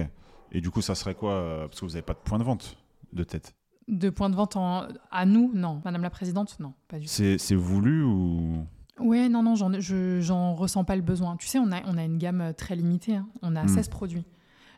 Et 0.53 0.61
du 0.61 0.71
coup, 0.71 0.81
ça 0.81 0.95
serait 0.95 1.15
quoi 1.15 1.33
euh, 1.33 1.69
Parce 1.69 1.81
que 1.81 1.85
vous 1.85 1.93
n'avez 1.93 2.03
pas 2.03 2.15
de 2.15 2.19
point 2.19 2.39
de 2.39 2.45
vente 2.45 2.77
de 3.13 3.25
tête? 3.25 3.55
De 3.89 4.09
points 4.11 4.31
de 4.31 4.37
vente 4.37 4.57
en- 4.57 4.87
à 5.11 5.27
nous, 5.27 5.51
non. 5.55 5.83
Madame 5.85 6.03
la 6.03 6.11
Présidente, 6.11 6.59
non, 6.61 6.75
pas 6.89 6.99
du 6.99 7.07
tout. 7.07 7.13
C'est 7.13 7.39
c'est 7.39 7.55
voulu 7.57 8.03
ou? 8.05 8.67
Ouais, 9.01 9.29
non, 9.29 9.43
non, 9.43 9.55
j'en, 9.55 9.81
je, 9.81 10.21
j'en 10.21 10.55
ressens 10.55 10.85
pas 10.85 10.95
le 10.95 11.03
besoin. 11.03 11.37
Tu 11.37 11.47
sais, 11.49 11.59
on 11.59 11.73
a, 11.73 11.83
on 11.87 11.97
a 11.97 12.05
une 12.05 12.19
gamme 12.19 12.53
très 12.55 12.77
limitée. 12.77 13.17
hein. 13.17 13.29
On 13.43 13.57
a 13.57 13.65
Mm. 13.65 13.69
16 13.69 13.89
produits. 13.89 14.25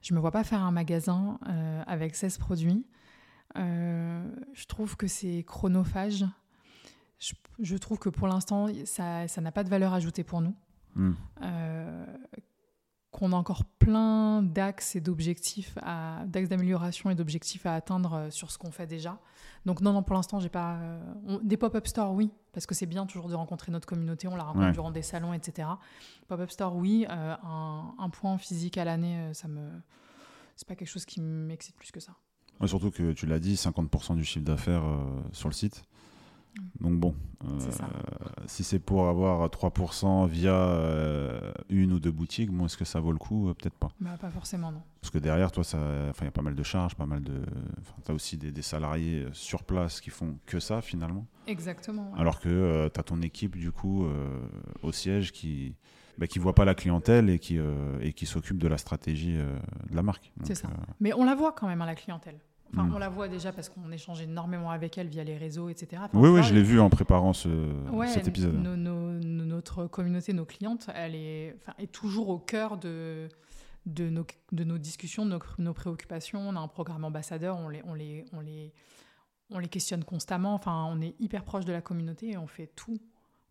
Je 0.01 0.15
me 0.15 0.21
vois 0.21 0.31
pas 0.31 0.45
faire 0.45 0.63
un 0.63 0.71
magasin 0.71 1.39
euh, 1.49 1.83
avec 1.87 2.15
16 2.15 2.39
produits. 2.39 2.85
Euh, 3.57 4.27
je 4.55 4.67
trouve 4.67 4.97
que 4.97 5.07
c'est 5.07 5.45
chronophage. 5.47 6.25
Je, 7.19 7.35
je 7.61 7.77
trouve 7.77 7.99
que 7.99 8.09
pour 8.09 8.27
l'instant, 8.29 8.69
ça 8.85 9.29
ça 9.29 9.41
n'a 9.41 9.53
pas 9.53 9.65
de 9.65 9.69
valeur 9.69 9.93
ajoutée 9.93 10.25
pour 10.25 10.41
nous. 10.41 10.55
Hmm. 10.95 11.13
Euh, 11.43 12.07
qu'on 13.11 13.33
a 13.33 13.37
encore 13.37 13.65
plein 13.67 14.43
d'axes 14.43 14.97
et 14.97 15.01
d'objectifs, 15.03 15.75
d'axes 16.27 16.49
d'amélioration 16.49 17.11
et 17.11 17.15
d'objectifs 17.15 17.67
à 17.67 17.75
atteindre 17.75 18.15
euh, 18.15 18.31
sur 18.31 18.51
ce 18.51 18.57
qu'on 18.57 18.71
fait 18.71 18.87
déjà. 18.87 19.19
Donc 19.67 19.83
non, 19.83 19.93
non, 19.93 20.03
pour 20.03 20.15
l'instant, 20.15 20.41
j'ai 20.41 20.49
pas... 20.49 20.79
on- 21.27 21.39
des 21.43 21.59
pop-up 21.59 21.87
stores, 21.87 22.15
oui, 22.15 22.31
parce 22.53 22.65
que 22.65 22.75
c'est 22.75 22.87
bien 22.87 23.05
toujours 23.05 23.29
de 23.29 23.35
rencontrer 23.35 23.71
notre 23.71 23.87
communauté, 23.87 24.29
on 24.29 24.35
la 24.37 24.45
rencontre 24.45 24.65
Ouais. 24.67 24.73
durant 24.73 24.91
des 24.91 25.03
salons, 25.03 25.35
etc. 25.35 25.69
Pop-up 26.27 26.51
store, 26.51 26.75
oui, 26.75 27.07
euh, 27.11 27.37
un, 27.45 27.95
un 27.99 28.09
point 28.09 28.39
physique 28.39 28.79
à 28.79 28.85
l'année, 28.87 29.33
ça 29.35 29.47
me... 29.47 29.69
C'est 30.57 30.67
pas 30.67 30.75
quelque 30.75 30.89
chose 30.89 31.05
qui 31.05 31.21
m'excite 31.21 31.77
plus 31.77 31.91
que 31.93 32.01
ça. 32.01 32.13
Ouais, 32.63 32.69
Surtout 32.69 32.91
que 32.91 33.13
tu 33.13 33.27
l'as 33.27 33.39
dit, 33.41 33.55
50% 33.55 34.15
du 34.17 34.25
chiffre 34.25 34.45
d'affaires 34.45 34.85
euh, 34.85 35.21
sur 35.33 35.49
le 35.49 35.55
site. 35.55 35.83
Donc 36.81 37.01
bon, 37.01 37.15
euh, 37.45 37.49
si 38.47 38.63
c'est 38.63 38.79
pour 38.79 39.09
avoir 39.09 39.49
3% 39.49 40.29
via 40.29 40.53
euh, 40.53 41.51
une 41.71 41.95
ou 41.95 41.99
deux 42.01 42.11
boutiques, 42.11 42.51
bon, 42.51 42.67
est-ce 42.67 42.77
que 42.77 42.85
ça 42.85 43.01
vaut 43.01 43.13
le 43.13 43.19
coup? 43.19 43.49
Euh, 43.49 43.55
Peut-être 43.55 43.75
pas. 43.79 43.89
Bah, 44.01 44.19
pas 44.21 44.31
forcément, 44.31 44.71
non. 44.71 44.83
Parce 45.01 45.11
que 45.11 45.19
derrière, 45.19 45.51
toi, 45.51 45.63
il 46.21 46.25
y 46.25 46.29
a 46.29 46.31
pas 46.31 46.43
mal 46.43 46.55
de 46.55 46.63
charges, 46.63 46.95
pas 46.95 47.07
mal 47.07 47.23
de. 47.23 47.41
Tu 48.05 48.11
as 48.11 48.15
aussi 48.15 48.37
des, 48.37 48.53
des 48.53 48.61
salariés 48.63 49.27
sur 49.33 49.65
place 49.65 50.01
qui 50.03 50.11
font 50.11 50.37
que 50.45 50.61
ça 50.61 50.83
finalement. 50.83 51.27
Exactement. 51.47 52.13
ouais. 52.13 52.21
Alors 52.21 52.39
que 52.39 52.91
tu 52.93 53.01
as 53.01 53.03
ton 53.03 53.23
équipe, 53.23 53.57
du 53.57 53.73
coup, 53.73 54.05
euh, 54.05 54.39
au 54.83 54.93
siège 54.93 55.33
qui 55.33 55.75
bah, 56.19 56.27
qui 56.27 56.39
voit 56.39 56.55
pas 56.55 56.67
la 56.67 56.75
clientèle 56.75 57.31
et 57.31 57.39
qui, 57.39 57.59
euh, 57.59 57.99
et 58.03 58.13
qui 58.13 58.27
s'occupe 58.27 58.59
de 58.59 58.69
la 58.69 58.77
stratégie 58.77 59.37
euh, 59.39 59.59
de 59.91 59.97
la 59.97 60.03
marque. 60.03 60.31
C'est 60.45 60.55
ça. 60.55 60.69
euh, 60.69 60.93
Mais 61.01 61.15
on 61.15 61.25
la 61.25 61.35
voit 61.35 61.53
quand 61.53 61.67
même 61.67 61.81
à 61.81 61.87
la 61.87 61.95
clientèle. 61.95 62.39
Enfin, 62.75 62.85
Mm. 62.85 62.95
on 62.95 62.99
la 62.99 63.09
voit 63.11 63.29
déjà 63.29 63.53
parce 63.53 63.69
qu'on 63.69 63.91
échange 63.93 64.23
énormément 64.23 64.71
avec 64.71 64.97
elle 64.97 65.09
via 65.09 65.25
les 65.25 65.37
réseaux, 65.37 65.69
etc. 65.69 66.03
Enfin, 66.07 66.19
Oui, 66.19 66.29
oui, 66.31 66.43
je 66.43 66.55
l'ai 66.55 66.63
vu 66.63 66.81
en 66.81 66.89
préparant 66.89 67.33
ce, 67.35 67.49
Ouais, 67.91 68.09
cet 68.09 68.29
épisode. 68.29 68.55
no- 68.55 68.77
no- 68.77 69.13
no- 69.21 69.45
notre 69.45 69.87
communauté, 69.87 70.33
nos 70.33 70.47
clientes, 70.47 70.89
elle 70.95 71.15
est, 71.15 71.55
enfin, 71.61 71.75
est 71.79 71.93
toujours 71.93 72.31
au 72.31 72.39
cœur 72.39 72.79
de, 72.79 73.29
de, 73.85 74.09
nos, 74.09 74.25
de 74.53 74.65
nos 74.65 74.79
discussions, 74.79 75.27
de 75.27 75.39
nos, 75.59 75.75
préoccupations. 75.75 76.41
On 76.41 76.57
a 76.57 76.61
un 76.61 76.69
programme 76.69 77.05
ambassadeur, 77.05 77.59
on 77.59 77.69
les, 77.69 77.83
on 77.85 77.93
les, 77.95 78.25
on 78.33 78.41
les, 78.41 78.73
on 79.51 79.59
les 79.59 79.69
questionne 79.69 80.03
constamment. 80.05 80.55
Enfin, 80.55 80.87
on 80.91 81.01
est 81.03 81.15
hyper 81.21 81.45
proche 81.45 81.67
de 81.67 81.73
la 81.73 81.83
communauté 81.83 82.31
et 82.31 82.37
on 82.39 82.47
fait 82.47 82.69
tout 82.75 82.99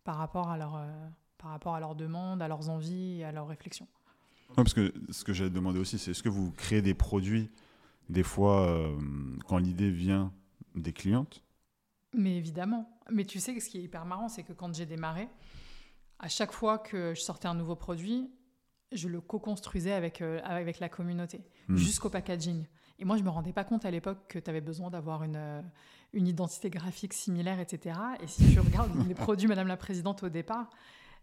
par 0.02 0.16
rapport 0.16 0.48
à, 0.50 0.58
leur, 0.58 0.74
euh, 0.74 0.90
par 1.38 1.50
rapport 1.50 1.76
à 1.76 1.80
leurs 1.80 1.94
demandes, 1.94 2.42
à 2.42 2.48
leurs 2.48 2.68
envies, 2.70 3.22
à 3.22 3.30
leurs 3.30 3.46
réflexions. 3.46 3.86
parce 4.56 4.74
que 4.74 4.92
ce 5.10 5.22
que 5.22 5.32
j'allais 5.32 5.48
demander 5.50 5.78
aussi, 5.78 5.96
c'est 5.96 6.10
est-ce 6.10 6.22
que 6.24 6.28
vous 6.28 6.50
créez 6.50 6.82
des 6.82 6.92
produits, 6.94 7.50
des 8.08 8.22
fois, 8.22 8.66
euh, 8.66 8.96
quand 9.46 9.58
l'idée 9.58 9.90
vient 9.90 10.32
des 10.74 10.92
clientes 10.92 11.42
Mais 12.14 12.36
évidemment. 12.36 12.98
Mais 13.10 13.24
tu 13.24 13.40
sais 13.40 13.54
que 13.54 13.60
ce 13.60 13.68
qui 13.68 13.78
est 13.78 13.82
hyper 13.82 14.04
marrant, 14.04 14.28
c'est 14.28 14.42
que 14.42 14.52
quand 14.52 14.74
j'ai 14.74 14.86
démarré, 14.86 15.28
à 16.18 16.28
chaque 16.28 16.52
fois 16.52 16.78
que 16.78 17.14
je 17.14 17.20
sortais 17.20 17.48
un 17.48 17.54
nouveau 17.54 17.76
produit, 17.76 18.30
je 18.92 19.08
le 19.08 19.20
co-construisais 19.20 19.92
avec, 19.92 20.20
euh, 20.20 20.40
avec 20.44 20.78
la 20.78 20.88
communauté, 20.88 21.40
hmm. 21.68 21.76
jusqu'au 21.76 22.10
packaging. 22.10 22.66
Et 22.98 23.04
moi, 23.04 23.16
je 23.16 23.22
me 23.22 23.30
rendais 23.30 23.52
pas 23.52 23.64
compte 23.64 23.84
à 23.84 23.90
l'époque 23.90 24.18
que 24.28 24.38
tu 24.38 24.50
avais 24.50 24.60
besoin 24.60 24.90
d'avoir 24.90 25.24
une, 25.24 25.36
euh, 25.36 25.62
une 26.12 26.28
identité 26.28 26.70
graphique 26.70 27.14
similaire, 27.14 27.58
etc. 27.58 27.98
Et 28.22 28.26
si 28.26 28.52
tu 28.52 28.60
regardes 28.60 28.92
les 29.08 29.14
produits 29.14 29.48
Madame 29.48 29.66
la 29.66 29.78
Présidente 29.78 30.22
au 30.22 30.28
départ, 30.28 30.68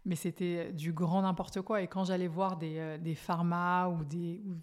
mais 0.04 0.16
c'était 0.16 0.72
du 0.72 0.92
grand 0.92 1.22
n'importe 1.22 1.62
quoi. 1.62 1.82
Et 1.82 1.86
quand 1.86 2.04
j'allais 2.04 2.26
voir 2.26 2.56
des, 2.56 2.98
des 2.98 3.14
pharma 3.14 3.88
ou, 3.88 4.02
des, 4.04 4.42
ou 4.46 4.56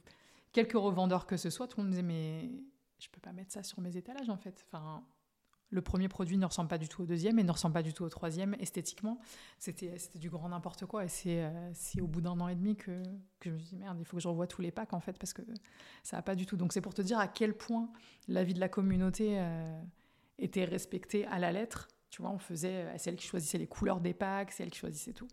quelques 0.51 0.73
revendeurs 0.73 1.25
que 1.25 1.37
ce 1.37 1.49
soit, 1.49 1.67
tout 1.67 1.77
le 1.77 1.83
monde 1.83 1.93
me 1.93 2.01
disait, 2.01 2.07
mais 2.07 2.51
je 2.99 3.09
peux 3.09 3.21
pas 3.21 3.33
mettre 3.33 3.51
ça 3.51 3.63
sur 3.63 3.81
mes 3.81 3.95
étalages, 3.97 4.29
en 4.29 4.37
fait. 4.37 4.65
Enfin, 4.67 5.03
le 5.69 5.81
premier 5.81 6.07
produit 6.07 6.37
ne 6.37 6.45
ressemble 6.45 6.69
pas 6.69 6.77
du 6.77 6.87
tout 6.87 7.03
au 7.03 7.05
deuxième 7.05 7.39
et 7.39 7.43
ne 7.43 7.51
ressemble 7.51 7.73
pas 7.73 7.83
du 7.83 7.93
tout 7.93 8.03
au 8.03 8.09
troisième 8.09 8.55
esthétiquement. 8.59 9.19
C'était 9.59 9.97
du 10.15 10.29
grand 10.29 10.49
n'importe 10.49 10.85
quoi. 10.85 11.03
Et 11.05 11.09
euh, 11.27 11.71
c'est 11.73 11.99
au 11.99 12.07
bout 12.07 12.21
d'un 12.21 12.39
an 12.39 12.47
et 12.47 12.55
demi 12.55 12.75
que, 12.75 13.03
que, 13.39 13.49
je 13.49 13.55
me 13.55 13.59
suis 13.59 13.69
dit, 13.69 13.75
merde, 13.75 13.97
il 13.99 14.05
faut 14.05 14.17
que 14.17 14.23
je 14.23 14.27
revoie 14.27 14.47
tous 14.47 14.61
les 14.61 14.71
packs 14.71 14.93
en 14.93 14.99
fait, 14.99 15.17
parce 15.17 15.33
que 15.33 15.41
ça 16.03 16.17
n'a 16.17 16.21
pas 16.21 16.35
du 16.35 16.45
tout. 16.45 16.55
Donc 16.55 16.71
c'est 16.71 16.81
pour 16.81 16.93
te 16.93 17.01
dire 17.01 17.19
à 17.19 17.27
quel 17.27 17.53
point 17.53 17.89
la 18.27 18.43
vie 18.43 18.53
de 18.53 18.59
la 18.59 18.69
communauté 18.69 19.39
euh, 19.39 19.81
était 20.39 20.65
respectée 20.65 21.25
à 21.25 21.37
la 21.39 21.51
lettre. 21.51 21.89
Tu 22.09 22.21
vois, 22.21 22.31
on 22.31 22.39
faisait, 22.39 22.85
euh, 22.85 22.93
c'est 22.97 23.09
elle 23.09 23.17
qui 23.17 23.27
choisissait 23.27 23.57
les 23.57 23.67
couleurs 23.67 23.99
des 23.99 24.13
packs, 24.13 24.51
c'est 24.51 24.63
elle 24.63 24.71
qui 24.71 24.79
choisissait 24.79 25.13
tout. 25.13 25.27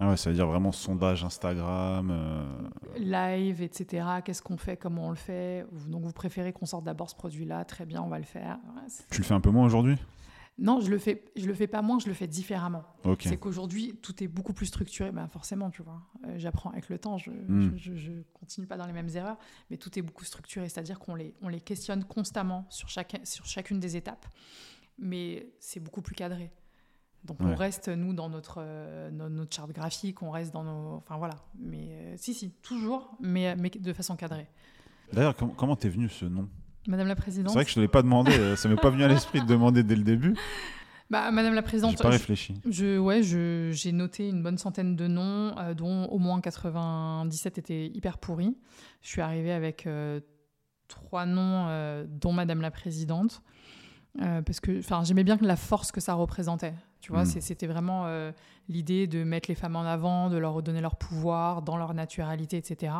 Ah 0.00 0.10
ouais, 0.10 0.16
ça 0.16 0.30
veut 0.30 0.36
dire 0.36 0.46
vraiment 0.46 0.72
sondage 0.72 1.24
Instagram. 1.24 2.10
Euh, 2.10 2.98
Live, 2.98 3.62
etc. 3.62 4.06
Qu'est-ce 4.24 4.42
qu'on 4.42 4.56
fait, 4.56 4.76
comment 4.76 5.06
on 5.06 5.10
le 5.10 5.16
fait? 5.16 5.64
Donc 5.86 6.04
vous 6.04 6.12
préférez 6.12 6.52
qu'on 6.52 6.66
sorte 6.66 6.84
d'abord 6.84 7.10
ce 7.10 7.14
produit-là, 7.14 7.64
très 7.64 7.86
bien, 7.86 8.02
on 8.02 8.08
va 8.08 8.18
le 8.18 8.24
faire. 8.24 8.58
tu 9.10 9.20
le 9.20 9.24
fais 9.24 9.34
un 9.34 9.40
peu 9.40 9.50
moins 9.50 9.66
aujourd'hui? 9.66 9.96
Non, 10.56 10.80
je 10.80 10.88
le 10.88 10.98
fais, 10.98 11.24
je 11.34 11.46
le 11.46 11.54
fais 11.54 11.66
pas 11.66 11.82
moins, 11.82 11.98
je 11.98 12.06
le 12.06 12.14
fais 12.14 12.28
différemment. 12.28 12.84
C'est 13.20 13.36
qu'aujourd'hui 13.36 13.98
tout 14.02 14.22
est 14.22 14.28
beaucoup 14.28 14.52
plus 14.52 14.66
structuré. 14.66 15.10
Ben 15.10 15.26
forcément, 15.26 15.70
tu 15.70 15.82
vois, 15.82 16.02
euh, 16.26 16.34
j'apprends 16.36 16.70
avec 16.70 16.88
le 16.88 16.98
temps, 16.98 17.18
je, 17.18 17.30
hmm. 17.30 17.72
je, 17.76 18.12
continue 18.32 18.66
pas 18.66 18.76
dans 18.76 18.86
les 18.86 18.92
mêmes 18.92 19.08
erreurs, 19.14 19.38
mais 19.70 19.76
tout 19.76 19.98
est 19.98 20.02
beaucoup 20.02 20.24
structuré, 20.24 20.68
c'est-à-dire 20.68 21.00
qu'on 21.00 21.16
les, 21.16 21.34
on 21.42 21.48
les 21.48 21.60
questionne 21.60 22.04
constamment 22.04 22.66
sur, 22.68 22.88
chaque, 22.88 23.20
sur 23.24 23.46
chacune 23.46 23.80
des 23.80 23.96
étapes, 23.96 24.26
mais 24.98 25.48
c'est 25.58 25.80
beaucoup 25.80 26.02
plus 26.02 26.14
cadré. 26.14 26.52
Donc 27.24 27.38
on 27.40 27.54
reste, 27.54 27.88
nous, 27.88 28.12
dans 28.12 28.28
notre, 28.28 28.58
euh, 28.58 29.10
notre 29.10 29.54
charte 29.54 29.72
graphique, 29.72 30.22
on 30.22 30.30
reste 30.30 30.52
dans 30.52 30.62
nos... 30.62 30.96
Enfin 30.96 31.16
voilà. 31.16 31.36
Mais 31.58 31.88
euh, 31.90 32.14
si, 32.16 32.34
si, 32.34 32.50
toujours, 32.62 33.16
mais, 33.20 33.56
mais 33.56 33.70
de 33.70 33.92
façon 33.94 34.14
cadrée. 34.14 34.46
D'ailleurs, 35.12 35.34
comment 35.34 35.76
t'es 35.76 35.88
venu 35.88 36.08
ce 36.08 36.26
nom? 36.26 36.48
Madame 36.86 37.08
la 37.08 37.16
Présidente 37.16 37.50
C'est 37.50 37.54
vrai 37.58 37.64
que 37.64 37.70
je 37.70 37.78
ne 37.78 37.84
l'ai 37.84 37.88
pas 37.88 38.02
demandé, 38.02 38.32
euh, 38.32 38.56
ça 38.56 38.68
m'est 38.68 38.76
pas 38.76 38.90
venu 38.90 39.04
à 39.04 39.08
l'esprit 39.08 39.40
de 39.40 39.46
demander 39.46 39.82
dès 39.82 39.96
le 39.96 40.04
début. 40.04 40.34
Bah, 41.10 41.30
Madame 41.30 41.52
la 41.52 41.62
Présidente... 41.62 41.92
J'ai 41.92 41.98
pas 41.98 42.08
réfléchi. 42.08 42.54
Je, 42.68 42.98
ouais, 42.98 43.22
j'ai 43.22 43.92
noté 43.92 44.26
une 44.30 44.42
bonne 44.42 44.56
centaine 44.56 44.96
de 44.96 45.06
noms, 45.06 45.54
dont 45.76 46.06
au 46.06 46.18
moins 46.18 46.40
97 46.40 47.58
étaient 47.58 47.86
hyper 47.88 48.16
pourris. 48.16 48.56
Je 49.02 49.08
suis 49.08 49.20
arrivée 49.20 49.52
avec 49.52 49.86
trois 50.88 51.26
noms, 51.26 52.06
dont 52.08 52.32
Madame 52.32 52.62
la 52.62 52.70
Présidente. 52.70 53.42
parce 54.18 54.60
que 54.60 54.80
j'aimais 55.04 55.24
bien 55.24 55.36
la 55.42 55.56
force 55.56 55.92
que 55.92 56.00
ça 56.00 56.14
représentait. 56.14 56.74
Tu 57.04 57.12
vois, 57.12 57.24
mm. 57.24 57.40
c'était 57.42 57.66
vraiment 57.66 58.06
euh, 58.06 58.32
l'idée 58.70 59.06
de 59.06 59.24
mettre 59.24 59.50
les 59.50 59.54
femmes 59.54 59.76
en 59.76 59.82
avant, 59.82 60.30
de 60.30 60.38
leur 60.38 60.54
redonner 60.54 60.80
leur 60.80 60.96
pouvoir 60.96 61.60
dans 61.60 61.76
leur 61.76 61.92
naturalité, 61.92 62.56
etc. 62.56 62.94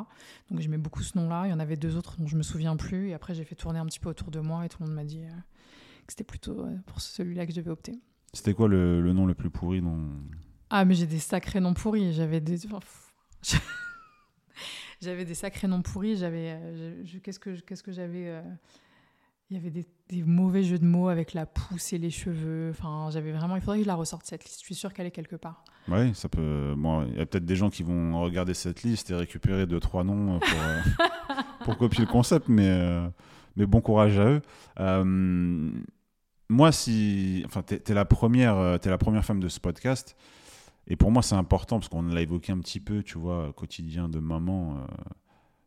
Donc 0.51 0.61
j'aimais 0.61 0.77
beaucoup 0.77 1.03
ce 1.03 1.17
nom-là. 1.17 1.45
Il 1.47 1.51
y 1.51 1.55
en 1.55 1.59
avait 1.59 1.79
deux 1.79 1.97
autres 1.97 2.19
dont 2.19 2.27
je 2.27 2.37
me 2.37 2.43
souviens 2.43 2.77
plus. 2.77 3.09
Et 3.09 3.15
après, 3.15 3.35
j'ai 3.35 3.45
fait 3.45 3.55
tourner 3.55 3.79
un 3.79 3.87
petit 3.87 4.01
peu 4.01 4.11
autour 4.11 4.31
de 4.31 4.41
moi 4.41 4.67
et 4.67 4.69
tout 4.69 4.83
le 4.83 4.89
monde 4.89 4.95
m'a 4.95 5.05
dit 5.05 5.25
euh, 5.25 5.31
que 5.31 6.13
c'était 6.13 6.23
plutôt 6.23 6.67
euh, 6.67 6.77
pour 6.85 7.01
celui-là 7.01 7.47
que 7.47 7.53
je 7.53 7.57
devais 7.57 7.71
opter. 7.71 7.99
C'était 8.35 8.53
quoi 8.53 8.69
le, 8.69 9.11
nom 9.15 9.25
le 9.25 9.33
plus 9.33 9.49
pourri 9.49 9.81
dont... 9.81 10.11
Ah, 10.69 10.85
mais 10.85 10.93
j'ai 10.93 11.07
des 11.07 11.19
sacrés 11.19 11.61
noms 11.61 11.73
pourris. 11.73 12.13
J'avais 12.13 12.43
des. 12.43 12.59
j'avais 15.01 15.25
des 15.25 15.35
sacrés 15.35 15.67
noms 15.67 15.81
pourris. 15.81 16.19
J'avais. 16.19 16.61
Qu'est-ce 17.23 17.39
que, 17.39 17.59
qu'est-ce 17.61 17.83
que 17.83 17.93
j'avais 17.93 18.39
il 19.51 19.57
y 19.57 19.61
avait 19.61 19.71
des, 19.71 20.23
mauvais 20.25 20.63
jeux 20.63 20.79
de 20.79 20.87
mots 20.87 21.09
avec 21.09 21.35
la 21.35 21.45
pousse 21.45 21.93
et 21.93 21.99
les 21.99 22.11
cheveux. 22.11 22.71
Enfin, 22.71 23.09
j'avais 23.13 23.33
vraiment. 23.33 23.57
Il 23.57 23.63
faudrait 23.63 23.79
que 23.79 23.85
je 23.85 23.89
la 23.89 23.95
ressorte 23.95 24.25
cette 24.27 24.45
liste. 24.45 24.61
Je 24.61 24.65
suis 24.65 24.75
sûre 24.75 24.93
qu'elle 24.93 25.07
est 25.07 25.11
quelque 25.11 25.37
part. 25.37 25.65
Oui, 25.89 26.15
ça 26.15 26.29
peut. 26.29 26.75
Bon, 26.77 27.05
il 27.07 27.19
y 27.19 27.21
a 27.21 27.27
peut-être 27.27 27.45
des 27.45 27.57
gens 27.57 27.69
qui 27.69 27.83
vont 27.83 28.21
regarder 28.23 28.55
cette 28.55 28.83
liste 28.83 29.11
et 29.11 29.15
récupérer 29.15 29.67
deux 29.67 29.81
trois 29.81 30.03
noms 30.03 30.39
pour, 30.39 30.59
euh, 30.59 30.81
pour 31.65 31.77
copier 31.77 32.05
le 32.05 32.11
concept, 32.11 32.49
mais 32.49 32.69
euh, 32.69 33.07
mais 33.57 33.67
bon 33.67 33.81
courage 33.81 34.19
à 34.19 34.25
eux. 34.25 34.43
Euh, 34.81 35.71
moi, 36.49 36.73
si, 36.73 37.43
enfin, 37.47 37.63
t'es 37.63 37.83
es 37.87 37.95
la 37.95 38.05
première, 38.05 38.79
es 38.83 38.89
la 38.89 38.99
première 38.99 39.25
femme 39.25 39.41
de 39.41 39.49
ce 39.49 39.61
podcast, 39.61 40.17
et 40.87 40.97
pour 40.97 41.11
moi, 41.11 41.23
c'est 41.23 41.35
important 41.35 41.79
parce 41.79 41.89
qu'on 41.89 42.03
l'a 42.03 42.23
évoqué 42.23 42.53
un 42.53 42.59
petit 42.59 42.81
peu, 42.81 43.03
tu 43.03 43.19
vois, 43.19 43.53
quotidien 43.55 44.09
de 44.09 44.21
maman, 44.21 44.87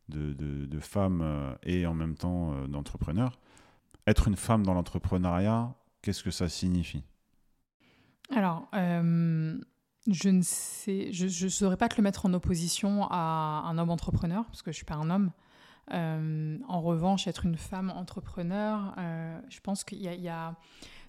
de, 0.08 0.32
de, 0.32 0.66
de 0.66 0.80
femme 0.80 1.56
et 1.64 1.86
en 1.86 1.94
même 1.94 2.14
temps 2.14 2.54
d'entrepreneur 2.68 3.38
être 4.08 4.28
une 4.28 4.36
femme 4.36 4.64
dans 4.64 4.74
l'entrepreneuriat, 4.74 5.74
qu'est-ce 6.02 6.22
que 6.22 6.30
ça 6.30 6.48
signifie? 6.48 7.04
Alors, 8.34 8.68
euh, 8.74 9.58
je 10.06 10.28
ne 10.28 11.48
saurais 11.48 11.76
pas 11.76 11.88
te 11.88 11.96
le 11.96 12.02
mettre 12.02 12.26
en 12.26 12.34
opposition 12.34 13.06
à 13.10 13.62
un 13.66 13.78
homme 13.78 13.90
entrepreneur, 13.90 14.44
parce 14.46 14.62
que 14.62 14.70
je 14.72 14.76
ne 14.76 14.78
suis 14.78 14.84
pas 14.84 14.94
un 14.94 15.10
homme. 15.10 15.32
Euh, 15.92 16.58
en 16.68 16.80
revanche, 16.80 17.26
être 17.26 17.46
une 17.46 17.56
femme 17.56 17.90
entrepreneur, 17.90 18.94
euh, 18.98 19.40
je 19.48 19.60
pense 19.60 19.84
qu'il 19.84 19.98
y, 19.98 20.04
y, 20.04 20.28
a... 20.28 20.56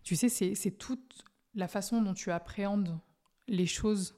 Tu 0.04 0.16
sais, 0.16 0.30
c'est 0.30 0.72
toute 0.72 1.26
la 1.56 1.68
façon 1.68 2.02
dont 2.02 2.14
tu 2.14 2.32
appréhendes 2.32 3.00
les 3.48 3.66
choses, 3.66 4.16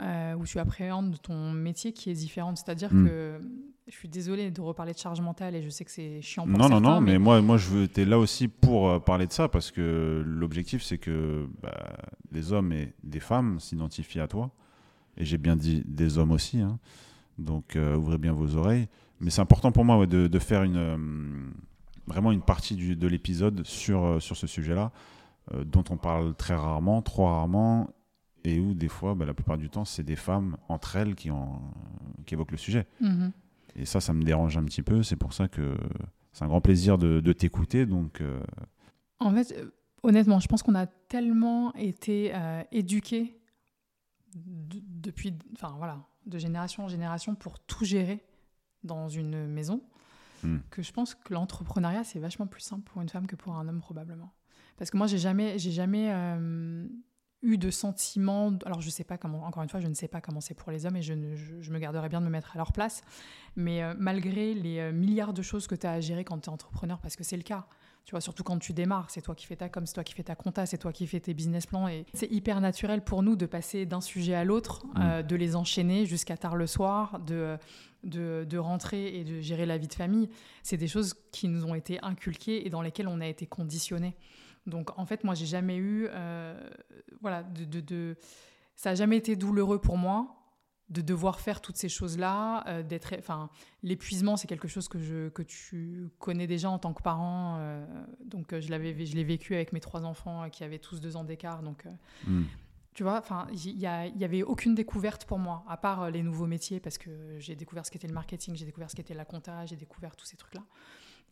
où 0.00 0.44
tu 0.44 0.58
appréhendes 0.58 1.20
ton 1.22 1.52
métier 1.52 1.92
qui 1.92 2.10
est 2.10 2.14
différente. 2.14 2.58
C'est-à-dire 2.58 2.92
hmm. 2.92 3.06
que 3.06 3.40
je 3.88 3.96
suis 3.96 4.08
désolée 4.08 4.50
de 4.50 4.60
reparler 4.60 4.92
de 4.92 4.98
charge 4.98 5.20
mentale 5.20 5.54
et 5.54 5.62
je 5.62 5.70
sais 5.70 5.84
que 5.84 5.90
c'est 5.90 6.20
chiant 6.20 6.46
pour 6.46 6.58
Non, 6.58 6.68
non, 6.68 6.80
non, 6.80 7.00
mais, 7.00 7.18
moi, 7.18 7.40
moi 7.40 7.56
je 7.56 7.68
veux, 7.68 7.88
es 7.96 8.04
là 8.04 8.18
aussi 8.18 8.46
pour 8.46 8.90
euh, 8.90 8.98
parler 8.98 9.26
de 9.26 9.32
ça 9.32 9.48
parce 9.48 9.70
que 9.70 10.22
l'objectif, 10.26 10.82
c'est 10.82 10.98
que 10.98 11.48
bah, 11.62 11.96
les 12.30 12.52
hommes 12.52 12.72
et 12.72 12.92
des 13.02 13.20
femmes 13.20 13.58
s'identifient 13.60 14.20
à 14.20 14.28
toi. 14.28 14.50
Et 15.16 15.24
j'ai 15.24 15.38
bien 15.38 15.56
dit 15.56 15.82
des 15.86 16.18
hommes 16.18 16.32
aussi. 16.32 16.60
Hein. 16.60 16.78
Donc, 17.38 17.76
euh, 17.76 17.96
ouvrez 17.96 18.18
bien 18.18 18.32
vos 18.32 18.56
oreilles. 18.56 18.88
Mais 19.20 19.30
c'est 19.30 19.40
important 19.40 19.72
pour 19.72 19.84
moi 19.84 20.06
de, 20.06 20.26
de, 20.26 20.38
faire 20.38 20.62
une, 20.62 20.76
euh, 20.76 20.96
vraiment 22.06 22.30
une 22.30 22.42
partie 22.42 22.76
du, 22.76 22.94
de 22.94 23.08
l'épisode 23.08 23.64
sur, 23.64 24.20
sur 24.20 24.36
ce 24.36 24.46
sujet-là, 24.46 24.92
dont 25.64 25.84
on 25.88 25.96
parle 25.96 26.34
très 26.34 26.54
rarement, 26.54 27.00
trop 27.00 27.24
rarement, 27.24 27.88
et 28.44 28.60
où 28.60 28.74
des 28.74 28.88
fois, 28.88 29.14
bah, 29.14 29.26
la 29.26 29.34
plupart 29.34 29.58
du 29.58 29.68
temps, 29.68 29.84
c'est 29.84 30.02
des 30.02 30.16
femmes 30.16 30.56
entre 30.68 30.96
elles 30.96 31.14
qui, 31.14 31.30
en, 31.30 31.60
qui 32.26 32.34
évoquent 32.34 32.52
le 32.52 32.56
sujet. 32.56 32.86
Mm-hmm. 33.02 33.30
Et 33.76 33.84
ça, 33.84 34.00
ça 34.00 34.12
me 34.12 34.22
dérange 34.22 34.56
un 34.56 34.64
petit 34.64 34.82
peu. 34.82 35.02
C'est 35.02 35.16
pour 35.16 35.32
ça 35.32 35.48
que 35.48 35.76
c'est 36.32 36.44
un 36.44 36.48
grand 36.48 36.60
plaisir 36.60 36.98
de, 36.98 37.32
t'écouter. 37.32 37.86
Donc, 37.86 38.20
euh, 38.20 38.40
En 39.18 39.32
fait, 39.32 39.52
euh, 39.52 39.70
honnêtement, 40.02 40.40
je 40.40 40.48
pense 40.48 40.62
qu'on 40.62 40.74
a 40.74 40.86
tellement 40.86 41.74
été 41.74 42.32
euh, 42.34 42.62
éduqués 42.72 43.40
depuis, 44.34 45.34
enfin 45.54 45.74
voilà, 45.78 46.04
de 46.26 46.38
génération 46.38 46.84
en 46.84 46.88
génération 46.88 47.34
pour 47.34 47.58
tout 47.58 47.84
gérer 47.84 48.24
dans 48.84 49.08
une 49.08 49.46
maison, 49.46 49.82
hmm. 50.44 50.58
que 50.70 50.82
je 50.82 50.92
pense 50.92 51.14
que 51.14 51.32
l'entrepreneuriat 51.32 52.04
c'est 52.04 52.20
vachement 52.20 52.46
plus 52.46 52.60
simple 52.60 52.82
pour 52.82 53.00
une 53.02 53.08
femme 53.08 53.26
que 53.26 53.34
pour 53.34 53.56
un 53.56 53.66
homme 53.66 53.80
probablement. 53.80 54.32
Parce 54.76 54.90
que 54.90 54.96
moi, 54.96 55.08
j'ai 55.08 55.18
jamais, 55.18 55.58
j'ai 55.58 55.72
jamais 55.72 56.08
eu 57.42 57.58
de 57.58 57.70
sentiments. 57.70 58.52
Alors, 58.64 58.80
je 58.80 58.90
sais 58.90 59.04
pas 59.04 59.18
comment, 59.18 59.44
encore 59.44 59.62
une 59.62 59.68
fois, 59.68 59.80
je 59.80 59.86
ne 59.86 59.94
sais 59.94 60.08
pas 60.08 60.20
comment 60.20 60.40
c'est 60.40 60.54
pour 60.54 60.70
les 60.72 60.86
hommes 60.86 60.96
et 60.96 61.02
je, 61.02 61.14
je, 61.60 61.70
me 61.70 61.78
garderais 61.78 62.08
bien 62.08 62.20
de 62.20 62.26
me 62.26 62.30
mettre 62.30 62.54
à 62.54 62.58
leur 62.58 62.72
place. 62.72 63.02
Mais 63.56 63.82
euh, 63.82 63.94
malgré 63.98 64.54
les 64.54 64.78
euh, 64.78 64.92
milliards 64.92 65.32
de 65.32 65.42
choses 65.42 65.66
que 65.66 65.74
tu 65.74 65.86
as 65.86 65.92
à 65.92 66.00
gérer 66.00 66.24
quand 66.24 66.38
tu 66.38 66.50
es 66.50 66.52
entrepreneur, 66.52 66.98
parce 67.00 67.16
que 67.16 67.24
c'est 67.24 67.36
le 67.36 67.42
cas, 67.42 67.66
tu 68.04 68.12
vois, 68.12 68.20
surtout 68.20 68.42
quand 68.42 68.58
tu 68.58 68.72
démarres, 68.72 69.10
c'est 69.10 69.20
toi 69.20 69.34
qui 69.34 69.46
fais 69.46 69.56
ta 69.56 69.68
com, 69.68 69.84
c'est 69.84 69.92
toi 69.92 70.02
qui 70.02 70.14
fais 70.14 70.22
ta 70.22 70.34
compta, 70.34 70.64
c'est 70.64 70.78
toi 70.78 70.92
qui 70.92 71.06
fais 71.06 71.20
tes 71.20 71.34
business 71.34 71.66
plans. 71.66 71.88
Et 71.88 72.06
c'est 72.14 72.30
hyper 72.32 72.60
naturel 72.60 73.04
pour 73.04 73.22
nous 73.22 73.36
de 73.36 73.46
passer 73.46 73.86
d'un 73.86 74.00
sujet 74.00 74.34
à 74.34 74.44
l'autre, 74.44 74.86
mmh. 74.86 75.00
euh, 75.00 75.22
de 75.22 75.36
les 75.36 75.54
enchaîner 75.56 76.06
jusqu'à 76.06 76.36
tard 76.36 76.56
le 76.56 76.66
soir, 76.66 77.20
de, 77.20 77.58
de, 78.04 78.46
de, 78.48 78.58
rentrer 78.58 79.18
et 79.18 79.24
de 79.24 79.40
gérer 79.40 79.66
la 79.66 79.76
vie 79.76 79.88
de 79.88 79.94
famille. 79.94 80.30
C'est 80.62 80.78
des 80.78 80.88
choses 80.88 81.14
qui 81.32 81.48
nous 81.48 81.66
ont 81.66 81.74
été 81.74 82.02
inculquées 82.02 82.66
et 82.66 82.70
dans 82.70 82.80
lesquelles 82.80 83.08
on 83.08 83.20
a 83.20 83.26
été 83.26 83.46
conditionnés. 83.46 84.16
Donc 84.68 84.96
en 84.98 85.04
fait, 85.06 85.24
moi, 85.24 85.34
j'ai 85.34 85.46
jamais 85.46 85.76
eu, 85.76 86.06
euh, 86.10 86.58
voilà, 87.20 87.42
de, 87.42 88.16
ça 88.76 88.90
n'a 88.90 88.94
jamais 88.94 89.16
été 89.16 89.34
douloureux 89.34 89.80
pour 89.80 89.96
moi, 89.98 90.34
de 90.88 91.02
devoir 91.02 91.40
faire 91.40 91.60
toutes 91.60 91.76
ces 91.76 91.88
choses-là, 91.90 92.64
euh, 92.66 92.82
d'être, 92.82 93.14
enfin, 93.18 93.50
l'épuisement, 93.82 94.36
c'est 94.38 94.46
quelque 94.46 94.68
chose 94.68 94.88
que 94.88 94.98
je 94.98 95.28
que 95.28 95.42
tu 95.42 96.08
connais 96.18 96.46
déjà 96.46 96.70
en 96.70 96.78
tant 96.78 96.94
que 96.94 97.02
parent. 97.02 97.56
euh, 97.58 97.84
donc, 98.24 98.58
je 98.58 98.70
l'avais, 98.70 99.04
je 99.04 99.14
l'ai 99.14 99.24
vécu 99.24 99.54
avec 99.54 99.72
mes 99.74 99.80
trois 99.80 100.04
enfants 100.06 100.48
qui 100.48 100.64
avaient 100.64 100.78
tous 100.78 101.00
deux 101.00 101.16
ans 101.16 101.24
d'écart. 101.24 101.62
Donc, 101.62 101.86
Hmm. 102.26 102.44
tu 102.94 103.02
vois, 103.02 103.18
enfin, 103.18 103.46
il 103.52 103.78
y, 103.78 103.86
a- 103.86 104.06
il 104.06 104.16
y 104.16 104.24
avait 104.24 104.42
aucune 104.42 104.74
découverte 104.74 105.24
pour 105.26 105.38
moi, 105.38 105.62
à 105.68 105.76
part 105.76 106.10
les 106.10 106.22
nouveaux 106.22 106.46
métiers, 106.46 106.80
parce 106.80 106.96
que 106.98 107.38
j'ai 107.38 107.54
découvert 107.54 107.84
ce 107.84 107.90
qu'était 107.90 108.08
le 108.08 108.14
marketing, 108.14 108.56
j'ai 108.56 108.64
découvert 108.64 108.90
ce 108.90 108.96
qu'était 108.96 109.14
la 109.14 109.24
compta, 109.26 109.66
j'ai 109.66 109.76
découvert 109.76 110.16
tous 110.16 110.24
ces 110.26 110.36
trucs-là. 110.38 110.62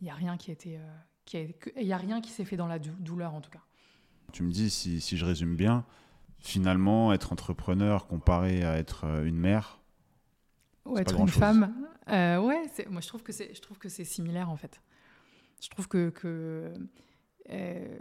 Il 0.03 0.07
y 0.07 0.11
a 0.11 0.15
rien 0.15 0.37
qui 0.37 0.51
était, 0.53 0.77
euh, 0.77 0.97
il 1.35 1.87
y 1.87 1.93
a 1.93 1.97
rien 1.97 2.21
qui 2.21 2.31
s'est 2.31 2.45
fait 2.45 2.57
dans 2.57 2.67
la 2.67 2.79
dou- 2.79 2.97
douleur 2.99 3.35
en 3.35 3.41
tout 3.41 3.51
cas. 3.51 3.63
Tu 4.33 4.43
me 4.43 4.51
dis, 4.51 4.71
si, 4.71 5.01
si 5.01 5.17
je 5.17 5.25
résume 5.25 5.57
bien, 5.57 5.85
finalement, 6.39 7.13
être 7.13 7.33
entrepreneur 7.33 8.07
comparé 8.07 8.63
à 8.65 8.77
être 8.77 9.05
euh, 9.05 9.25
une 9.25 9.37
mère, 9.39 9.81
Ou 10.85 10.99
être 10.99 11.19
une 11.19 11.29
femme, 11.29 11.75
euh, 12.09 12.39
ouais, 12.41 12.63
moi 12.91 13.01
je 13.01 13.09
trouve 13.09 13.23
que 13.23 13.33
c'est, 13.33 13.55
je 13.55 13.61
trouve 13.61 13.79
que 13.79 13.89
c'est 13.89 14.05
similaire 14.05 14.51
en 14.51 14.57
fait. 14.57 14.81
Je 15.61 15.69
trouve 15.71 15.89
que, 15.89 16.11
que 16.11 16.73
euh, 17.51 17.99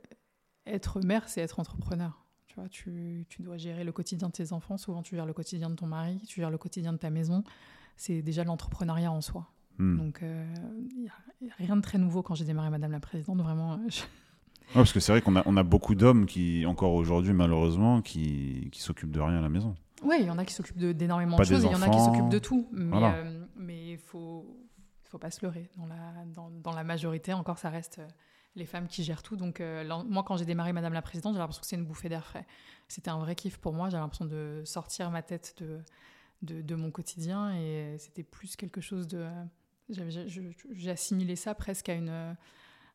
être 0.66 1.00
mère, 1.02 1.28
c'est 1.30 1.42
être 1.42 1.60
entrepreneur. 1.60 2.26
Tu 2.48 2.56
vois, 2.56 2.70
tu, 2.70 3.26
tu 3.30 3.42
dois 3.42 3.58
gérer 3.58 3.84
le 3.84 3.92
quotidien 3.92 4.28
de 4.28 4.34
tes 4.34 4.52
enfants. 4.54 4.78
Souvent, 4.78 5.02
tu 5.02 5.16
gères 5.16 5.26
le 5.26 5.34
quotidien 5.34 5.70
de 5.70 5.76
ton 5.76 5.88
mari, 5.88 6.22
tu 6.28 6.40
gères 6.42 6.52
le 6.52 6.58
quotidien 6.58 6.94
de 6.94 6.98
ta 6.98 7.10
maison. 7.10 7.44
C'est 7.98 8.22
déjà 8.22 8.44
l'entrepreneuriat 8.44 9.12
en 9.12 9.22
soi. 9.22 9.48
Hmm. 9.78 9.98
Donc, 9.98 10.24
euh, 10.24 10.46
il 10.92 11.02
n'y 11.02 11.08
a, 11.10 11.54
rien 11.58 11.76
de 11.76 11.82
très 11.82 11.98
nouveau 11.98 12.22
quand 12.24 12.36
j'ai 12.36 12.46
démarré 12.46 12.70
Madame 12.70 12.92
la 12.92 13.00
Présidente. 13.00 13.40
Vraiment, 13.42 13.74
euh, 13.74 13.78
je- 13.90 14.02
Ouais, 14.70 14.82
parce 14.82 14.94
que 14.94 15.00
c'est 15.00 15.12
vrai 15.12 15.22
qu'on 15.22 15.36
a, 15.36 15.44
on 15.46 15.58
a 15.58 15.64
beaucoup 15.64 15.94
d'hommes 15.96 16.26
qui, 16.26 16.66
encore 16.66 16.94
aujourd'hui, 16.94 17.34
malheureusement, 17.34 18.02
qui, 18.02 18.70
qui 18.72 18.82
s'occupent 18.82 19.12
de 19.12 19.20
rien 19.20 19.38
à 19.38 19.42
la 19.42 19.50
maison. 19.50 19.76
Ouais, 20.04 20.20
il 20.22 20.26
y 20.26 20.30
en 20.32 20.38
a 20.38 20.46
qui 20.46 20.54
s'occupent 20.54 20.78
de- 20.80 20.92
d'énormément 20.92 21.38
Pas 21.38 21.44
de 21.44 21.50
choses 21.50 21.64
il 21.64 21.72
y 21.72 21.76
en 21.76 21.82
a 21.82 21.90
qui 21.90 22.00
s'occupent 22.00 22.30
de 22.30 22.40
tout. 22.40 22.68
Mais 22.72 22.90
Voilà. 22.90 23.16
euh, 23.16 23.46
il 23.70 23.98
faut, 23.98 24.58
faut 25.04 25.18
pas 25.20 25.30
se 25.32 25.46
leurrer. 25.46 25.70
Dans 25.78 25.86
la, 25.86 26.26
dans, 26.34 26.50
dans 26.50 26.74
la 26.74 26.84
majorité, 26.84 27.32
encore, 27.34 27.60
ça 27.60 27.70
reste 27.70 28.00
euh, 28.00 28.08
les 28.56 28.66
femmes 28.66 28.88
qui 28.88 29.04
gèrent 29.04 29.22
tout. 29.24 29.36
Donc, 29.36 29.62
euh, 29.62 29.84
là, 29.84 30.04
moi, 30.08 30.24
quand 30.24 30.36
j'ai 30.38 30.46
démarré 30.46 30.74
Madame 30.74 30.94
la 30.94 31.02
Présidente, 31.04 31.34
j'ai 31.34 31.40
l'impression 31.40 31.62
que 31.62 31.68
c'est 31.68 31.76
une 31.76 31.86
bouffée 31.86 32.10
d'air 32.10 32.26
frais. 32.26 32.46
C'était 32.88 33.10
un 33.12 33.20
vrai 33.20 33.36
kiff 33.36 33.58
pour 33.58 33.74
moi. 33.74 33.90
J'ai 33.90 33.98
l'impression 33.98 34.26
de 34.26 34.64
sortir 34.66 35.12
ma 35.12 35.22
tête 35.22 35.56
de, 35.60 35.80
de, 36.42 36.62
de 36.62 36.76
mon 36.76 36.90
quotidien 36.92 37.54
et 37.56 37.98
c'était 38.00 38.24
plus 38.24 38.56
quelque 38.56 38.82
chose 38.82 39.08
de. 39.08 39.28
Assimilé 40.88 41.36
ça 41.36 41.56
presque 41.56 41.90
à, 41.90 41.94
une, 41.94 42.10
euh, 42.10 42.34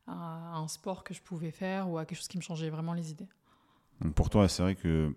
à 0.06 0.56
un 0.56 0.68
sport 0.68 1.04
que 1.04 1.14
je 1.14 1.22
pouvais 1.22 1.50
faire 1.50 1.88
ou 1.88 1.98
à 1.98 2.04
quelque 2.04 2.18
chose 2.18 2.28
qui 2.28 2.38
me 2.38 2.42
changeait 2.42 2.70
vraiment 2.70 2.94
les 2.94 3.10
idées. 3.10 3.28
Donc 4.00 4.14
pour 4.14 4.30
toi, 4.30 4.48
c'est 4.48 4.62
vrai 4.62 4.74
que 4.74 5.14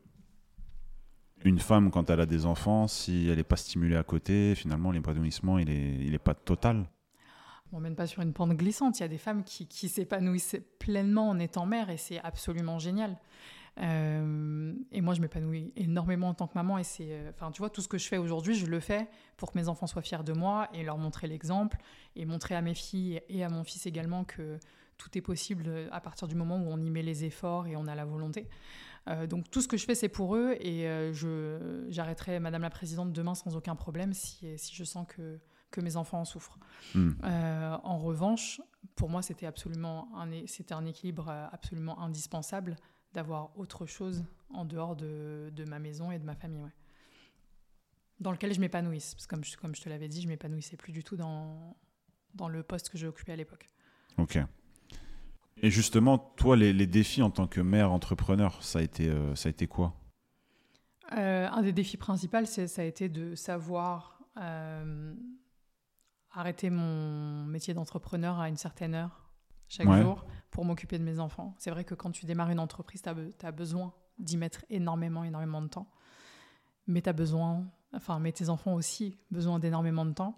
une 1.45 1.59
femme, 1.59 1.91
quand 1.91 2.09
elle 2.09 2.21
a 2.21 2.25
des 2.25 2.45
enfants, 2.45 2.87
si 2.87 3.27
elle 3.27 3.37
n'est 3.37 3.43
pas 3.43 3.57
stimulée 3.57 3.97
à 3.97 4.03
côté, 4.03 4.55
finalement, 4.55 4.91
l'épanouissement, 4.91 5.59
il 5.59 5.67
n'est 5.67 5.95
il 5.95 6.13
est 6.13 6.19
pas 6.19 6.33
total. 6.33 6.89
On 7.73 7.79
mène 7.79 7.95
pas 7.95 8.07
sur 8.07 8.21
une 8.21 8.33
pente 8.33 8.53
glissante. 8.53 8.99
Il 8.99 9.01
y 9.01 9.05
a 9.05 9.09
des 9.09 9.17
femmes 9.17 9.43
qui, 9.43 9.67
qui 9.67 9.89
s'épanouissent 9.89 10.57
pleinement 10.79 11.29
en 11.29 11.39
étant 11.39 11.65
mère 11.65 11.89
et 11.89 11.97
c'est 11.97 12.19
absolument 12.19 12.77
génial. 12.77 13.17
Euh, 13.79 14.73
et 14.91 15.01
moi, 15.01 15.13
je 15.13 15.21
m'épanouis 15.21 15.73
énormément 15.75 16.29
en 16.29 16.33
tant 16.33 16.47
que 16.47 16.53
maman. 16.55 16.77
Et 16.77 16.83
c'est, 16.83 17.11
euh, 17.11 17.31
enfin, 17.31 17.51
tu 17.51 17.59
vois, 17.59 17.69
tout 17.69 17.81
ce 17.81 17.87
que 17.87 17.97
je 17.97 18.07
fais 18.07 18.17
aujourd'hui, 18.17 18.55
je 18.55 18.65
le 18.65 18.79
fais 18.79 19.07
pour 19.37 19.51
que 19.51 19.57
mes 19.57 19.67
enfants 19.67 19.87
soient 19.87 20.01
fiers 20.01 20.23
de 20.23 20.33
moi 20.33 20.69
et 20.73 20.83
leur 20.83 20.97
montrer 20.97 21.27
l'exemple 21.27 21.77
et 22.15 22.25
montrer 22.25 22.55
à 22.55 22.61
mes 22.61 22.75
filles 22.75 23.21
et 23.29 23.43
à 23.43 23.49
mon 23.49 23.63
fils 23.63 23.85
également 23.85 24.23
que 24.23 24.59
tout 24.97 25.17
est 25.17 25.21
possible 25.21 25.89
à 25.91 25.99
partir 26.01 26.27
du 26.27 26.35
moment 26.35 26.57
où 26.57 26.67
on 26.69 26.79
y 26.79 26.89
met 26.89 27.01
les 27.01 27.25
efforts 27.25 27.67
et 27.67 27.75
on 27.75 27.87
a 27.87 27.95
la 27.95 28.05
volonté. 28.05 28.47
Euh, 29.09 29.27
donc 29.27 29.49
tout 29.49 29.61
ce 29.61 29.67
que 29.67 29.75
je 29.75 29.85
fais, 29.85 29.95
c'est 29.95 30.07
pour 30.07 30.35
eux 30.35 30.55
et 30.59 30.83
je, 31.13 31.85
j'arrêterai 31.89 32.39
Madame 32.39 32.61
la 32.61 32.69
Présidente 32.69 33.11
demain 33.11 33.35
sans 33.35 33.55
aucun 33.55 33.75
problème 33.75 34.13
si, 34.13 34.45
si 34.57 34.75
je 34.75 34.83
sens 34.83 35.07
que, 35.07 35.39
que 35.73 35.81
mes 35.81 35.97
enfants 35.97 36.21
en 36.21 36.25
souffrent. 36.25 36.57
Hmm. 36.95 37.11
Euh, 37.25 37.77
en 37.83 37.97
revanche, 37.97 38.61
pour 38.95 39.09
moi, 39.09 39.21
c'était 39.21 39.47
absolument 39.47 40.07
un, 40.15 40.45
c'était 40.45 40.73
un 40.73 40.85
équilibre 40.85 41.29
absolument 41.51 41.99
indispensable 41.99 42.77
d'avoir 43.13 43.57
autre 43.57 43.85
chose 43.85 44.23
en 44.49 44.65
dehors 44.65 44.95
de, 44.95 45.51
de 45.55 45.63
ma 45.65 45.79
maison 45.79 46.11
et 46.11 46.19
de 46.19 46.25
ma 46.25 46.35
famille, 46.35 46.63
ouais. 46.63 46.73
dans 48.19 48.31
lequel 48.31 48.53
je 48.53 48.59
m'épanouisse. 48.59 49.13
Parce 49.15 49.25
que 49.27 49.35
comme 49.35 49.43
je, 49.43 49.57
comme 49.57 49.75
je 49.75 49.81
te 49.81 49.89
l'avais 49.89 50.07
dit, 50.07 50.21
je 50.21 50.27
m'épanouissais 50.27 50.77
plus 50.77 50.91
du 50.91 51.03
tout 51.03 51.15
dans, 51.15 51.75
dans 52.33 52.47
le 52.49 52.63
poste 52.63 52.89
que 52.89 52.97
j'ai 52.97 53.07
occupé 53.07 53.31
à 53.31 53.35
l'époque. 53.35 53.69
Ok. 54.17 54.37
Et 55.57 55.69
justement, 55.69 56.17
toi, 56.17 56.55
les, 56.57 56.73
les 56.73 56.87
défis 56.87 57.21
en 57.21 57.29
tant 57.29 57.47
que 57.47 57.61
mère 57.61 57.91
entrepreneur, 57.91 58.61
ça 58.63 58.79
a 58.79 58.81
été, 58.81 59.07
euh, 59.09 59.35
ça 59.35 59.47
a 59.47 59.51
été 59.51 59.67
quoi? 59.67 59.93
Euh, 61.13 61.47
un 61.47 61.61
des 61.61 61.73
défis 61.73 61.97
principaux, 61.97 62.45
c'est- 62.45 62.67
ça 62.67 62.81
a 62.81 62.85
été 62.85 63.07
de 63.09 63.35
savoir 63.35 64.19
euh, 64.37 65.13
arrêter 66.31 66.69
mon 66.71 67.45
métier 67.45 67.73
d'entrepreneur 67.75 68.39
à 68.39 68.49
une 68.49 68.57
certaine 68.57 68.95
heure 68.95 69.22
chaque 69.73 69.87
Ouais. 69.87 70.01
jour 70.01 70.25
pour 70.51 70.65
m'occuper 70.65 70.99
de 70.99 71.03
mes 71.03 71.19
enfants. 71.19 71.55
C'est 71.57 71.71
vrai 71.71 71.83
que 71.83 71.95
quand 71.95 72.11
tu 72.11 72.25
démarres 72.27 72.51
une 72.51 72.59
entreprise, 72.59 73.01
tu 73.01 73.09
as, 73.45 73.51
besoin 73.51 73.91
d'y 74.19 74.37
mettre 74.37 74.63
énormément, 74.69 75.23
énormément 75.23 75.61
de 75.63 75.67
temps. 75.67 75.87
Mais 76.85 77.01
tu 77.01 77.09
as 77.09 77.13
besoin, 77.13 77.65
enfin, 77.93 78.19
mais 78.19 78.31
tes 78.31 78.49
enfants 78.49 78.73
aussi 78.75 79.17
besoin 79.31 79.57
d'énormément 79.57 80.05
de 80.05 80.13
temps. 80.13 80.37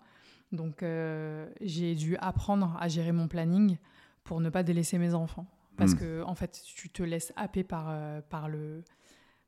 Donc, 0.53 0.83
euh, 0.83 1.49
j'ai 1.59 1.95
dû 1.95 2.15
apprendre 2.17 2.77
à 2.79 2.87
gérer 2.87 3.11
mon 3.11 3.27
planning 3.27 3.77
pour 4.23 4.39
ne 4.39 4.49
pas 4.49 4.63
délaisser 4.63 4.97
mes 4.97 5.13
enfants. 5.13 5.47
Parce 5.75 5.91
Hmm. 5.93 5.97
que, 5.97 6.23
en 6.23 6.35
fait, 6.35 6.61
tu 6.63 6.89
te 6.89 7.03
laisses 7.03 7.33
happer 7.35 7.65
par, 7.65 7.87
euh, 7.89 8.21
par, 8.21 8.47
le, 8.47 8.85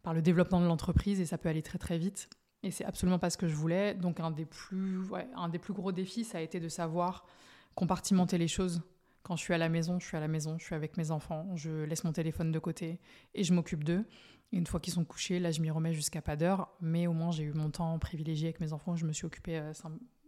par 0.04 0.14
le 0.14 0.22
développement 0.22 0.60
de 0.60 0.66
l'entreprise 0.66 1.22
et 1.22 1.26
ça 1.26 1.38
peut 1.38 1.48
aller 1.48 1.62
très, 1.62 1.78
très 1.78 1.98
vite. 1.98 2.30
Et 2.64 2.72
c'est 2.72 2.84
absolument 2.84 3.20
pas 3.20 3.30
ce 3.30 3.38
que 3.38 3.48
je 3.48 3.56
voulais. 3.56 3.94
Donc, 3.94 4.20
un 4.20 4.32
des 4.32 4.46
plus, 4.46 5.00
ouais, 5.10 5.30
un 5.36 5.48
des 5.48 5.60
plus 5.60 5.74
gros 5.74 5.94
défis, 5.94 6.26
ça 6.26 6.40
a 6.40 6.42
été 6.42 6.60
de 6.60 6.68
savoir 6.68 7.26
compartimenter 7.76 8.38
les 8.38 8.50
choses. 8.50 8.82
Quand 9.28 9.36
je 9.36 9.42
suis 9.42 9.54
à 9.54 9.58
la 9.58 9.68
maison, 9.68 10.00
je 10.00 10.06
suis 10.06 10.16
à 10.16 10.22
la 10.22 10.30
maison, 10.30 10.58
je 10.58 10.64
suis 10.64 10.74
avec 10.74 10.96
mes 10.96 11.12
enfants, 11.12 11.54
je 11.58 11.84
laisse 11.84 12.06
mon 12.06 12.14
téléphone 12.14 12.54
de 12.54 12.60
côté 12.60 12.98
et 13.36 13.44
je 13.44 13.54
m'occupe 13.54 13.84
d'eux. 13.84 14.06
Une 14.54 14.66
fois 14.66 14.80
qu'ils 14.80 14.94
sont 14.94 15.04
couchés, 15.04 15.38
là, 15.42 15.52
je 15.52 15.60
m'y 15.60 15.70
remets 15.70 15.92
jusqu'à 15.92 16.22
pas 16.22 16.38
d'heure. 16.38 16.70
Mais 16.80 17.08
au 17.08 17.12
moins, 17.12 17.32
j'ai 17.32 17.44
eu 17.44 17.52
mon 17.52 17.70
temps 17.70 18.00
privilégié 18.00 18.48
avec 18.48 18.62
mes 18.62 18.72
enfants. 18.72 18.96
Je 18.96 19.06
me 19.06 19.12
suis 19.12 19.26
occupée 19.26 19.58
euh, 19.58 19.74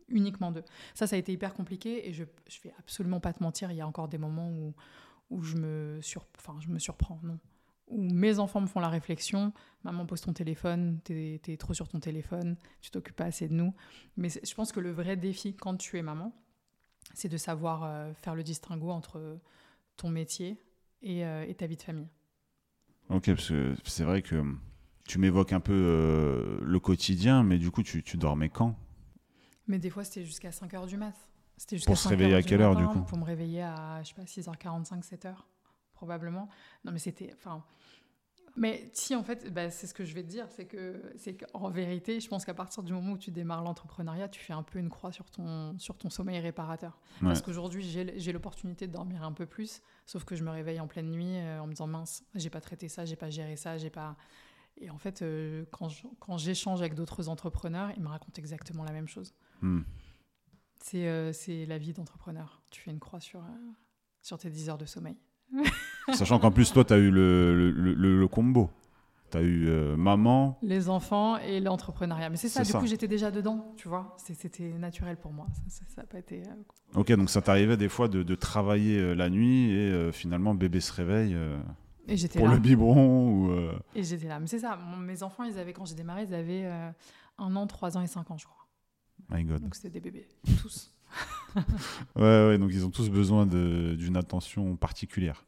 uniquement 0.10 0.52
d'eux. 0.52 0.66
Ça, 0.95 1.08
ça 1.08 1.16
a 1.16 1.20
été 1.20 1.32
hyper 1.32 1.54
compliqué 1.54 2.10
et 2.10 2.12
je 2.12 2.26
je 2.50 2.60
vais 2.62 2.74
absolument 2.78 3.22
pas 3.22 3.32
te 3.32 3.41
mentir. 3.41 3.72
Il 3.72 3.78
y 3.78 3.82
a 3.82 3.88
encore 3.88 4.10
des 4.10 4.18
moments 4.18 4.50
où, 4.50 4.74
où 5.30 5.43
je, 5.43 5.56
me 5.56 6.02
sur, 6.02 6.26
enfin, 6.38 6.58
je 6.60 6.68
me 6.68 6.78
surprends, 6.78 7.22
non. 7.24 7.39
Où 7.88 8.04
mes 8.04 8.38
enfants 8.38 8.60
me 8.60 8.68
font 8.68 8.82
la 8.82 8.89
réflexion 8.89 9.54
Maman, 9.86 10.08
pose 10.08 10.20
ton 10.20 10.34
téléphone, 10.34 11.00
t'es 11.06 11.39
es 11.47 11.56
trop 11.56 11.74
sur 11.74 11.88
ton 11.88 12.02
téléphone, 12.02 12.58
tu 12.82 12.91
t'occupes 12.91 13.16
pas 13.16 13.26
assez 13.26 13.47
de 13.47 13.54
nous. 13.54 13.74
Mais 14.18 14.28
je 14.28 14.54
pense 14.56 14.74
que 14.74 14.82
le 14.82 14.91
vrai 14.91 15.16
défi 15.16 15.56
quand 15.56 15.78
tu 15.78 15.97
es 15.97 16.02
maman, 16.02 16.34
c'est 17.14 17.30
de 17.30 17.38
savoir 17.38 17.84
euh, 17.84 18.14
faire 18.14 18.36
le 18.36 18.43
distinguo 18.43 18.91
entre 18.91 19.39
ton 19.97 20.10
métier 20.10 20.57
et, 21.01 21.26
euh, 21.26 21.45
et 21.47 21.55
ta 21.55 21.68
vie 21.68 21.78
de 21.78 21.82
famille. 21.82 22.10
Ok, 23.10 23.28
parce 23.28 23.49
que 23.49 23.76
c'est 23.86 24.03
vrai 24.03 24.22
que 24.22 24.43
tu 25.07 25.18
m'évoques 25.18 25.53
un 25.53 25.60
peu 25.60 25.74
euh, 25.74 26.60
le 26.62 26.80
quotidien, 26.80 27.43
mais 27.43 27.57
du 27.57 27.72
coup, 27.72 27.84
tu, 27.84 28.03
tu 28.03 28.18
dormais 28.18 28.49
quand? 28.49 28.76
Mais 29.68 29.80
des 29.80 29.89
fois, 29.89 30.03
c'était 30.03 30.24
jusqu'à 30.26 30.51
5 30.51 30.72
h 30.74 30.88
du 30.88 30.97
mat. 30.97 31.16
C'était 31.57 31.78
jusqu'à 31.78 31.89
Pour 31.89 31.97
se 31.97 32.03
5 32.03 32.10
réveiller 32.12 32.36
à 32.36 32.41
quelle 32.41 32.62
heure, 32.62 32.76
du 32.76 32.86
coup? 32.86 33.01
Pour 33.01 33.18
me 33.18 33.24
réveiller 33.24 33.64
à, 33.64 34.01
je 34.03 34.10
sais 34.10 34.14
pas, 34.14 34.24
6h45, 34.24 35.03
7h, 35.03 35.34
probablement. 35.93 36.47
Non, 36.86 36.91
mais 36.91 36.99
c'était. 36.99 37.32
Enfin. 37.34 37.64
Mais 38.56 38.89
si, 38.93 39.16
en 39.16 39.24
fait, 39.24 39.52
bah, 39.54 39.70
c'est 39.70 39.88
ce 39.88 39.93
que 39.93 40.04
je 40.04 40.14
vais 40.14 40.24
te 40.24 40.28
dire, 40.28 40.47
c'est 40.50 40.66
que, 40.66 41.02
c'est 41.18 41.36
qu'en 41.36 41.70
vérité, 41.70 42.20
je 42.20 42.28
pense 42.28 42.45
qu'à 42.45 42.54
partir 42.54 42.84
du 42.84 42.93
moment 42.93 43.14
où 43.14 43.18
tu 43.18 43.32
démarres 43.32 43.64
l'entrepreneuriat, 43.64 44.28
tu 44.30 44.39
fais 44.39 44.54
un 44.54 44.64
peu 44.64 44.80
une 44.80 44.89
croix 44.89 45.12
sur 45.12 45.30
ton, 45.30 45.78
sur 45.80 45.97
ton 45.97 46.10
sommeil 46.10 46.39
réparateur. 46.39 47.00
Ouais. 47.22 47.28
Parce 47.28 47.41
qu'aujourd'hui, 47.41 47.82
j'ai 47.84 48.20
j'ai 48.20 48.32
l'opportunité 48.32 48.88
de 48.88 48.93
dormir 48.93 49.24
un 49.24 49.32
peu 49.32 49.45
plus, 49.45 49.82
sauf 50.06 50.24
que 50.24 50.36
je 50.36 50.43
me 50.43 50.52
réveille 50.52 50.80
en 50.80 50.88
pleine 50.88 51.12
nuit 51.12 51.38
euh, 51.38 51.62
en 51.62 51.68
me 51.68 51.72
disant 51.72 51.88
mince, 51.88 52.24
j'ai 52.36 52.50
pas 52.50 52.62
traité 52.62 52.88
ça, 52.88 53.06
j'ai 53.06 53.16
pas 53.16 53.30
géré 53.30 53.56
ça, 53.56 53.78
j'ai 53.78 53.89
pas. 53.89 54.18
Et 54.78 54.89
en 54.89 54.97
fait, 54.97 55.22
euh, 55.22 55.66
quand 55.72 56.38
j'échange 56.38 56.80
avec 56.80 56.93
d'autres 56.93 57.28
entrepreneurs, 57.28 57.91
ils 57.97 58.02
me 58.02 58.08
racontent 58.08 58.39
exactement 58.39 58.84
la 58.84 58.91
même 58.91 59.08
chose. 59.08 59.34
Hmm. 59.62 59.82
C'est 60.82 61.08
euh, 61.08 61.34
c'est 61.34 61.66
la 61.66 61.78
vie 61.78 61.93
d'entrepreneur. 61.93 62.62
Tu 62.70 62.82
fais 62.82 62.91
une 62.91 63.00
croix 63.00 63.20
sur, 63.20 63.41
euh, 63.41 63.72
sur 64.22 64.38
tes 64.38 64.50
10 64.50 64.70
heures 64.70 64.78
de 64.78 64.86
sommeil. 64.86 65.18
Sachant 66.14 66.39
qu'en 66.39 66.51
plus, 66.51 66.72
toi, 66.72 66.84
tu 66.86 66.93
as 66.93 66.97
eu 66.97 67.12
le, 67.12 67.72
le, 67.72 67.93
le- 67.93 68.20
le 68.20 68.28
combo. 68.28 68.70
Tu 69.32 69.38
as 69.38 69.41
eu 69.41 69.68
euh, 69.68 69.95
maman. 69.95 70.57
Les 70.64 70.89
enfants 70.89 71.38
et 71.38 71.60
l'entrepreneuriat. 71.60 72.30
Mais 72.30 72.38
c'est 72.38 72.49
ça, 72.49 72.64
du 72.64 72.72
ça. 72.72 72.80
coup, 72.80 72.88
j'étais 72.88 73.07
déjà 73.07 73.30
dedans, 73.32 73.74
tu 73.78 73.88
vois. 73.88 74.16
C'était 74.18 74.70
naturel 74.70 75.18
pour 75.18 75.32
moi. 75.32 75.45
Ça- 75.53 75.62
Ça 75.68 75.86
ça 75.95 76.01
a 76.01 76.05
pas 76.05 76.18
été. 76.20 76.41
euh, 76.41 76.99
Ok, 76.99 77.12
donc 77.14 77.30
ça 77.30 77.41
t'arrivait 77.41 77.78
des 77.78 77.89
fois 77.89 78.07
de, 78.07 78.24
de 78.24 78.36
travailler 78.36 78.97
euh, 78.99 79.14
la 79.14 79.30
nuit 79.30 79.72
et 79.72 80.12
finalement 80.12 80.55
bébé 80.55 80.80
se 80.80 80.91
réveille 80.93 81.38
Et 82.07 82.18
j'étais 82.18 82.39
pour 82.39 82.47
là. 82.47 82.55
le 82.55 82.60
biberon 82.60 83.30
ou. 83.30 83.51
Et 83.93 84.03
j'étais 84.03 84.28
là. 84.28 84.39
Mais 84.39 84.47
c'est 84.47 84.60
ça. 84.60 84.78
mon- 84.78 84.97
mes 84.97 85.22
enfants, 85.22 85.43
ils 85.43 85.60
avaient, 85.60 85.74
quand 85.74 85.86
j'ai 85.86 85.95
démarré, 85.95 86.24
ils 86.24 86.34
avaient 86.34 86.66
un 87.38 87.55
an, 87.55 87.68
trois 87.68 87.97
ans 87.97 88.01
et 88.01 88.07
cinq 88.07 88.32
ans, 88.32 88.38
je 88.38 88.45
crois. 88.45 88.66
My 89.30 89.43
God. 89.43 89.62
Donc 89.62 89.76
c'était 89.76 89.91
des 89.91 89.99
bébés, 89.99 90.28
tous. 90.62 90.91
Ouais, 92.16 92.47
ouais, 92.47 92.57
donc 92.57 92.72
ils 92.74 92.86
ont 92.86 92.89
tous 92.89 93.10
besoin 93.10 93.45
d'une 93.45 94.18
attention 94.18 94.76
particulière. 94.76 95.45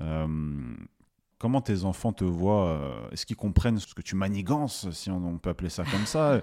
Euh, 0.00 0.76
comment 1.38 1.60
tes 1.60 1.84
enfants 1.84 2.12
te 2.12 2.24
voient 2.24 2.68
euh, 2.68 3.10
Est-ce 3.10 3.26
qu'ils 3.26 3.36
comprennent 3.36 3.78
ce 3.78 3.94
que 3.94 4.02
tu 4.02 4.16
manigances, 4.16 4.90
si 4.90 5.10
on, 5.10 5.38
peut 5.38 5.50
appeler 5.50 5.70
ça 5.70 5.84
comme 5.84 6.06
ça 6.06 6.42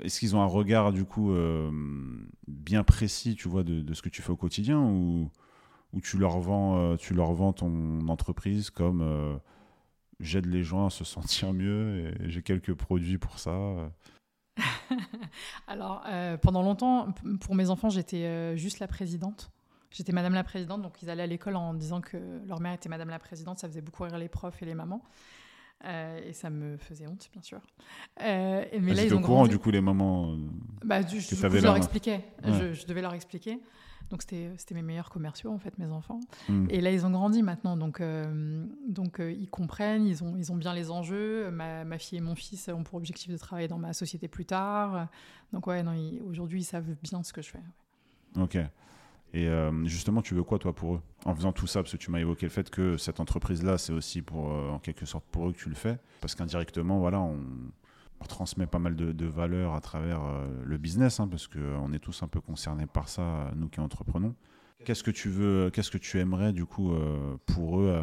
Est-ce 0.00 0.20
qu'ils 0.20 0.36
ont 0.36 0.42
un 0.42 0.46
regard 0.46 0.92
du 0.92 1.04
coup 1.04 1.34
bien 2.46 2.84
précis, 2.84 3.34
tu 3.34 3.48
vois, 3.48 3.62
de, 3.62 3.92
ce 3.94 4.02
que 4.02 4.08
tu 4.08 4.22
fais 4.22 4.30
au 4.30 4.36
quotidien 4.36 4.80
ou, 4.80 5.30
ou 5.92 6.00
tu 6.00 6.18
leur 6.18 6.38
vends, 6.38 6.96
tu 6.96 7.14
leur 7.14 7.32
vends 7.32 7.52
ton 7.52 8.06
entreprise 8.08 8.70
comme 8.70 9.38
j'aide 10.20 10.46
les 10.46 10.62
gens 10.62 10.86
à 10.86 10.90
se 10.90 11.04
sentir 11.04 11.52
mieux 11.52 12.14
et 12.20 12.30
j'ai 12.30 12.42
quelques 12.42 12.74
produits 12.74 13.18
pour 13.18 13.38
ça. 13.38 13.52
Alors, 15.66 16.04
pendant 16.40 16.62
longtemps, 16.62 17.12
pour 17.40 17.54
mes 17.54 17.68
enfants, 17.68 17.90
j'étais 17.90 18.56
juste 18.56 18.78
la 18.78 18.88
présidente. 18.88 19.50
J'étais 19.92 20.12
Madame 20.12 20.34
la 20.34 20.44
Présidente, 20.44 20.82
donc 20.82 21.02
ils 21.02 21.10
allaient 21.10 21.22
à 21.22 21.26
l'école 21.26 21.56
en 21.56 21.74
disant 21.74 22.00
que 22.00 22.16
leur 22.46 22.60
mère 22.60 22.72
était 22.72 22.88
Madame 22.88 23.10
la 23.10 23.18
Présidente. 23.18 23.58
Ça 23.58 23.68
faisait 23.68 23.82
beaucoup 23.82 24.02
rire 24.04 24.18
les 24.18 24.28
profs 24.28 24.62
et 24.62 24.66
les 24.66 24.74
mamans. 24.74 25.02
Euh, 25.84 26.20
et 26.24 26.32
ça 26.32 26.48
me 26.48 26.76
faisait 26.76 27.06
honte, 27.06 27.28
bien 27.32 27.42
sûr. 27.42 27.60
Euh, 28.22 28.64
mais 28.80 28.94
là, 28.94 29.04
ils 29.04 29.14
ont 29.14 29.18
au 29.18 29.20
courant, 29.20 29.46
du 29.46 29.58
coup, 29.58 29.70
les 29.70 29.80
mamans. 29.80 30.32
Euh, 30.32 30.36
bah, 30.84 31.02
je, 31.02 31.18
je 31.18 31.62
leur 31.62 31.76
expliquais. 31.76 32.24
Je, 32.44 32.86
devais 32.86 33.02
leur 33.02 33.14
expliquer. 33.14 33.58
Donc, 34.10 34.22
c'était 34.22 34.74
mes 34.74 34.82
meilleurs 34.82 35.10
commerciaux, 35.10 35.50
en 35.50 35.58
fait, 35.58 35.76
mes 35.78 35.90
enfants. 35.90 36.20
Hmm. 36.48 36.66
Et 36.70 36.80
là, 36.80 36.92
ils 36.92 37.04
ont 37.04 37.10
grandi 37.10 37.42
maintenant. 37.42 37.76
Donc, 37.76 38.00
euh, 38.00 38.64
donc 38.86 39.20
ils 39.20 39.48
comprennent, 39.48 40.06
ils 40.06 40.22
ont, 40.22 40.36
ils 40.36 40.52
ont 40.52 40.56
bien 40.56 40.72
les 40.72 40.90
enjeux. 40.90 41.50
Ma, 41.50 41.84
ma, 41.84 41.98
fille 41.98 42.18
et 42.18 42.20
mon 42.20 42.36
fils 42.36 42.68
ont 42.68 42.84
pour 42.84 42.94
objectif 42.94 43.30
de 43.30 43.36
travailler 43.36 43.68
dans 43.68 43.78
ma 43.78 43.92
société 43.92 44.28
plus 44.28 44.44
tard. 44.44 45.08
Donc, 45.52 45.66
ouais, 45.66 45.82
aujourd'hui, 46.28 46.60
ils 46.60 46.64
savent 46.64 46.94
bien 47.02 47.22
ce 47.22 47.32
que 47.32 47.42
je 47.42 47.50
fais. 47.50 47.62
Ok. 48.40 48.56
Et 49.34 49.48
euh, 49.48 49.84
justement, 49.86 50.20
tu 50.20 50.34
veux 50.34 50.42
quoi, 50.42 50.58
toi, 50.58 50.74
pour 50.74 50.96
eux? 50.96 51.00
En 51.24 51.34
faisant 51.34 51.52
tout 51.52 51.66
ça, 51.66 51.82
parce 51.82 51.92
que 51.92 51.96
tu 51.96 52.10
m'as 52.10 52.20
évoqué 52.20 52.46
le 52.46 52.50
fait 52.50 52.68
que 52.68 52.96
cette 52.96 53.18
entreprise-là, 53.18 53.78
c'est 53.78 53.92
aussi 53.92 54.20
pour, 54.20 54.52
euh, 54.52 54.70
en 54.70 54.78
quelque 54.78 55.06
sorte 55.06 55.24
pour 55.30 55.48
eux 55.48 55.52
que 55.52 55.58
tu 55.58 55.68
le 55.68 55.74
fais. 55.74 55.98
Parce 56.20 56.34
qu'indirectement, 56.34 56.98
voilà, 56.98 57.20
on, 57.20 57.38
transmet 58.28 58.66
pas 58.66 58.78
mal 58.78 58.94
de, 58.94 59.26
valeurs 59.26 59.74
à 59.74 59.80
travers 59.80 60.22
euh, 60.22 60.46
le 60.64 60.78
business, 60.78 61.18
hein, 61.18 61.26
parce 61.26 61.48
qu'on 61.48 61.92
est 61.92 61.98
tous 61.98 62.22
un 62.22 62.28
peu 62.28 62.40
concernés 62.40 62.86
par 62.86 63.08
ça, 63.08 63.50
nous 63.56 63.68
qui 63.68 63.80
entreprenons. 63.80 64.36
Qu'est-ce 64.84 65.02
que 65.02 65.10
tu 65.10 65.28
veux, 65.28 65.70
qu'est-ce 65.70 65.90
que 65.90 65.98
tu 65.98 66.20
aimerais, 66.20 66.52
du 66.52 66.64
coup, 66.64 66.92
pour 67.46 67.80
eux, 67.80 68.00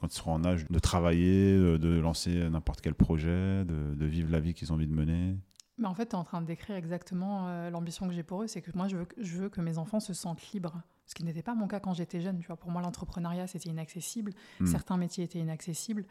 quand 0.00 0.06
ils 0.06 0.16
seront 0.16 0.34
en 0.34 0.44
âge 0.44 0.66
de 0.68 0.78
travailler, 0.78 1.56
de 1.78 2.00
lancer 2.00 2.48
n'importe 2.48 2.80
quel 2.80 2.94
projet, 2.94 3.64
de, 3.64 3.94
de 3.94 4.06
vivre 4.06 4.30
la 4.32 4.40
vie 4.40 4.52
qu'ils 4.54 4.72
ont 4.72 4.76
envie 4.76 4.86
de 4.86 4.94
mener? 4.94 5.36
Mais 5.78 5.86
en 5.86 5.94
fait, 5.94 6.06
tu 6.06 6.12
es 6.12 6.18
en 6.18 6.24
train 6.24 6.40
de 6.40 6.46
décrire 6.46 6.76
exactement 6.76 7.48
euh, 7.48 7.70
l'ambition 7.70 8.06
que 8.06 8.14
j'ai 8.14 8.22
pour 8.22 8.42
eux. 8.42 8.46
C'est 8.46 8.62
que 8.62 8.70
moi, 8.74 8.88
je 8.88 8.96
veux, 8.96 9.06
je 9.16 9.38
veux, 9.38 9.48
que 9.48 9.60
mes 9.60 9.78
enfants 9.78 10.00
se 10.00 10.12
sentent 10.12 10.52
libres. 10.52 10.82
Ce 11.06 11.14
qui 11.14 11.24
n'était 11.24 11.42
pas 11.42 11.54
mon 11.54 11.66
cas 11.66 11.80
quand 11.80 11.94
j'étais 11.94 12.20
jeune. 12.20 12.38
Tu 12.38 12.46
vois, 12.46 12.56
pour 12.56 12.70
moi, 12.70 12.82
l'entrepreneuriat, 12.82 13.46
c'était 13.46 13.70
inaccessible. 13.70 14.32
Hmm. 14.60 14.66
Certains 14.66 14.96
métiers 14.96 15.24
étaient 15.24 15.38
inaccessibles. 15.38 16.04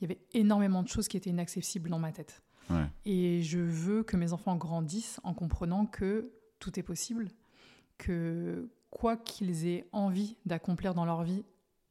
Il 0.00 0.08
y 0.08 0.12
avait 0.12 0.20
énormément 0.32 0.82
de 0.82 0.88
choses 0.88 1.08
qui 1.08 1.16
étaient 1.16 1.30
inaccessibles 1.30 1.90
dans 1.90 1.98
ma 1.98 2.12
tête. 2.12 2.42
Et 3.04 3.42
je 3.42 3.58
veux 3.58 4.02
que 4.02 4.16
mes 4.16 4.32
enfants 4.32 4.56
grandissent 4.56 5.20
en 5.24 5.34
comprenant 5.34 5.84
que 5.84 6.32
tout 6.58 6.78
est 6.78 6.82
possible, 6.82 7.28
que 7.98 8.70
quoi 8.90 9.16
qu'ils 9.16 9.66
aient 9.66 9.86
envie 9.92 10.36
d'accomplir 10.46 10.94
dans 10.94 11.04
leur 11.04 11.22
vie, 11.22 11.44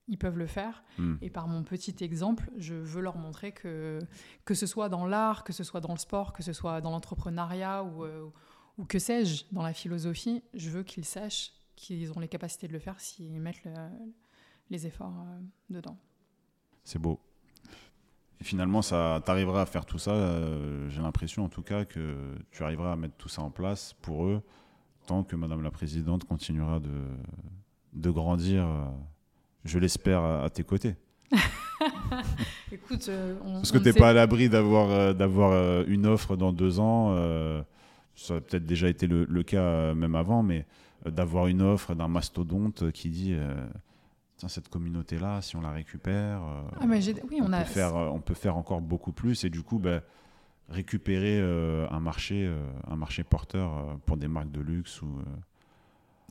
ils 0.07 0.17
peuvent 0.17 0.37
le 0.37 0.47
faire. 0.47 0.83
Hmm. 0.97 1.15
Et 1.21 1.29
par 1.29 1.47
mon 1.47 1.63
petit 1.63 1.95
exemple, 2.03 2.49
je 2.57 2.73
veux 2.73 3.01
leur 3.01 3.17
montrer 3.17 3.51
que, 3.51 3.99
que 4.45 4.53
ce 4.53 4.65
soit 4.65 4.89
dans 4.89 5.05
l'art, 5.05 5.43
que 5.43 5.53
ce 5.53 5.63
soit 5.63 5.79
dans 5.79 5.93
le 5.93 5.97
sport, 5.97 6.33
que 6.33 6.43
ce 6.43 6.53
soit 6.53 6.81
dans 6.81 6.91
l'entrepreneuriat 6.91 7.83
ou, 7.83 8.03
euh, 8.03 8.29
ou 8.77 8.85
que 8.85 8.99
sais-je, 8.99 9.45
dans 9.51 9.63
la 9.63 9.73
philosophie, 9.73 10.43
je 10.53 10.69
veux 10.69 10.83
qu'ils 10.83 11.05
sachent 11.05 11.53
qu'ils 11.75 12.11
ont 12.11 12.19
les 12.19 12.27
capacités 12.27 12.67
de 12.67 12.73
le 12.73 12.79
faire 12.79 12.99
s'ils 12.99 13.39
mettent 13.39 13.63
les 14.69 14.87
efforts 14.87 15.17
euh, 15.19 15.39
dedans. 15.69 15.97
C'est 16.83 16.99
beau. 16.99 17.19
Et 18.39 18.43
finalement, 18.43 18.81
ça 18.81 19.21
t'arriveras 19.25 19.61
à 19.61 19.65
faire 19.65 19.85
tout 19.85 19.99
ça. 19.99 20.11
Euh, 20.11 20.89
j'ai 20.89 21.01
l'impression, 21.01 21.45
en 21.45 21.49
tout 21.49 21.61
cas, 21.61 21.85
que 21.85 22.35
tu 22.51 22.63
arriveras 22.63 22.93
à 22.93 22.95
mettre 22.95 23.15
tout 23.15 23.29
ça 23.29 23.41
en 23.43 23.51
place 23.51 23.93
pour 24.01 24.25
eux, 24.25 24.41
tant 25.05 25.23
que 25.23 25.35
Madame 25.35 25.61
la 25.61 25.71
Présidente 25.71 26.25
continuera 26.25 26.79
de, 26.79 27.07
de 27.93 28.09
grandir 28.09 28.67
je 29.65 29.79
l'espère, 29.79 30.23
à, 30.23 30.49
tes 30.49 30.63
côtés. 30.63 30.95
Écoute, 32.71 33.07
euh, 33.09 33.35
Parce 33.53 33.71
que 33.71 33.77
tu 33.77 33.85
n'es 33.85 33.93
pas 33.93 34.09
à 34.09 34.13
l'abri 34.13 34.49
d'avoir 34.49 34.89
euh, 34.91 35.13
d'avoir 35.13 35.51
euh, 35.51 35.83
une 35.87 36.05
offre 36.05 36.35
dans 36.35 36.53
deux 36.53 36.79
ans. 36.79 37.15
ça 38.15 38.35
a 38.35 38.41
peut-être 38.41 38.65
déjà 38.65 38.89
été 38.89 39.07
le, 39.07 39.43
cas 39.43 39.93
même 39.93 40.15
avant, 40.15 40.43
mais 40.43 40.65
d'avoir 41.05 41.47
une 41.47 41.61
offre 41.61 41.95
d'un 41.95 42.07
mastodonte 42.07 42.91
qui 42.91 43.09
dit 43.09 43.35
tiens, 44.37 44.47
cette 44.47 44.69
communauté-là, 44.69 45.41
si 45.41 45.55
on 45.55 45.61
la 45.61 45.71
récupère, 45.71 46.41
ah, 46.79 46.85
oui, 46.87 47.41
on, 47.41 47.49
peut 47.49 47.63
faire, 47.65 47.95
on 47.95 48.19
peut 48.19 48.33
faire 48.33 48.57
encore 48.57 48.81
beaucoup 48.81 49.11
plus. 49.11 49.43
Et 49.43 49.49
du 49.49 49.61
coup, 49.63 49.79
ben, 49.79 50.01
récupérer 50.69 51.39
un, 51.39 51.99
marché, 51.99 52.51
un 52.87 52.95
marché 52.95 53.23
porteur 53.23 53.97
pour 54.05 54.17
des 54.17 54.27
marques 54.27 54.51
de 54.51 54.61
luxe 54.61 55.01
ou 55.01 55.19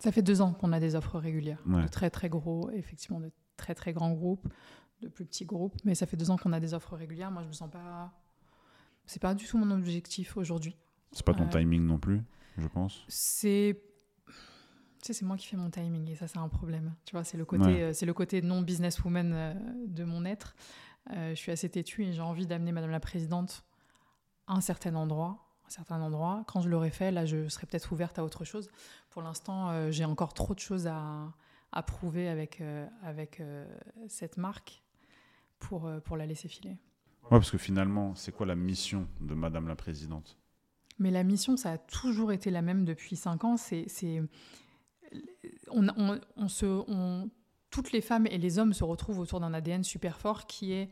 ça 0.00 0.10
fait 0.12 0.22
deux 0.22 0.40
ans 0.40 0.52
qu'on 0.54 0.72
a 0.72 0.80
des 0.80 0.96
offres 0.96 1.18
régulières, 1.18 1.62
de 1.66 1.86
très 1.86 2.10
très 2.10 2.28
gros, 2.28 2.70
effectivement, 2.70 3.20
de 3.20 3.30
très 3.56 3.74
très 3.74 3.92
grands 3.92 4.12
groupes, 4.12 4.48
de 5.02 5.08
plus 5.08 5.26
petits 5.26 5.44
groupes, 5.44 5.76
mais 5.84 5.94
ça 5.94 6.06
fait 6.06 6.16
deux 6.16 6.30
ans 6.30 6.36
qu'on 6.36 6.52
a 6.52 6.60
des 6.60 6.74
offres 6.74 6.96
régulières. 6.96 7.30
Moi, 7.30 7.42
je 7.42 7.48
me 7.48 7.52
sens 7.52 7.70
pas. 7.70 8.12
C'est 9.06 9.20
pas 9.20 9.34
du 9.34 9.46
tout 9.46 9.58
mon 9.58 9.70
objectif 9.70 10.36
aujourd'hui. 10.36 10.76
C'est 11.12 11.24
pas 11.24 11.34
ton 11.34 11.44
euh, 11.44 11.50
timing 11.50 11.84
non 11.84 11.98
plus, 11.98 12.22
je 12.56 12.66
pense. 12.66 13.04
C'est. 13.08 13.82
Tu 14.26 15.06
sais, 15.06 15.12
c'est 15.14 15.24
moi 15.24 15.36
qui 15.36 15.46
fais 15.46 15.56
mon 15.56 15.70
timing 15.70 16.08
et 16.10 16.14
ça, 16.14 16.28
c'est 16.28 16.38
un 16.38 16.48
problème. 16.48 16.94
Tu 17.04 17.12
vois, 17.12 17.24
c'est 17.24 17.38
le 17.38 17.44
côté, 17.44 17.82
euh, 17.82 17.92
c'est 17.92 18.06
le 18.06 18.12
côté 18.14 18.42
non 18.42 18.60
businesswoman 18.62 19.32
euh, 19.32 19.54
de 19.86 20.04
mon 20.04 20.24
être. 20.24 20.54
je 21.10 21.34
suis 21.34 21.52
assez 21.52 21.68
têtue 21.68 22.04
et 22.04 22.12
j'ai 22.12 22.20
envie 22.22 22.46
d'amener 22.46 22.72
Madame 22.72 22.90
la 22.90 23.00
Présidente 23.00 23.64
à 24.46 24.54
un 24.54 24.60
certain 24.60 24.94
endroit 24.94 25.49
certains 25.72 26.00
endroits. 26.00 26.44
Quand 26.46 26.60
je 26.60 26.68
l'aurai 26.68 26.90
fait, 26.90 27.10
là, 27.10 27.24
je 27.26 27.48
serai 27.48 27.66
peut-être 27.66 27.92
ouverte 27.92 28.18
à 28.18 28.24
autre 28.24 28.44
chose. 28.44 28.68
Pour 29.10 29.22
l'instant, 29.22 29.70
euh, 29.70 29.90
j'ai 29.90 30.04
encore 30.04 30.34
trop 30.34 30.54
de 30.54 30.58
choses 30.60 30.86
à, 30.86 31.32
à 31.72 31.82
prouver 31.82 32.28
avec, 32.28 32.60
euh, 32.60 32.86
avec 33.02 33.40
euh, 33.40 33.66
cette 34.08 34.36
marque 34.36 34.82
pour, 35.58 35.90
pour 36.04 36.16
la 36.16 36.26
laisser 36.26 36.48
filer. 36.48 36.76
Ouais, 37.24 37.38
parce 37.38 37.50
que 37.50 37.58
finalement, 37.58 38.14
c'est 38.14 38.32
quoi 38.32 38.46
la 38.46 38.56
mission 38.56 39.06
de 39.20 39.34
Madame 39.34 39.68
la 39.68 39.76
Présidente? 39.76 40.38
Mais 40.98 41.10
la 41.10 41.22
mission, 41.22 41.56
ça 41.56 41.72
a 41.72 41.78
toujours 41.78 42.32
été 42.32 42.50
la 42.50 42.62
même 42.62 42.84
depuis 42.84 43.16
cinq 43.16 43.44
ans. 43.44 43.56
C'est, 43.56 43.86
on, 45.70 45.88
on, 45.96 46.20
on, 46.36 46.48
se, 46.48 46.66
on, 46.66 47.30
toutes 47.70 47.92
les 47.92 48.00
femmes 48.00 48.26
et 48.26 48.38
les 48.38 48.58
hommes 48.58 48.72
se 48.72 48.84
retrouvent 48.84 49.18
autour 49.18 49.40
d'un 49.40 49.54
ADN 49.54 49.84
super 49.84 50.18
fort 50.18 50.46
qui 50.46 50.72
est 50.72 50.90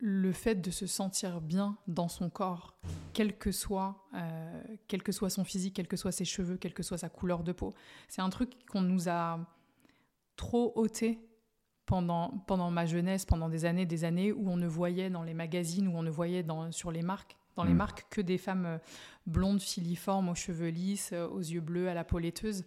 le 0.00 0.32
fait 0.32 0.56
de 0.56 0.70
se 0.70 0.86
sentir 0.86 1.40
bien 1.40 1.76
dans 1.88 2.08
son 2.08 2.30
corps, 2.30 2.78
quel 3.12 3.36
que 3.36 3.50
soit, 3.50 4.06
euh, 4.14 4.62
quel 4.86 5.02
que 5.02 5.12
soit 5.12 5.30
son 5.30 5.44
physique, 5.44 5.74
quels 5.74 5.88
que 5.88 5.96
soient 5.96 6.12
ses 6.12 6.24
cheveux, 6.24 6.56
quelle 6.56 6.74
que 6.74 6.84
soit 6.84 6.98
sa 6.98 7.08
couleur 7.08 7.42
de 7.42 7.52
peau, 7.52 7.74
c'est 8.08 8.22
un 8.22 8.30
truc 8.30 8.52
qu'on 8.70 8.80
nous 8.80 9.08
a 9.08 9.40
trop 10.36 10.72
ôté 10.76 11.18
pendant, 11.84 12.44
pendant 12.46 12.70
ma 12.70 12.86
jeunesse, 12.86 13.24
pendant 13.24 13.48
des 13.48 13.64
années, 13.64 13.86
des 13.86 14.04
années 14.04 14.30
où 14.30 14.48
on 14.48 14.56
ne 14.56 14.68
voyait 14.68 15.10
dans 15.10 15.24
les 15.24 15.34
magazines, 15.34 15.88
où 15.88 15.96
on 15.96 16.02
ne 16.02 16.10
voyait 16.10 16.44
dans, 16.44 16.70
sur 16.70 16.92
les 16.92 17.02
marques, 17.02 17.36
dans 17.56 17.64
les 17.64 17.74
mm. 17.74 17.78
marques 17.78 18.06
que 18.08 18.20
des 18.20 18.38
femmes 18.38 18.66
euh, 18.66 18.78
blondes, 19.26 19.60
filiformes, 19.60 20.28
aux 20.28 20.36
cheveux 20.36 20.68
lisses, 20.68 21.10
euh, 21.12 21.26
aux 21.26 21.40
yeux 21.40 21.60
bleus, 21.60 21.88
à 21.88 21.94
la 21.94 22.04
peau 22.04 22.20
laiteuse. 22.20 22.64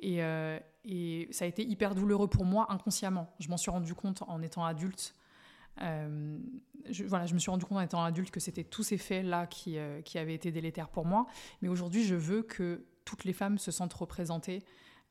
Et, 0.00 0.18
et 0.84 1.28
ça 1.30 1.46
a 1.46 1.48
été 1.48 1.64
hyper 1.64 1.94
douloureux 1.94 2.28
pour 2.28 2.44
moi 2.44 2.66
inconsciemment. 2.68 3.32
Je 3.38 3.48
m'en 3.48 3.56
suis 3.56 3.70
rendu 3.70 3.94
compte 3.94 4.22
en 4.26 4.42
étant 4.42 4.66
adulte 4.66 5.14
euh, 5.82 6.38
je, 6.90 7.04
voilà, 7.04 7.26
je 7.26 7.34
me 7.34 7.38
suis 7.38 7.50
rendu 7.50 7.64
compte 7.64 7.78
en 7.78 7.82
étant 7.82 8.04
adulte 8.04 8.30
que 8.30 8.40
c'était 8.40 8.64
tous 8.64 8.82
ces 8.82 8.98
faits-là 8.98 9.46
qui, 9.46 9.78
euh, 9.78 10.00
qui 10.02 10.18
avaient 10.18 10.34
été 10.34 10.52
délétères 10.52 10.88
pour 10.88 11.04
moi. 11.04 11.26
Mais 11.62 11.68
aujourd'hui, 11.68 12.04
je 12.04 12.14
veux 12.14 12.42
que 12.42 12.84
toutes 13.04 13.24
les 13.24 13.32
femmes 13.32 13.58
se 13.58 13.70
sentent 13.70 13.94
représentées 13.94 14.62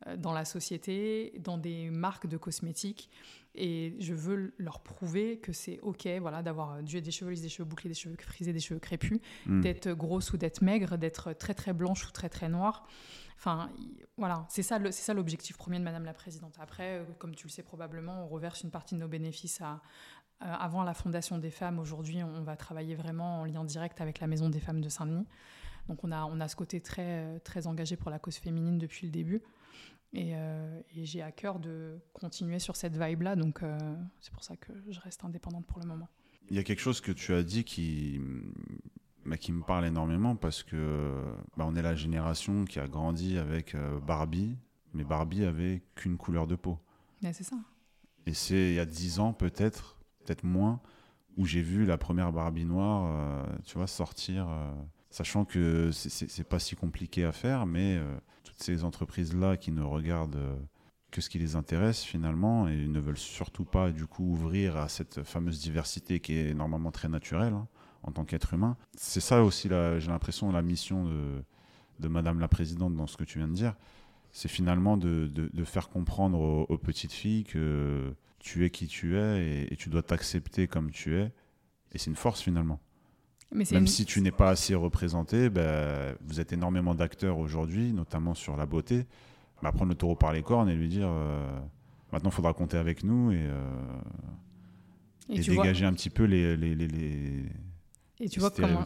euh, 0.08 0.18
dans 0.18 0.34
la 0.34 0.46
société, 0.46 1.34
dans 1.40 1.58
des 1.58 1.90
marques 1.90 2.28
de 2.28 2.38
cosmétiques. 2.38 3.10
Et 3.56 3.96
je 4.00 4.16
veux 4.16 4.54
leur 4.58 4.80
prouver 4.80 5.38
que 5.38 5.54
c'est 5.54 5.80
OK 5.82 6.08
voilà, 6.20 6.42
d'avoir 6.42 6.82
des 6.82 7.12
cheveux 7.12 7.32
lisses, 7.32 7.42
des 7.42 7.50
cheveux 7.50 7.68
bouclés, 7.68 7.90
des 7.90 7.96
cheveux 7.96 8.16
frisés, 8.20 8.52
des 8.52 8.60
cheveux 8.60 8.80
crépus, 8.80 9.20
hmm. 9.46 9.62
d'être 9.62 9.92
grosse 9.92 10.34
ou 10.34 10.38
d'être 10.38 10.64
maigre, 10.64 10.98
d'être 10.98 11.34
très 11.34 11.54
très 11.54 11.72
blanche 11.72 12.08
ou 12.08 12.12
très 12.12 12.30
très 12.30 12.50
noire. 12.50 12.88
Enfin, 13.38 13.70
voilà, 14.18 14.46
c'est 14.50 14.64
ça, 14.64 14.80
c'est 14.86 15.04
ça 15.04 15.14
l'objectif 15.14 15.58
premier 15.58 15.78
de 15.78 15.84
Madame 15.84 16.06
la 16.06 16.14
Présidente. 16.14 16.56
Après, 16.60 17.06
comme 17.20 17.36
tu 17.36 17.46
le 17.46 17.52
sais 17.52 17.62
probablement, 17.62 18.24
on 18.24 18.28
reverse 18.28 18.64
une 18.64 18.72
partie 18.72 18.96
de 18.96 19.02
nos 19.02 19.08
bénéfices 19.08 19.60
à, 19.62 19.82
avant 20.44 20.84
la 20.84 20.94
Fondation 20.94 21.38
des 21.38 21.50
femmes, 21.50 21.80
aujourd'hui, 21.80 22.22
on 22.24 22.42
va 22.42 22.56
travailler 22.56 22.96
vraiment 22.96 23.42
en 23.42 23.46
lien 23.46 23.64
direct 23.64 24.02
avec 24.02 24.20
la 24.20 24.28
Maison 24.28 24.50
des 24.50 24.60
femmes 24.60 24.82
de 24.82 24.90
Saint-Denis. 24.90 25.26
Donc 25.88 26.04
on 26.04 26.12
a, 26.12 26.26
on 26.26 26.40
a 26.40 26.48
ce 26.48 26.56
côté 26.56 26.82
très, 26.82 27.40
très 27.40 27.68
engagé 27.68 27.96
pour 27.96 28.10
la 28.10 28.20
cause 28.20 28.38
féminine 28.38 28.78
depuis 28.78 29.06
le 29.06 29.12
début. 29.12 29.42
Et, 30.14 30.36
euh, 30.36 30.82
j'ai 30.96 31.22
à 31.22 31.32
cœur 31.32 31.60
de 31.60 31.98
continuer 32.14 32.60
sur 32.60 32.76
cette 32.76 32.98
vibe-là. 32.98 33.36
Donc 33.36 33.64
euh, 33.64 33.78
c'est 34.20 34.34
pour 34.34 34.44
ça 34.44 34.56
que 34.56 34.72
je 34.90 35.00
reste 35.00 35.24
indépendante 35.24 35.66
pour 35.66 35.80
le 35.80 35.88
moment. 35.88 36.08
Il 36.50 36.56
y 36.56 36.60
a 36.60 36.64
quelque 36.64 36.82
chose 36.82 37.02
que 37.02 37.12
tu 37.12 37.34
as 37.34 37.44
dit 37.44 37.64
qui, 37.64 38.22
bah, 39.26 39.38
qui 39.38 39.52
me 39.52 39.64
parle 39.64 39.86
énormément 39.86 40.36
parce 40.36 40.62
que 40.62 41.36
bah, 41.58 41.66
on 41.68 41.76
est 41.76 41.82
la 41.82 41.96
génération 41.96 42.66
qui 42.66 42.80
a 42.80 42.88
grandi 42.88 43.38
avec 43.38 43.76
Barbie, 44.06 44.58
mais 44.94 45.04
Barbie 45.04 45.46
avait 45.46 45.84
qu'une 45.96 46.18
couleur 46.18 46.48
de 46.48 46.56
peau. 46.56 46.80
c'est 47.22 47.44
ça. 47.44 47.58
Et 48.26 48.34
c'est 48.34 48.70
il 48.70 48.76
y 48.76 48.80
a 48.80 48.86
dix 48.86 49.20
ans 49.20 49.34
peut-être 49.34 49.98
peut-être 50.24 50.44
moins, 50.44 50.80
où 51.38 51.46
j'ai 51.46 51.62
vu 51.62 51.86
la 51.86 51.98
première 51.98 52.32
Barbie 52.32 52.66
noire, 52.66 53.06
euh, 53.08 53.44
tu 53.66 53.78
vois, 53.78 53.88
sortir, 53.88 54.48
euh, 54.50 54.72
sachant 55.10 55.46
que 55.46 55.92
c'est- 55.92 56.44
pas 56.44 56.60
si 56.60 56.76
compliqué 56.76 57.26
à 57.26 57.32
faire, 57.32 57.66
mais 57.66 57.98
euh, 57.98 58.16
toutes 58.44 58.62
ces 58.62 58.84
entreprises-là 58.84 59.58
qui 59.58 59.72
ne 59.72 59.82
regardent 59.82 60.58
que 61.12 61.22
ce 61.22 61.30
qui 61.30 61.38
les 61.40 61.56
intéresse 61.56 62.04
finalement 62.04 62.68
et 62.68 62.88
ne 62.88 63.00
veulent 63.00 63.18
surtout 63.18 63.66
pas 63.66 63.92
du 63.92 64.08
coup 64.08 64.24
ouvrir 64.24 64.78
à 64.78 64.90
cette 64.90 65.24
fameuse 65.24 65.60
diversité 65.62 66.20
qui 66.20 66.36
est 66.36 66.56
normalement 66.56 66.92
très 66.92 67.08
naturelle 67.08 67.54
hein, 67.54 67.68
en 68.02 68.12
tant 68.12 68.26
qu'être 68.26 68.54
humain. 68.56 68.78
C'est 68.98 69.20
ça 69.20 69.44
aussi, 69.44 69.70
j'ai 69.70 70.08
l'impression, 70.08 70.52
la 70.52 70.64
mission 70.64 71.06
de, 72.00 72.08
Madame 72.08 72.40
la 72.40 72.48
Présidente 72.48 72.96
dans 72.96 73.08
ce 73.08 73.16
que 73.16 73.24
tu 73.24 73.38
viens 73.38 73.48
de 73.48 73.54
dire. 73.54 73.76
C'est 74.32 74.50
finalement 74.50 74.98
de, 74.98 75.30
faire 75.66 75.90
comprendre 75.90 76.40
aux 76.68 76.78
petites 76.80 77.14
filles 77.14 77.44
que 77.44 78.16
tu 78.44 78.64
es 78.66 78.70
qui 78.70 78.86
tu 78.88 79.18
es 79.18 79.42
et, 79.44 79.74
et 79.74 79.76
tu 79.76 79.90
dois 79.90 80.04
t'accepter 80.04 80.68
comme 80.68 80.92
tu 80.92 81.16
es. 81.18 81.32
Et 81.94 81.98
c'est 81.98 82.10
une 82.12 82.16
force 82.16 82.42
finalement. 82.42 82.80
Mais 83.52 83.64
Même 83.72 83.82
une- 83.84 83.88
si 83.88 84.06
tu 84.06 84.22
n'es 84.22 84.32
pas 84.32 84.50
assez 84.50 84.76
représenté, 84.76 85.50
ben, 85.50 86.16
vous 86.22 86.40
êtes 86.40 86.54
énormément 86.54 86.94
d'acteurs 86.94 87.38
aujourd'hui, 87.40 87.94
notamment 87.94 88.34
sur 88.36 88.56
la 88.58 88.66
beauté. 88.66 89.06
Bah, 89.62 89.72
prendre 89.72 89.90
le 89.90 89.96
taureau 89.96 90.16
par 90.16 90.34
les 90.34 90.44
cornes 90.44 90.70
et 90.70 90.76
lui 90.76 90.90
dire 90.90 91.08
euh, 91.10 91.60
maintenant 92.12 92.30
il 92.30 92.34
faudra 92.34 92.54
compter 92.54 92.76
avec 92.78 93.04
nous 93.06 93.32
et, 93.32 93.38
euh, 93.40 93.64
et 95.30 95.36
et 95.38 95.40
tu 95.42 95.52
vois, 95.52 95.64
dégager 95.64 95.86
un 95.86 95.94
petit 95.94 96.10
peu 96.10 96.26
les, 96.26 96.58
les, 96.58 96.76
les, 96.76 96.88
les- 96.88 97.46
et 98.20 98.28
tu 98.30 98.40
vois 98.42 98.52
comment, 98.52 98.84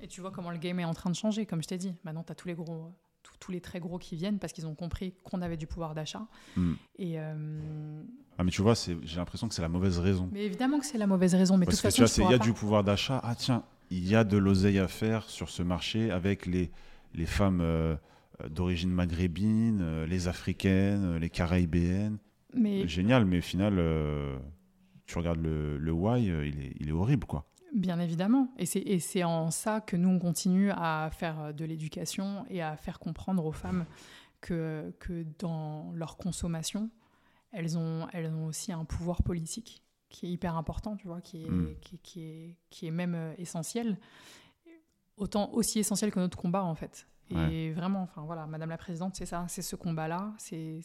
Et 0.00 0.08
tu 0.08 0.20
vois 0.20 0.30
comment 0.30 0.50
le 0.50 0.58
game 0.58 0.78
est 0.80 0.84
en 0.84 0.94
train 0.94 1.10
de 1.10 1.16
changer, 1.16 1.46
comme 1.46 1.62
je 1.62 1.68
t'ai 1.68 1.78
dit. 1.78 1.94
Maintenant, 2.04 2.22
tu 2.22 2.32
as 2.32 2.34
tous 2.34 2.48
les 2.48 2.54
gros, 2.54 2.92
tous- 3.40 3.50
les 3.52 3.60
très 3.60 3.78
gros 3.80 3.98
qui 3.98 4.16
viennent 4.16 4.38
parce 4.38 4.52
qu'ils 4.54 4.66
ont 4.66 4.74
compris 4.74 5.12
qu'on 5.22 5.42
avait 5.42 5.56
du 5.58 5.66
pouvoir 5.66 5.94
d'achat. 5.94 6.26
Hmm. 6.56 6.74
Et 6.98 7.20
euh, 7.20 8.02
Ah, 8.38 8.44
mais 8.44 8.50
tu 8.50 8.62
vois, 8.62 8.74
j'ai 8.74 9.16
l'impression 9.16 9.48
que 9.48 9.54
c'est 9.54 9.62
la 9.62 9.68
mauvaise 9.68 9.98
raison. 9.98 10.28
mais 10.32 10.44
évidemment 10.46 10.78
que 10.78 10.86
c'est 10.86 10.96
la 10.98 11.06
mauvaise 11.06 11.34
raison. 11.34 11.56
Mais 11.58 11.66
Parce 11.66 11.76
toute 11.76 11.82
que 11.90 11.90
façon, 11.96 12.04
tu 12.14 12.20
vois, 12.22 12.30
il 12.30 12.32
y 12.32 12.34
a 12.34 12.38
pas- 12.38 12.44
du 12.44 12.52
pouvoir 12.52 12.82
d'achat. 12.84 13.20
Ah 13.22 13.34
tiens, 13.34 13.64
il 13.90 14.06
y 14.08 14.14
a 14.16 14.24
de 14.24 14.36
l'oseille 14.38 14.78
à 14.78 14.88
faire 14.88 15.28
sur 15.28 15.50
ce 15.50 15.62
marché 15.62 16.10
avec 16.10 16.46
les, 16.46 16.70
les 17.14 17.26
femmes 17.26 17.60
euh, 17.60 17.96
euh, 18.42 18.48
d'origine 18.48 18.90
maghrébine, 18.90 20.04
les 20.04 20.26
africaines, 20.28 21.16
les 21.18 21.30
caribéennes. 21.30 22.16
Mais 22.54 22.86
Génial, 22.88 23.24
mais 23.26 23.38
au 23.38 23.42
final, 23.42 23.74
euh, 23.78 24.36
tu 25.06 25.18
regardes 25.18 25.42
le, 25.42 25.76
le 25.76 25.92
why, 25.92 26.24
il, 26.24 26.60
est, 26.60 26.72
il 26.80 26.88
est 26.88 26.92
horrible, 26.92 27.26
quoi. 27.26 27.44
Bien 27.74 27.98
évidemment. 27.98 28.48
Et 28.56 28.66
c'est, 28.66 29.24
en 29.24 29.50
ça 29.50 29.80
que 29.80 29.96
nous, 29.96 30.08
on 30.08 30.18
continue 30.18 30.70
à 30.70 31.10
faire 31.12 31.40
euh, 31.40 31.52
de 31.52 31.64
l'éducation 31.64 32.46
et 32.48 32.62
à 32.62 32.76
faire 32.76 32.98
comprendre 32.98 33.44
aux 33.44 33.52
femmes 33.52 33.84
que, 34.40 34.94
que 35.00 35.24
dans 35.40 35.90
leur 35.92 36.16
consommation, 36.16 36.88
elles 37.50 37.76
ont, 37.76 38.06
elles 38.12 38.32
ont 38.32 38.46
aussi 38.46 38.72
un 38.72 38.84
pouvoir 38.84 39.22
politique 39.22 39.82
qui 40.08 40.26
est 40.26 40.30
hyper 40.30 40.56
important, 40.56 40.94
tu 40.96 41.08
vois, 41.08 41.20
qui 41.20 41.44
est, 41.44 41.50
Mm. 41.50 41.74
qui, 41.80 41.98
qui 41.98 42.20
est, 42.22 42.56
qui 42.70 42.86
est 42.86 42.90
même 42.92 43.14
euh, 43.16 43.34
essentiel. 43.38 43.98
Autant 45.16 45.50
aussi 45.52 45.78
essentiel 45.78 46.10
que 46.10 46.18
notre 46.20 46.36
combat, 46.38 46.64
en 46.64 46.74
fait. 46.74 47.06
Et 47.30 47.34
Ouais. 47.34 47.72
vraiment, 47.74 48.02
enfin 48.02 48.22
voilà, 48.22 48.46
Madame 48.46 48.68
la 48.70 48.76
Présidente, 48.76 49.14
c'est 49.16 49.26
ça, 49.26 49.46
c'est 49.48 49.62
ce 49.62 49.76
combat-là, 49.76 50.32
c'est 50.38 50.80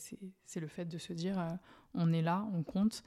le 0.56 0.68
fait 0.68 0.86
de 0.86 0.98
se 0.98 1.14
dire, 1.14 1.38
euh, 1.40 1.50
on 1.94 2.14
est 2.14 2.22
là, 2.22 2.48
on 2.54 2.64
compte, 2.64 3.04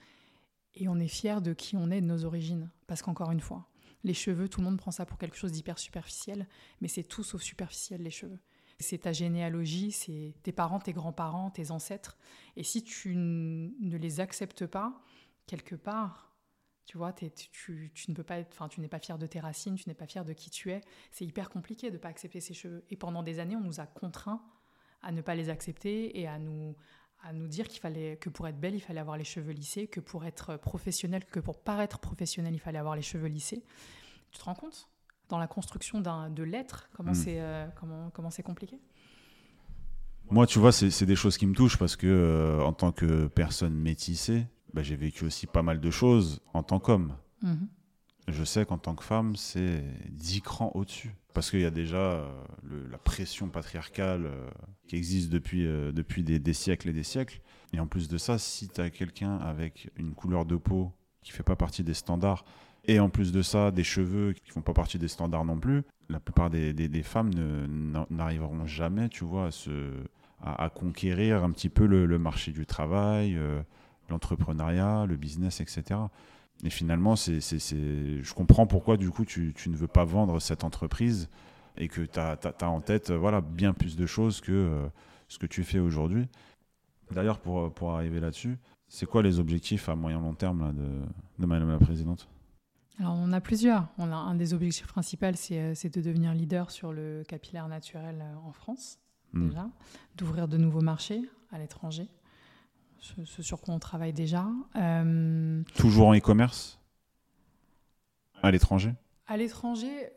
et 0.75 0.87
on 0.87 0.97
est 0.99 1.07
fier 1.07 1.41
de 1.41 1.53
qui 1.53 1.75
on 1.75 1.89
est, 1.91 1.99
de 2.01 2.05
nos 2.05 2.25
origines. 2.25 2.69
Parce 2.87 3.01
qu'encore 3.01 3.31
une 3.31 3.39
fois, 3.39 3.65
les 4.03 4.13
cheveux, 4.13 4.49
tout 4.49 4.59
le 4.59 4.65
monde 4.65 4.77
prend 4.77 4.91
ça 4.91 5.05
pour 5.05 5.17
quelque 5.17 5.37
chose 5.37 5.51
d'hyper 5.51 5.79
superficiel, 5.79 6.47
mais 6.81 6.87
c'est 6.87 7.03
tout 7.03 7.23
sauf 7.23 7.41
superficiel, 7.41 8.01
les 8.01 8.11
cheveux. 8.11 8.39
C'est 8.79 8.99
ta 8.99 9.13
généalogie, 9.13 9.91
c'est 9.91 10.33
tes 10.43 10.51
parents, 10.51 10.79
tes 10.79 10.93
grands-parents, 10.93 11.51
tes 11.51 11.71
ancêtres. 11.71 12.17
Et 12.57 12.63
si 12.63 12.83
tu 12.83 13.15
ne 13.15 13.97
les 13.97 14.19
acceptes 14.19 14.65
pas, 14.65 15.01
quelque 15.47 15.75
part, 15.75 16.35
tu 16.85 16.97
vois, 16.97 17.13
tu, 17.13 17.89
ne 18.09 18.13
peux 18.13 18.23
pas 18.23 18.39
être, 18.39 18.67
tu 18.69 18.81
n'es 18.81 18.89
pas 18.89 18.99
fier 18.99 19.17
de 19.17 19.25
tes 19.25 19.39
racines, 19.39 19.75
tu 19.75 19.87
n'es 19.87 19.95
pas 19.95 20.07
fier 20.07 20.25
de 20.25 20.33
qui 20.33 20.49
tu 20.49 20.71
es. 20.71 20.81
C'est 21.11 21.25
hyper 21.25 21.49
compliqué 21.49 21.89
de 21.89 21.95
ne 21.95 21.99
pas 21.99 22.09
accepter 22.09 22.41
ces 22.41 22.53
cheveux. 22.53 22.83
Et 22.89 22.97
pendant 22.97 23.23
des 23.23 23.39
années, 23.39 23.55
on 23.55 23.61
nous 23.61 23.79
a 23.79 23.85
contraints 23.85 24.43
à 25.01 25.11
ne 25.11 25.21
pas 25.21 25.35
les 25.35 25.49
accepter 25.49 26.19
et 26.19 26.27
à 26.27 26.39
nous, 26.39 26.75
à 27.23 27.33
nous 27.33 27.47
dire 27.47 27.67
qu'il 27.67 27.79
fallait 27.79 28.17
que 28.17 28.29
pour 28.29 28.47
être 28.47 28.59
belle, 28.59 28.75
il 28.75 28.81
fallait 28.81 28.99
avoir 28.99 29.17
les 29.17 29.23
cheveux 29.23 29.53
lissés, 29.53 29.87
que 29.87 29.99
pour 30.01 30.25
être 30.25 30.57
professionnel, 30.57 31.23
que 31.25 31.39
pour 31.39 31.57
paraître 31.57 31.99
professionnel, 31.99 32.53
il 32.53 32.59
fallait 32.59 32.79
avoir 32.79 32.95
les 32.95 33.01
cheveux 33.01 33.27
lissés. 33.27 33.63
Tu 34.31 34.39
te 34.39 34.43
rends 34.43 34.55
compte? 34.55 34.89
Dans 35.29 35.37
la 35.39 35.47
construction 35.47 36.01
d'un 36.01 36.29
de 36.29 36.43
l'être 36.43 36.89
comment 36.93 37.11
Mm. 37.11 37.15
c'est 37.15 37.39
euh, 37.39 37.65
comment 37.79 38.09
comment 38.13 38.29
c'est 38.29 38.43
compliqué? 38.43 38.77
Moi, 40.29 40.47
tu 40.47 40.59
vois, 40.59 40.71
c'est 40.71 41.05
des 41.05 41.15
choses 41.15 41.37
qui 41.37 41.45
me 41.45 41.53
touchent 41.53 41.77
parce 41.77 41.95
que, 41.95 42.07
euh, 42.07 42.61
en 42.63 42.73
tant 42.73 42.91
que 42.91 43.27
personne 43.27 43.73
métissée, 43.75 44.47
bah, 44.73 44.81
j'ai 44.81 44.95
vécu 44.95 45.25
aussi 45.25 45.47
pas 45.47 45.61
mal 45.61 45.79
de 45.79 45.91
choses 45.91 46.41
en 46.53 46.63
tant 46.63 46.79
qu'homme. 46.79 47.15
Mhm. 47.41 47.67
Je 48.29 48.43
sais 48.43 48.65
qu'en 48.65 48.77
tant 48.77 48.95
que 48.95 49.03
femme, 49.03 49.35
c'est 49.35 49.83
10 50.09 50.41
crans 50.41 50.71
au-dessus. 50.75 51.13
Parce 51.33 51.49
qu'il 51.49 51.61
y 51.61 51.65
a 51.65 51.71
déjà 51.71 51.97
euh, 51.97 52.27
la 52.91 52.97
pression 52.97 53.49
patriarcale 53.49 54.25
euh, 54.27 54.49
qui 54.87 54.95
existe 54.95 55.31
depuis, 55.31 55.65
euh, 55.65 55.91
depuis 55.91 56.23
des, 56.23 56.53
siècles 56.53 56.89
et 56.89 56.93
des 56.93 57.03
siècles. 57.03 57.41
Et 57.73 57.79
en 57.79 57.87
plus 57.87 58.07
de 58.07 58.17
ça, 58.17 58.37
si 58.37 58.69
tu 58.69 58.79
as 58.79 58.91
quelqu'un 58.91 59.37
avec 59.37 59.89
une 59.97 60.13
couleur 60.13 60.45
de 60.45 60.55
peau 60.55 60.91
qui 61.21 61.31
fait 61.31 61.43
pas 61.43 61.55
partie 61.55 61.83
des 61.83 61.95
standards, 61.95 62.45
et 62.85 62.99
en 62.99 63.09
plus 63.09 63.31
de 63.31 63.41
ça, 63.41 63.71
des 63.71 63.83
cheveux 63.83 64.33
qui 64.33 64.51
font 64.51 64.61
pas 64.61 64.73
partie 64.73 64.99
des 64.99 65.07
standards 65.07 65.45
non 65.45 65.57
plus, 65.57 65.83
la 66.09 66.19
plupart 66.19 66.49
des, 66.49 67.03
femmes 67.03 67.31
n'arriveront 68.09 68.65
jamais, 68.67 69.07
tu 69.07 69.23
vois, 69.23 69.49
à, 70.41 70.69
conquérir 70.69 71.45
un 71.45 71.51
petit 71.51 71.69
peu 71.69 71.85
le, 71.85 72.19
marché 72.19 72.51
du 72.51 72.65
travail, 72.65 73.39
l'entrepreneuriat, 74.09 75.05
le 75.07 75.15
business, 75.15 75.61
etc. 75.61 76.01
Et 76.63 76.69
finalement, 76.69 77.15
c'est, 77.15 77.41
c'est- 77.41 77.59
c'est- 77.59 78.21
je 78.23 78.33
comprends 78.33 78.67
pourquoi 78.67 78.97
du 78.97 79.09
coup 79.09 79.25
tu, 79.25 79.53
tu 79.55 79.69
ne 79.69 79.75
veux 79.75 79.87
pas 79.87 80.05
vendre 80.05 80.39
cette 80.39 80.63
entreprise 80.63 81.29
et 81.77 81.87
que 81.87 82.01
tu 82.01 82.19
as, 82.19 82.37
en 82.61 82.81
tête 82.81 83.09
euh, 83.09 83.17
voilà, 83.17 83.41
bien 83.41 83.73
plus 83.73 83.95
de 83.95 84.05
choses 84.05 84.39
que 84.41 84.51
euh, 84.51 84.87
ce 85.27 85.37
que 85.39 85.45
tu 85.45 85.63
fais 85.63 85.79
aujourd'hui. 85.79 86.27
D'ailleurs, 87.11 87.39
pour, 87.39 87.73
pour 87.73 87.91
arriver 87.91 88.19
là-dessus, 88.19 88.57
c'est 88.87 89.05
quoi 89.05 89.21
les 89.23 89.39
objectifs 89.39 89.89
à 89.89 89.95
moyen 89.95 90.19
long 90.19 90.33
terme 90.35 90.61
là, 90.61 90.71
de, 90.71 90.87
de 91.39 91.45
Madame 91.45 91.69
la 91.71 91.79
Présidente? 91.79 92.27
Alors, 92.99 93.15
on 93.17 93.31
a 93.33 93.41
plusieurs. 93.41 93.87
On 93.97 94.11
a 94.11 94.15
un 94.15 94.35
des 94.35 94.53
objectifs 94.53 94.87
principaux, 94.87 95.25
c'est 95.35 95.59
euh, 95.59 95.73
c'est 95.75 95.93
de 95.93 95.99
devenir 96.01 96.33
leader 96.33 96.69
sur 96.71 96.93
le 96.93 97.23
capillaire 97.27 97.67
naturel 97.67 98.23
en 98.45 98.51
France, 98.51 98.99
Hmm. 99.33 99.47
déjà, 99.49 99.67
d'ouvrir 100.15 100.47
de 100.47 100.57
nouveaux 100.57 100.81
marchés 100.81 101.23
à 101.51 101.57
l'étranger, 101.57 102.07
ce, 103.03 103.25
ce 103.25 103.41
sur 103.43 103.59
quoi 103.59 103.73
on 103.73 103.79
travaille 103.79 104.13
déjà. 104.13 104.47
Euh, 104.77 105.61
Toujours 105.75 106.07
en 106.07 106.15
e-commerce 106.15 106.79
À 108.41 108.49
l'étranger 108.51 108.93
à 109.25 109.37
l'étranger, 109.37 110.09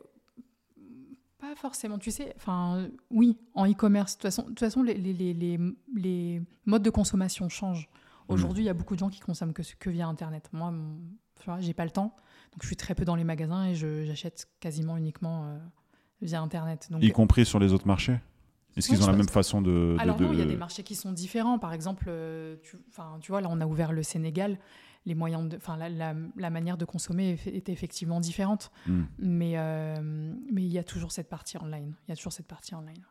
pas 1.39 1.55
forcément. 1.55 1.97
Tu 1.97 2.11
sais, 2.11 2.33
enfin, 2.35 2.89
oui, 3.09 3.37
en 3.53 3.65
e-commerce. 3.65 4.13
De 4.13 4.17
toute 4.17 4.23
façon, 4.23 4.41
de 4.43 4.47
toute 4.49 4.59
façon 4.59 4.83
les, 4.83 4.95
les, 4.95 5.13
les, 5.13 5.33
les, 5.33 5.59
les 5.95 6.41
modes 6.65 6.83
de 6.83 6.89
consommation 6.89 7.47
changent. 7.47 7.87
Aujourd'hui, 8.27 8.63
il 8.63 8.67
y 8.67 8.69
a 8.69 8.73
beaucoup 8.73 8.95
de 8.95 8.99
gens 8.99 9.09
qui 9.09 9.21
consomment 9.21 9.53
que, 9.53 9.61
que 9.79 9.89
via 9.89 10.07
Internet. 10.07 10.49
Moi, 10.51 10.73
j'ai 11.59 11.73
pas 11.73 11.85
le 11.85 11.91
temps, 11.91 12.15
donc 12.51 12.61
je 12.63 12.67
suis 12.67 12.75
très 12.75 12.95
peu 12.95 13.05
dans 13.05 13.15
les 13.15 13.23
magasins 13.23 13.63
et 13.65 13.75
j'achète 13.75 14.49
quasiment 14.59 14.97
uniquement 14.97 15.45
euh, 15.45 15.57
via 16.21 16.41
Internet. 16.41 16.89
Donc, 16.91 17.01
Y 17.01 17.11
compris 17.13 17.45
sur 17.45 17.59
les 17.59 17.71
autres 17.71 17.87
marchés 17.87 18.19
Est-ce 18.77 18.87
qu'ils 18.89 19.03
ont 19.03 19.07
la 19.07 19.13
même 19.17 19.27
façon 19.29 19.61
de. 19.61 19.69
de- 19.69 19.97
Alors 19.99 20.19
non, 20.21 20.31
il 20.33 20.39
y 20.39 20.41
a 20.41 20.45
de- 20.45 20.49
des 20.51 20.55
marchés 20.55 20.83
qui 20.83 20.95
sont 20.95 21.11
différents. 21.11 21.59
Par 21.59 21.73
exemple, 21.73 22.05
euh, 22.07 22.55
tu, 22.63 22.77
tu 23.21 23.31
vois, 23.31 23.41
là, 23.41 23.47
on 23.49 23.59
a 23.61 23.65
ouvert 23.65 23.91
le 23.91 24.03
Sénégal. 24.03 24.57
Les 25.05 25.15
moyens 25.15 25.47
de, 25.47 25.55
enfin, 25.57 25.77
la, 25.77 25.87
la- 25.89 26.15
la 26.35 26.49
manière 26.49 26.77
de 26.77 26.83
consommer 26.85 27.39
est, 27.45 27.69
effectivement 27.69 28.19
différente. 28.19 28.71
Hmm. 28.87 29.03
Mais 29.19 29.53
euh, 29.57 30.33
mais 30.51 30.63
il 30.63 30.71
y 30.71 30.77
a 30.77 30.83
toujours 30.83 31.11
cette 31.11 31.29
partie 31.29 31.57
online. 31.57 31.95
Il 32.07 32.11
y 32.11 32.13
a 32.13 32.15
toujours 32.15 32.33
cette 32.33 32.47
partie 32.47 32.75
online. 32.75 33.03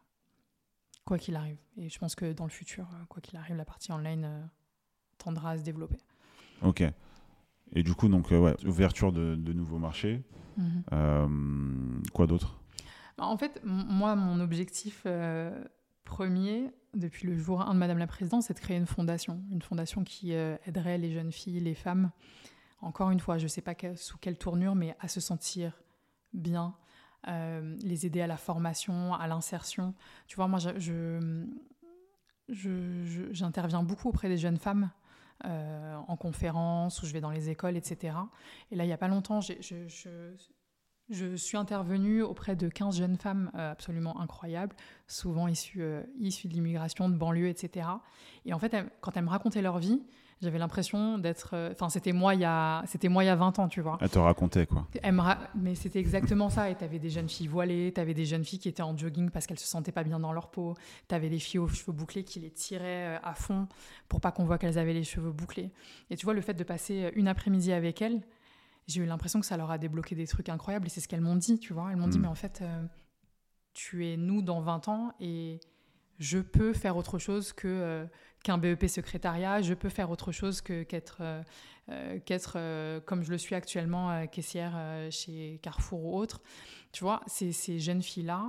Quoi 1.05 1.19
qu'il 1.19 1.37
arrive. 1.37 1.57
Et 1.79 1.89
je 1.89 1.99
pense 1.99 2.15
que 2.15 2.33
dans 2.33 2.45
le 2.45 2.51
futur, 2.51 2.85
euh, 2.93 3.05
quoi 3.09 3.21
qu'il 3.23 3.37
arrive, 3.39 3.57
la 3.57 3.65
partie 3.65 3.93
online 3.93 4.25
euh, 4.25 4.43
tendra 5.19 5.53
à 5.53 5.59
se 5.59 5.63
développer. 5.63 5.99
Ok. 6.63 6.83
Et 7.73 7.83
du 7.83 7.95
coup, 7.95 8.09
donc, 8.09 8.31
euh, 8.33 8.39
ouais, 8.39 8.57
ouverture 8.67 9.13
de, 9.13 9.35
de 9.37 9.53
nouveaux 9.53 9.79
marchés. 9.79 10.23
Mhm. 10.57 10.83
Euh, 10.93 11.29
quoi 12.13 12.27
d'autre? 12.27 12.61
En 13.19 13.37
fait, 13.39 13.61
moi, 13.65 14.15
mon 14.17 14.41
objectif 14.41 15.03
euh, 15.07 15.65
premier, 16.05 16.71
depuis 16.95 17.27
le 17.27 17.37
jour 17.37 17.63
1 17.63 17.73
de 17.75 17.79
Madame 17.79 17.99
la 17.99 18.07
Présidente, 18.07 18.43
c'est 18.43 18.55
de 18.55 18.61
créer 18.61 18.77
une 18.77 18.87
fondation. 18.87 19.43
Une 19.51 19.63
fondation 19.63 20.05
qui 20.05 20.35
euh, 20.35 20.57
aiderait 20.67 20.99
les 20.99 21.11
jeunes 21.13 21.33
filles, 21.33 21.61
les 21.61 21.75
femmes, 21.75 22.11
encore 22.81 23.11
une 23.11 23.21
fois, 23.21 23.39
je 23.39 23.45
ne 23.45 23.49
sais 23.49 23.63
pas 23.63 23.75
sous 23.97 24.19
quelle 24.19 24.37
tournure, 24.37 24.75
mais 24.75 24.95
à 25.01 25.09
se 25.09 25.21
sentir 25.21 25.73
bien, 26.35 26.75
euh, 27.29 27.75
les 27.83 28.05
aider 28.05 28.21
à 28.21 28.27
la 28.27 28.37
formation, 28.37 29.15
à 29.15 29.27
l'insertion. 29.27 29.95
Tu 30.27 30.37
vois, 30.37 30.47
moi, 30.47 30.59
j'interviens 32.49 33.83
beaucoup 33.83 34.09
auprès 34.11 34.29
des 34.29 34.37
jeunes 34.39 34.59
femmes. 34.59 34.91
en 35.45 36.17
conférence, 36.17 37.03
ou 37.03 37.07
je 37.07 37.13
vais 37.13 37.21
dans 37.21 37.31
les 37.31 37.51
écoles, 37.51 37.77
etc. 37.77 38.17
Et 38.71 38.77
là, 38.77 38.85
il 38.85 38.87
n'y 38.87 38.93
a 38.93 38.97
pas 38.99 39.07
longtemps, 39.09 39.41
je- 39.43 39.53
je 41.11 41.37
suis 41.37 41.57
intervenue 41.57 42.23
auprès 42.23 42.57
de 42.57 42.69
15 42.69 42.99
jeunes 42.99 43.17
femmes 43.17 43.51
euh, 43.55 43.73
absolument 43.73 44.21
incroyables, 44.21 44.75
souvent 45.07 45.47
issues, 45.49 45.83
euh, 45.83 46.03
issues 46.19 46.49
de 46.49 46.55
l'immigration, 46.55 47.09
de 47.09 47.15
banlieue, 47.17 47.49
etc. 47.49 47.89
Et 48.45 48.53
en 48.53 48.59
fait, 48.59 48.75
elles- 48.75 48.89
quand 49.01 49.17
elles 49.17 49.25
me 49.25 49.31
racontaient 49.31 49.63
leur 49.63 49.79
vie, 49.79 50.03
J'avais 50.43 50.59
l'impression 50.59 51.17
d'être. 51.17 51.55
euh, 51.55 51.71
Enfin, 51.73 51.89
c'était 51.89 52.13
moi, 52.13 52.35
il 52.35 52.43
y 52.43 52.45
a... 52.45 52.83
c'était 52.87 53.09
moi 53.09 53.25
il 53.25 53.27
y 53.27 53.31
a 53.31 53.37
20 53.37 53.59
ans, 53.59 53.69
tu 53.69 53.81
vois. 53.81 53.97
Elle 54.03 54.11
te 54.11 54.19
racontait 54.19 54.67
quoi. 54.67 54.87
Elle 55.03 55.15
me 55.15 55.23
ra- 55.23 55.39
Mais 55.55 55.75
c'était 55.75 55.99
exactement 55.99 56.51
ça. 56.51 56.69
Et 56.69 56.75
tu 56.75 56.85
avais 56.85 56.99
des 56.99 57.09
jeunes 57.09 57.31
filles 57.31 57.47
voilées, 57.47 57.91
tu 57.95 58.03
avais 58.03 58.13
des 58.13 58.27
jeunes 58.27 58.45
filles 58.45 58.59
qui 58.59 58.69
étaient 58.69 58.83
en 58.83 58.95
jogging 58.95 59.31
parce 59.31 59.47
qu'elles 59.47 59.59
se 59.59 59.67
sentaient 59.67 59.93
pas 59.93 60.05
bien 60.05 60.21
dans 60.21 60.35
leur 60.35 60.51
peau, 60.51 60.75
tu 61.09 61.15
avais 61.15 61.31
des 61.31 61.39
filles 61.39 61.61
aux 61.61 61.69
cheveux 61.69 61.93
bouclés 61.95 62.23
qui 62.23 62.39
les 62.39 62.51
tiraient 62.51 63.19
à 63.25 63.33
fond 63.33 63.67
pour 64.11 64.21
pas 64.21 64.31
qu'on 64.31 64.45
voit 64.45 64.59
qu'elles 64.59 64.77
avaient 64.79 64.93
les 64.93 65.05
cheveux 65.05 65.33
bouclés. 65.33 65.71
Et 66.11 66.17
tu 66.19 66.27
vois, 66.27 66.35
le 66.35 66.43
fait 66.43 66.53
de 66.53 66.65
passer 66.65 67.11
une 67.17 67.29
après-midi 67.29 67.73
avec 67.73 68.03
elles, 68.03 68.21
j'ai 68.87 69.03
eu 69.03 69.07
l'impression 69.07 69.41
que 69.41 69.47
ça 69.47 69.57
leur 69.57 69.71
a 69.71 69.79
débloqué 69.79 70.15
des 70.15 70.27
trucs 70.27 70.49
incroyables. 70.49 70.87
Et 70.87 70.91
c'est 70.91 71.01
ce 71.01 71.09
qu'elles 71.09 71.21
m'ont 71.21 71.37
dit, 71.37 71.59
tu 71.59 71.73
vois. 71.73 71.91
Elles 71.91 71.97
m'ont 71.97 72.09
dit, 72.09 72.19
Mm. 72.19 72.23
mais 72.23 72.29
en 72.29 72.35
fait, 72.35 72.61
euh, 72.63 72.83
tu 73.73 74.07
es 74.07 74.17
nous 74.17 74.43
dans 74.43 74.61
20 74.61 74.89
ans 74.89 75.13
et 75.21 75.61
je 76.19 76.39
peux 76.39 76.73
faire 76.73 76.97
autre 76.97 77.19
chose 77.19 77.53
que 77.53 77.69
euh, 77.69 78.07
qu'un 78.43 78.59
BEP 78.59 78.87
secrétariat, 78.89 79.61
je 79.61 79.75
peux 79.75 79.89
faire 79.89 80.11
autre 80.11 80.33
chose 80.33 80.61
que 80.61 80.83
qu'être 80.85 81.19
euh, 81.21 82.19
qu'être 82.25 83.01
comme 83.05 83.23
je 83.23 83.31
le 83.31 83.39
suis 83.39 83.55
actuellement 83.55 84.27
caissière 84.29 85.09
chez 85.11 85.59
Carrefour 85.63 86.05
ou 86.05 86.19
autre. 86.19 86.41
Tu 86.93 87.05
vois, 87.05 87.21
ces, 87.27 87.53
ces 87.53 87.79
jeunes 87.79 88.03
filles-là, 88.03 88.49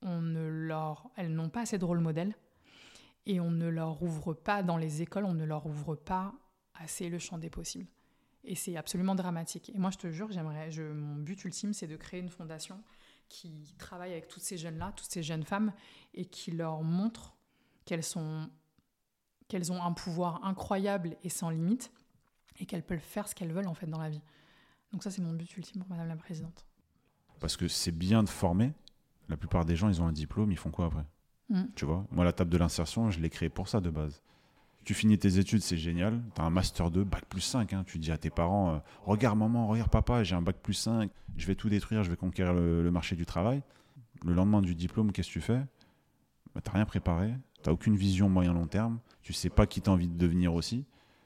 on 0.00 0.20
ne 0.20 0.46
leur, 0.46 1.10
elles 1.16 1.32
n'ont 1.32 1.48
pas 1.48 1.60
assez 1.62 1.78
de 1.78 1.84
rôle 1.84 2.00
modèle 2.00 2.34
et 3.26 3.40
on 3.40 3.50
ne 3.50 3.68
leur 3.68 4.02
ouvre 4.02 4.32
pas 4.34 4.62
dans 4.62 4.76
les 4.76 5.02
écoles, 5.02 5.24
on 5.24 5.34
ne 5.34 5.44
leur 5.44 5.66
ouvre 5.66 5.94
pas 5.94 6.32
assez 6.74 7.08
le 7.08 7.18
champ 7.18 7.38
des 7.38 7.50
possibles. 7.50 7.88
Et 8.44 8.54
c'est 8.54 8.76
absolument 8.76 9.14
dramatique. 9.14 9.70
Et 9.74 9.78
moi, 9.78 9.90
je 9.90 9.98
te 9.98 10.10
jure, 10.10 10.30
j'aimerais, 10.32 10.70
je, 10.70 10.82
mon 10.82 11.16
but 11.16 11.44
ultime, 11.44 11.72
c'est 11.72 11.86
de 11.86 11.96
créer 11.96 12.20
une 12.20 12.28
fondation 12.28 12.82
qui 13.28 13.74
travaille 13.78 14.12
avec 14.12 14.28
toutes 14.28 14.42
ces 14.42 14.58
jeunes-là, 14.58 14.92
toutes 14.96 15.10
ces 15.10 15.22
jeunes 15.22 15.44
femmes, 15.44 15.72
et 16.12 16.26
qui 16.26 16.50
leur 16.50 16.82
montre 16.82 17.36
qu'elles 17.84 18.02
sont, 18.02 18.50
qu'elles 19.48 19.72
ont 19.72 19.82
un 19.82 19.92
pouvoir 19.92 20.44
incroyable 20.44 21.16
et 21.22 21.28
sans 21.28 21.50
limite, 21.50 21.92
et 22.58 22.66
qu'elles 22.66 22.84
peuvent 22.84 22.98
faire 22.98 23.28
ce 23.28 23.34
qu'elles 23.34 23.52
veulent 23.52 23.68
en 23.68 23.74
fait 23.74 23.86
dans 23.86 24.00
la 24.00 24.10
vie. 24.10 24.22
Donc 24.92 25.02
ça, 25.02 25.10
c'est 25.10 25.22
mon 25.22 25.32
but 25.32 25.56
ultime 25.56 25.80
pour 25.80 25.90
Madame 25.90 26.08
la 26.08 26.16
Présidente. 26.16 26.66
Parce 27.40 27.56
que 27.56 27.68
c'est 27.68 27.92
bien 27.92 28.22
de 28.22 28.28
former. 28.28 28.72
La 29.28 29.36
plupart 29.36 29.64
des 29.64 29.76
gens, 29.76 29.88
ils 29.88 30.02
ont 30.02 30.06
un 30.06 30.12
diplôme, 30.12 30.52
ils 30.52 30.58
font 30.58 30.70
quoi 30.70 30.86
après? 30.86 31.06
Mm. 31.48 31.64
Tu 31.74 31.84
vois? 31.84 32.06
Moi, 32.10 32.24
la 32.24 32.32
table 32.32 32.50
de 32.50 32.58
l'insertion, 32.58 33.10
je 33.10 33.20
l'ai 33.20 33.30
créée 33.30 33.48
pour 33.48 33.68
ça 33.68 33.80
de 33.80 33.88
base. 33.88 34.22
Tu 34.84 34.94
finis 34.94 35.18
tes 35.18 35.38
études, 35.38 35.62
c'est 35.62 35.76
génial. 35.76 36.22
Tu 36.34 36.40
as 36.40 36.44
un 36.44 36.50
master 36.50 36.90
2, 36.90 37.04
bac 37.04 37.24
plus 37.26 37.40
5. 37.40 37.72
hein. 37.72 37.84
Tu 37.86 37.98
dis 37.98 38.10
à 38.10 38.18
tes 38.18 38.30
parents 38.30 38.74
euh, 38.74 38.78
Regarde, 39.04 39.38
maman, 39.38 39.68
regarde, 39.68 39.90
papa, 39.90 40.24
j'ai 40.24 40.34
un 40.34 40.42
bac 40.42 40.56
plus 40.60 40.74
5. 40.74 41.10
Je 41.36 41.46
vais 41.46 41.54
tout 41.54 41.68
détruire, 41.68 42.02
je 42.02 42.10
vais 42.10 42.16
conquérir 42.16 42.52
le, 42.52 42.90
marché 42.90 43.14
du 43.14 43.24
travail. 43.24 43.62
Le 44.24 44.34
lendemain 44.34 44.60
du 44.60 44.74
diplôme, 44.74 45.12
qu'est-ce 45.12 45.28
que 45.28 45.34
tu 45.34 45.40
fais? 45.40 45.60
Bah, 46.54 46.60
Tu 46.64 46.70
rien 46.70 46.84
préparé. 46.84 47.32
Tu 47.62 47.70
aucune 47.70 47.96
vision 47.96 48.28
moyen-long 48.28 48.66
terme. 48.66 48.98
Tu 49.22 49.32
sais 49.32 49.50
pas 49.50 49.66
qui 49.66 49.80
tu 49.80 49.88
as 49.88 49.92
envie 49.92 50.08
de 50.08 50.18
devenir 50.18 50.52
aussi. 50.54 50.84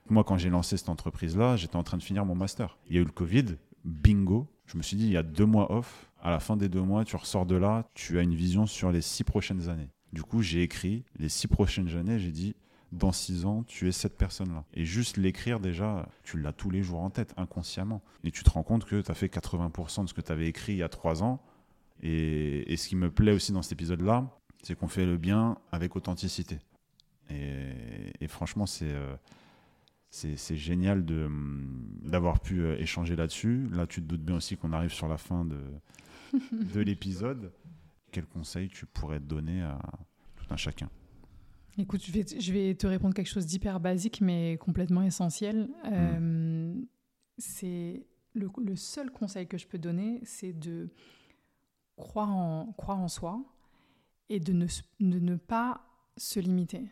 Moi, 0.08 0.22
quand 0.22 0.36
j'ai 0.36 0.50
lancé 0.50 0.76
cette 0.76 0.90
entreprise-là, 0.90 1.56
j'étais 1.56 1.76
en 1.76 1.82
train 1.82 1.96
de 1.96 2.02
finir 2.02 2.24
mon 2.24 2.34
master. 2.34 2.78
Il 2.88 2.94
y 2.94 2.98
a 2.98 3.00
eu 3.00 3.04
le 3.04 3.10
Covid, 3.10 3.56
bingo. 3.84 4.46
Je 4.66 4.76
me 4.76 4.82
suis 4.82 4.96
dit, 4.96 5.06
il 5.06 5.12
y 5.12 5.16
a 5.16 5.22
deux 5.22 5.46
mois 5.46 5.72
off. 5.72 6.10
À 6.22 6.30
la 6.30 6.40
fin 6.40 6.56
des 6.56 6.68
deux 6.68 6.82
mois, 6.82 7.04
tu 7.04 7.16
ressors 7.16 7.46
de 7.46 7.56
là, 7.56 7.84
tu 7.94 8.18
as 8.18 8.22
une 8.22 8.34
vision 8.34 8.66
sur 8.66 8.90
les 8.92 9.00
six 9.00 9.24
prochaines 9.24 9.68
années. 9.68 9.90
Du 10.12 10.22
coup, 10.22 10.42
j'ai 10.42 10.62
écrit 10.62 11.04
les 11.18 11.28
six 11.28 11.46
prochaines 11.46 11.96
années, 11.96 12.18
j'ai 12.18 12.32
dit, 12.32 12.54
dans 12.92 13.12
six 13.12 13.44
ans, 13.44 13.64
tu 13.64 13.88
es 13.88 13.92
cette 13.92 14.16
personne-là. 14.16 14.64
Et 14.74 14.84
juste 14.84 15.16
l'écrire 15.16 15.60
déjà, 15.60 16.08
tu 16.22 16.40
l'as 16.40 16.52
tous 16.52 16.70
les 16.70 16.82
jours 16.82 17.00
en 17.00 17.10
tête, 17.10 17.34
inconsciemment. 17.36 18.02
Et 18.24 18.30
tu 18.30 18.44
te 18.44 18.50
rends 18.50 18.62
compte 18.62 18.84
que 18.84 19.00
tu 19.00 19.10
as 19.10 19.14
fait 19.14 19.26
80% 19.26 20.04
de 20.04 20.08
ce 20.08 20.14
que 20.14 20.20
tu 20.20 20.32
avais 20.32 20.46
écrit 20.46 20.74
il 20.74 20.78
y 20.78 20.82
a 20.82 20.88
trois 20.88 21.22
ans. 21.22 21.42
Et, 22.02 22.72
et 22.72 22.76
ce 22.76 22.88
qui 22.88 22.96
me 22.96 23.10
plaît 23.10 23.32
aussi 23.32 23.52
dans 23.52 23.62
cet 23.62 23.72
épisode-là, 23.72 24.30
c'est 24.62 24.76
qu'on 24.76 24.88
fait 24.88 25.06
le 25.06 25.16
bien 25.16 25.58
avec 25.72 25.96
authenticité. 25.96 26.58
Et, 27.30 27.72
et 28.20 28.28
franchement, 28.28 28.66
c'est 28.66 28.92
euh, 28.92 29.16
c'est 30.10 30.36
c'est 30.36 30.56
génial 30.56 31.00
hum, 31.10 31.88
d'avoir 32.02 32.40
pu 32.40 32.60
euh, 32.60 32.78
échanger 32.78 33.16
là-dessus. 33.16 33.68
Là, 33.72 33.86
tu 33.86 34.00
te 34.00 34.06
doutes 34.06 34.22
bien 34.22 34.36
aussi 34.36 34.56
qu'on 34.56 34.72
arrive 34.72 34.92
sur 34.92 35.08
la 35.08 35.18
fin 35.18 35.44
de, 35.44 35.60
de 36.52 36.80
l'épisode. 36.80 37.52
Quel 38.12 38.26
conseil 38.26 38.68
tu 38.68 38.86
pourrais 38.86 39.20
donner 39.20 39.62
à 39.62 39.78
tout 40.36 40.46
un 40.50 40.56
chacun? 40.56 40.88
Écoute, 41.78 42.02
je 42.04 42.12
vais, 42.12 42.24
te- 42.24 42.40
je 42.40 42.52
vais 42.52 42.74
te 42.74 42.86
répondre 42.86 43.14
quelque 43.14 43.28
chose 43.28 43.46
d'hyper 43.46 43.80
basique, 43.80 44.20
mais 44.20 44.56
complètement 44.58 45.02
essentiel. 45.02 45.68
Euh, 45.84 46.74
c'est 47.38 48.06
le, 48.34 48.48
le 48.58 48.76
seul 48.76 49.10
conseil 49.10 49.46
que 49.46 49.58
je 49.58 49.66
peux 49.66 49.78
donner, 49.78 50.20
c'est 50.24 50.52
de 50.54 50.88
croire 51.96 52.34
en, 52.34 52.72
croire 52.78 52.98
en 53.00 53.08
soi 53.08 53.42
et 54.28 54.40
de 54.40 54.52
ne, 54.52 54.64
s- 54.64 54.82
de 55.00 55.18
ne 55.18 55.36
pas 55.36 55.82
se 56.16 56.40
limiter. 56.40 56.90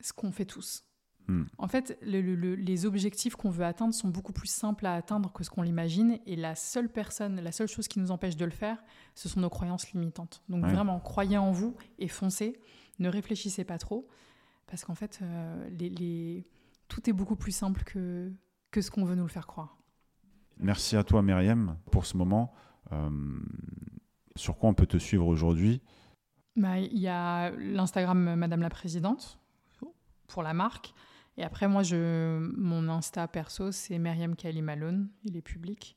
Ce 0.00 0.12
qu'on 0.12 0.32
fait 0.32 0.44
tous. 0.44 0.82
Hmm. 1.28 1.44
En 1.58 1.68
fait, 1.68 1.96
le- 2.02 2.20
le- 2.22 2.34
le- 2.34 2.54
les 2.56 2.86
objectifs 2.86 3.36
qu'on 3.36 3.50
veut 3.50 3.64
atteindre 3.64 3.94
sont 3.94 4.08
beaucoup 4.08 4.32
plus 4.32 4.48
simples 4.50 4.86
à 4.86 4.94
atteindre 4.94 5.32
que 5.32 5.44
ce 5.44 5.50
qu'on 5.50 5.62
l'imagine. 5.62 6.18
Et 6.26 6.34
la 6.34 6.56
seule 6.56 6.88
personne, 6.88 7.40
la 7.40 7.52
seule 7.52 7.68
chose 7.68 7.86
qui 7.86 8.00
nous 8.00 8.10
empêche 8.10 8.36
de 8.36 8.44
le 8.44 8.50
faire, 8.50 8.82
ce 9.14 9.28
sont 9.28 9.38
nos 9.40 9.50
croyances 9.50 9.92
limitantes. 9.92 10.42
Donc 10.48 10.64
Ouais. 10.64 10.72
vraiment, 10.72 10.98
croyez 10.98 11.38
en 11.38 11.52
vous 11.52 11.76
et 12.00 12.08
foncez. 12.08 12.58
Ne 13.00 13.08
réfléchissez 13.08 13.64
pas 13.64 13.78
trop. 13.78 14.06
Parce 14.66 14.84
qu'en 14.84 14.94
fait, 14.94 15.18
euh, 15.22 15.68
les, 15.70 15.88
les- 15.90 16.46
tout 16.86 17.10
est 17.10 17.12
beaucoup 17.12 17.34
plus 17.36 17.50
simple 17.52 17.82
que, 17.82 18.30
que 18.70 18.80
ce 18.80 18.90
qu'on 18.90 19.04
veut 19.04 19.16
nous 19.16 19.24
le 19.24 19.28
faire 19.28 19.46
croire. 19.48 19.76
Merci 20.58 20.96
à 20.96 21.02
toi, 21.02 21.22
Myriam, 21.22 21.76
pour 21.90 22.06
ce 22.06 22.16
moment. 22.16 22.52
Euh, 22.92 23.10
sur 24.36 24.56
quoi 24.58 24.68
on 24.70 24.74
peut 24.74 24.86
te 24.86 24.96
suivre 24.98 25.26
aujourd'hui? 25.26 25.80
Bah, 26.56 26.78
Il 26.78 26.98
y 26.98 27.08
a 27.08 27.50
l'Instagram 27.50 28.34
Madame 28.36 28.60
la 28.62 28.70
Présidente 28.70 29.38
pour 30.28 30.42
la 30.44 30.54
marque. 30.54 30.94
Et 31.36 31.42
après, 31.42 31.66
moi, 31.68 31.82
je, 31.82 32.38
mon 32.56 32.88
Insta 32.88 33.26
perso, 33.26 33.72
c'est 33.72 33.98
Myriam 33.98 34.36
Kali 34.36 34.62
Malone. 34.62 35.08
Il 35.24 35.36
est 35.36 35.42
public. 35.42 35.96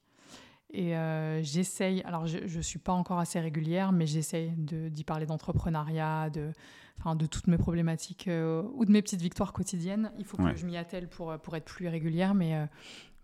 Et 0.75 0.97
euh, 0.97 1.43
j'essaye, 1.43 2.01
alors 2.01 2.25
je 2.25 2.39
ne 2.57 2.61
suis 2.63 2.79
pas 2.79 2.93
encore 2.93 3.19
assez 3.19 3.39
régulière, 3.39 3.91
mais 3.91 4.07
j'essaye 4.07 4.51
d'y 4.57 5.03
parler 5.03 5.27
d'entrepreneuriat, 5.27 6.31
de, 6.31 6.51
enfin, 6.99 7.15
de 7.15 7.27
toutes 7.27 7.45
mes 7.47 7.57
problématiques 7.57 8.27
euh, 8.27 8.63
ou 8.73 8.83
de 8.85 8.91
mes 8.91 9.03
petites 9.03 9.21
victoires 9.21 9.53
quotidiennes. 9.53 10.11
Il 10.17 10.25
faut 10.25 10.41
Ouais. 10.41 10.53
que 10.53 10.57
je 10.59 10.65
m'y 10.65 10.75
attelle 10.77 11.07
pour, 11.07 11.37
pour 11.39 11.55
être 11.55 11.65
plus 11.65 11.87
régulière, 11.87 12.33
mais, 12.33 12.55
euh, 12.55 12.65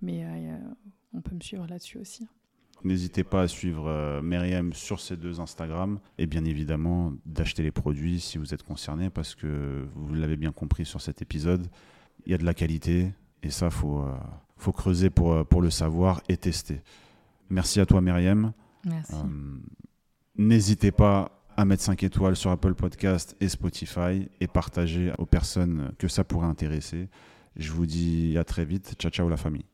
mais 0.03 0.23
euh, 0.23 0.57
on 1.13 1.21
peut 1.21 1.33
me 1.33 1.41
suivre 1.41 1.65
là-dessus 1.67 1.97
aussi. 1.97 2.27
N'hésitez 2.83 3.23
pas 3.25 3.41
à 3.41 3.47
suivre 3.47 3.87
euh, 3.87 4.21
Myriam 4.21 4.71
sur 4.73 4.99
ces 5.01 5.17
deux 5.17 5.41
Instagram 5.41 5.99
et 6.19 6.27
bien 6.27 6.45
évidemment 6.45 7.13
d'acheter 7.25 7.63
les 7.63 7.71
produits 7.71 8.19
si 8.21 8.37
vous 8.37 8.53
êtes 8.53 8.63
concerné 8.63 9.09
parce 9.09 9.33
que 9.35 9.87
vous 9.95 10.13
l'avez 10.13 10.37
bien 10.37 10.51
compris 10.53 10.85
sur 10.85 11.01
cet 11.01 11.21
épisode, 11.23 11.67
il 12.25 12.31
y 12.31 12.35
a 12.35 12.37
de 12.37 12.45
la 12.45 12.53
qualité 12.53 13.11
et 13.41 13.49
ça, 13.49 13.69
faut, 13.71 13.99
euh, 14.03 14.13
faut 14.55 14.71
creuser 14.71 15.09
pour, 15.09 15.33
euh, 15.33 15.43
pour 15.43 15.61
le 15.61 15.71
savoir 15.71 16.21
et 16.29 16.37
tester. 16.37 16.81
Merci 17.49 17.79
à 17.79 17.85
toi, 17.85 18.01
Myriam. 18.01 18.53
Merci. 18.85 19.13
Euh, 19.13 19.57
N'hésitez 20.37 20.91
pas 20.91 21.43
à 21.57 21.65
mettre 21.65 21.83
5 21.83 22.01
étoiles 22.03 22.35
sur 22.37 22.51
Apple 22.51 22.73
Podcast 22.73 23.35
et 23.41 23.49
Spotify 23.49 24.29
et 24.39 24.47
partager 24.47 25.11
aux 25.17 25.25
personnes 25.25 25.91
que 25.97 26.07
ça 26.07 26.23
pourrait 26.23 26.47
intéresser. 26.47 27.09
Je 27.57 27.71
vous 27.71 27.85
dis 27.85 28.37
à 28.37 28.43
très 28.45 28.63
vite. 28.63 28.95
Ciao, 28.97 29.11
ciao 29.11 29.27
la 29.27 29.35
famille. 29.35 29.65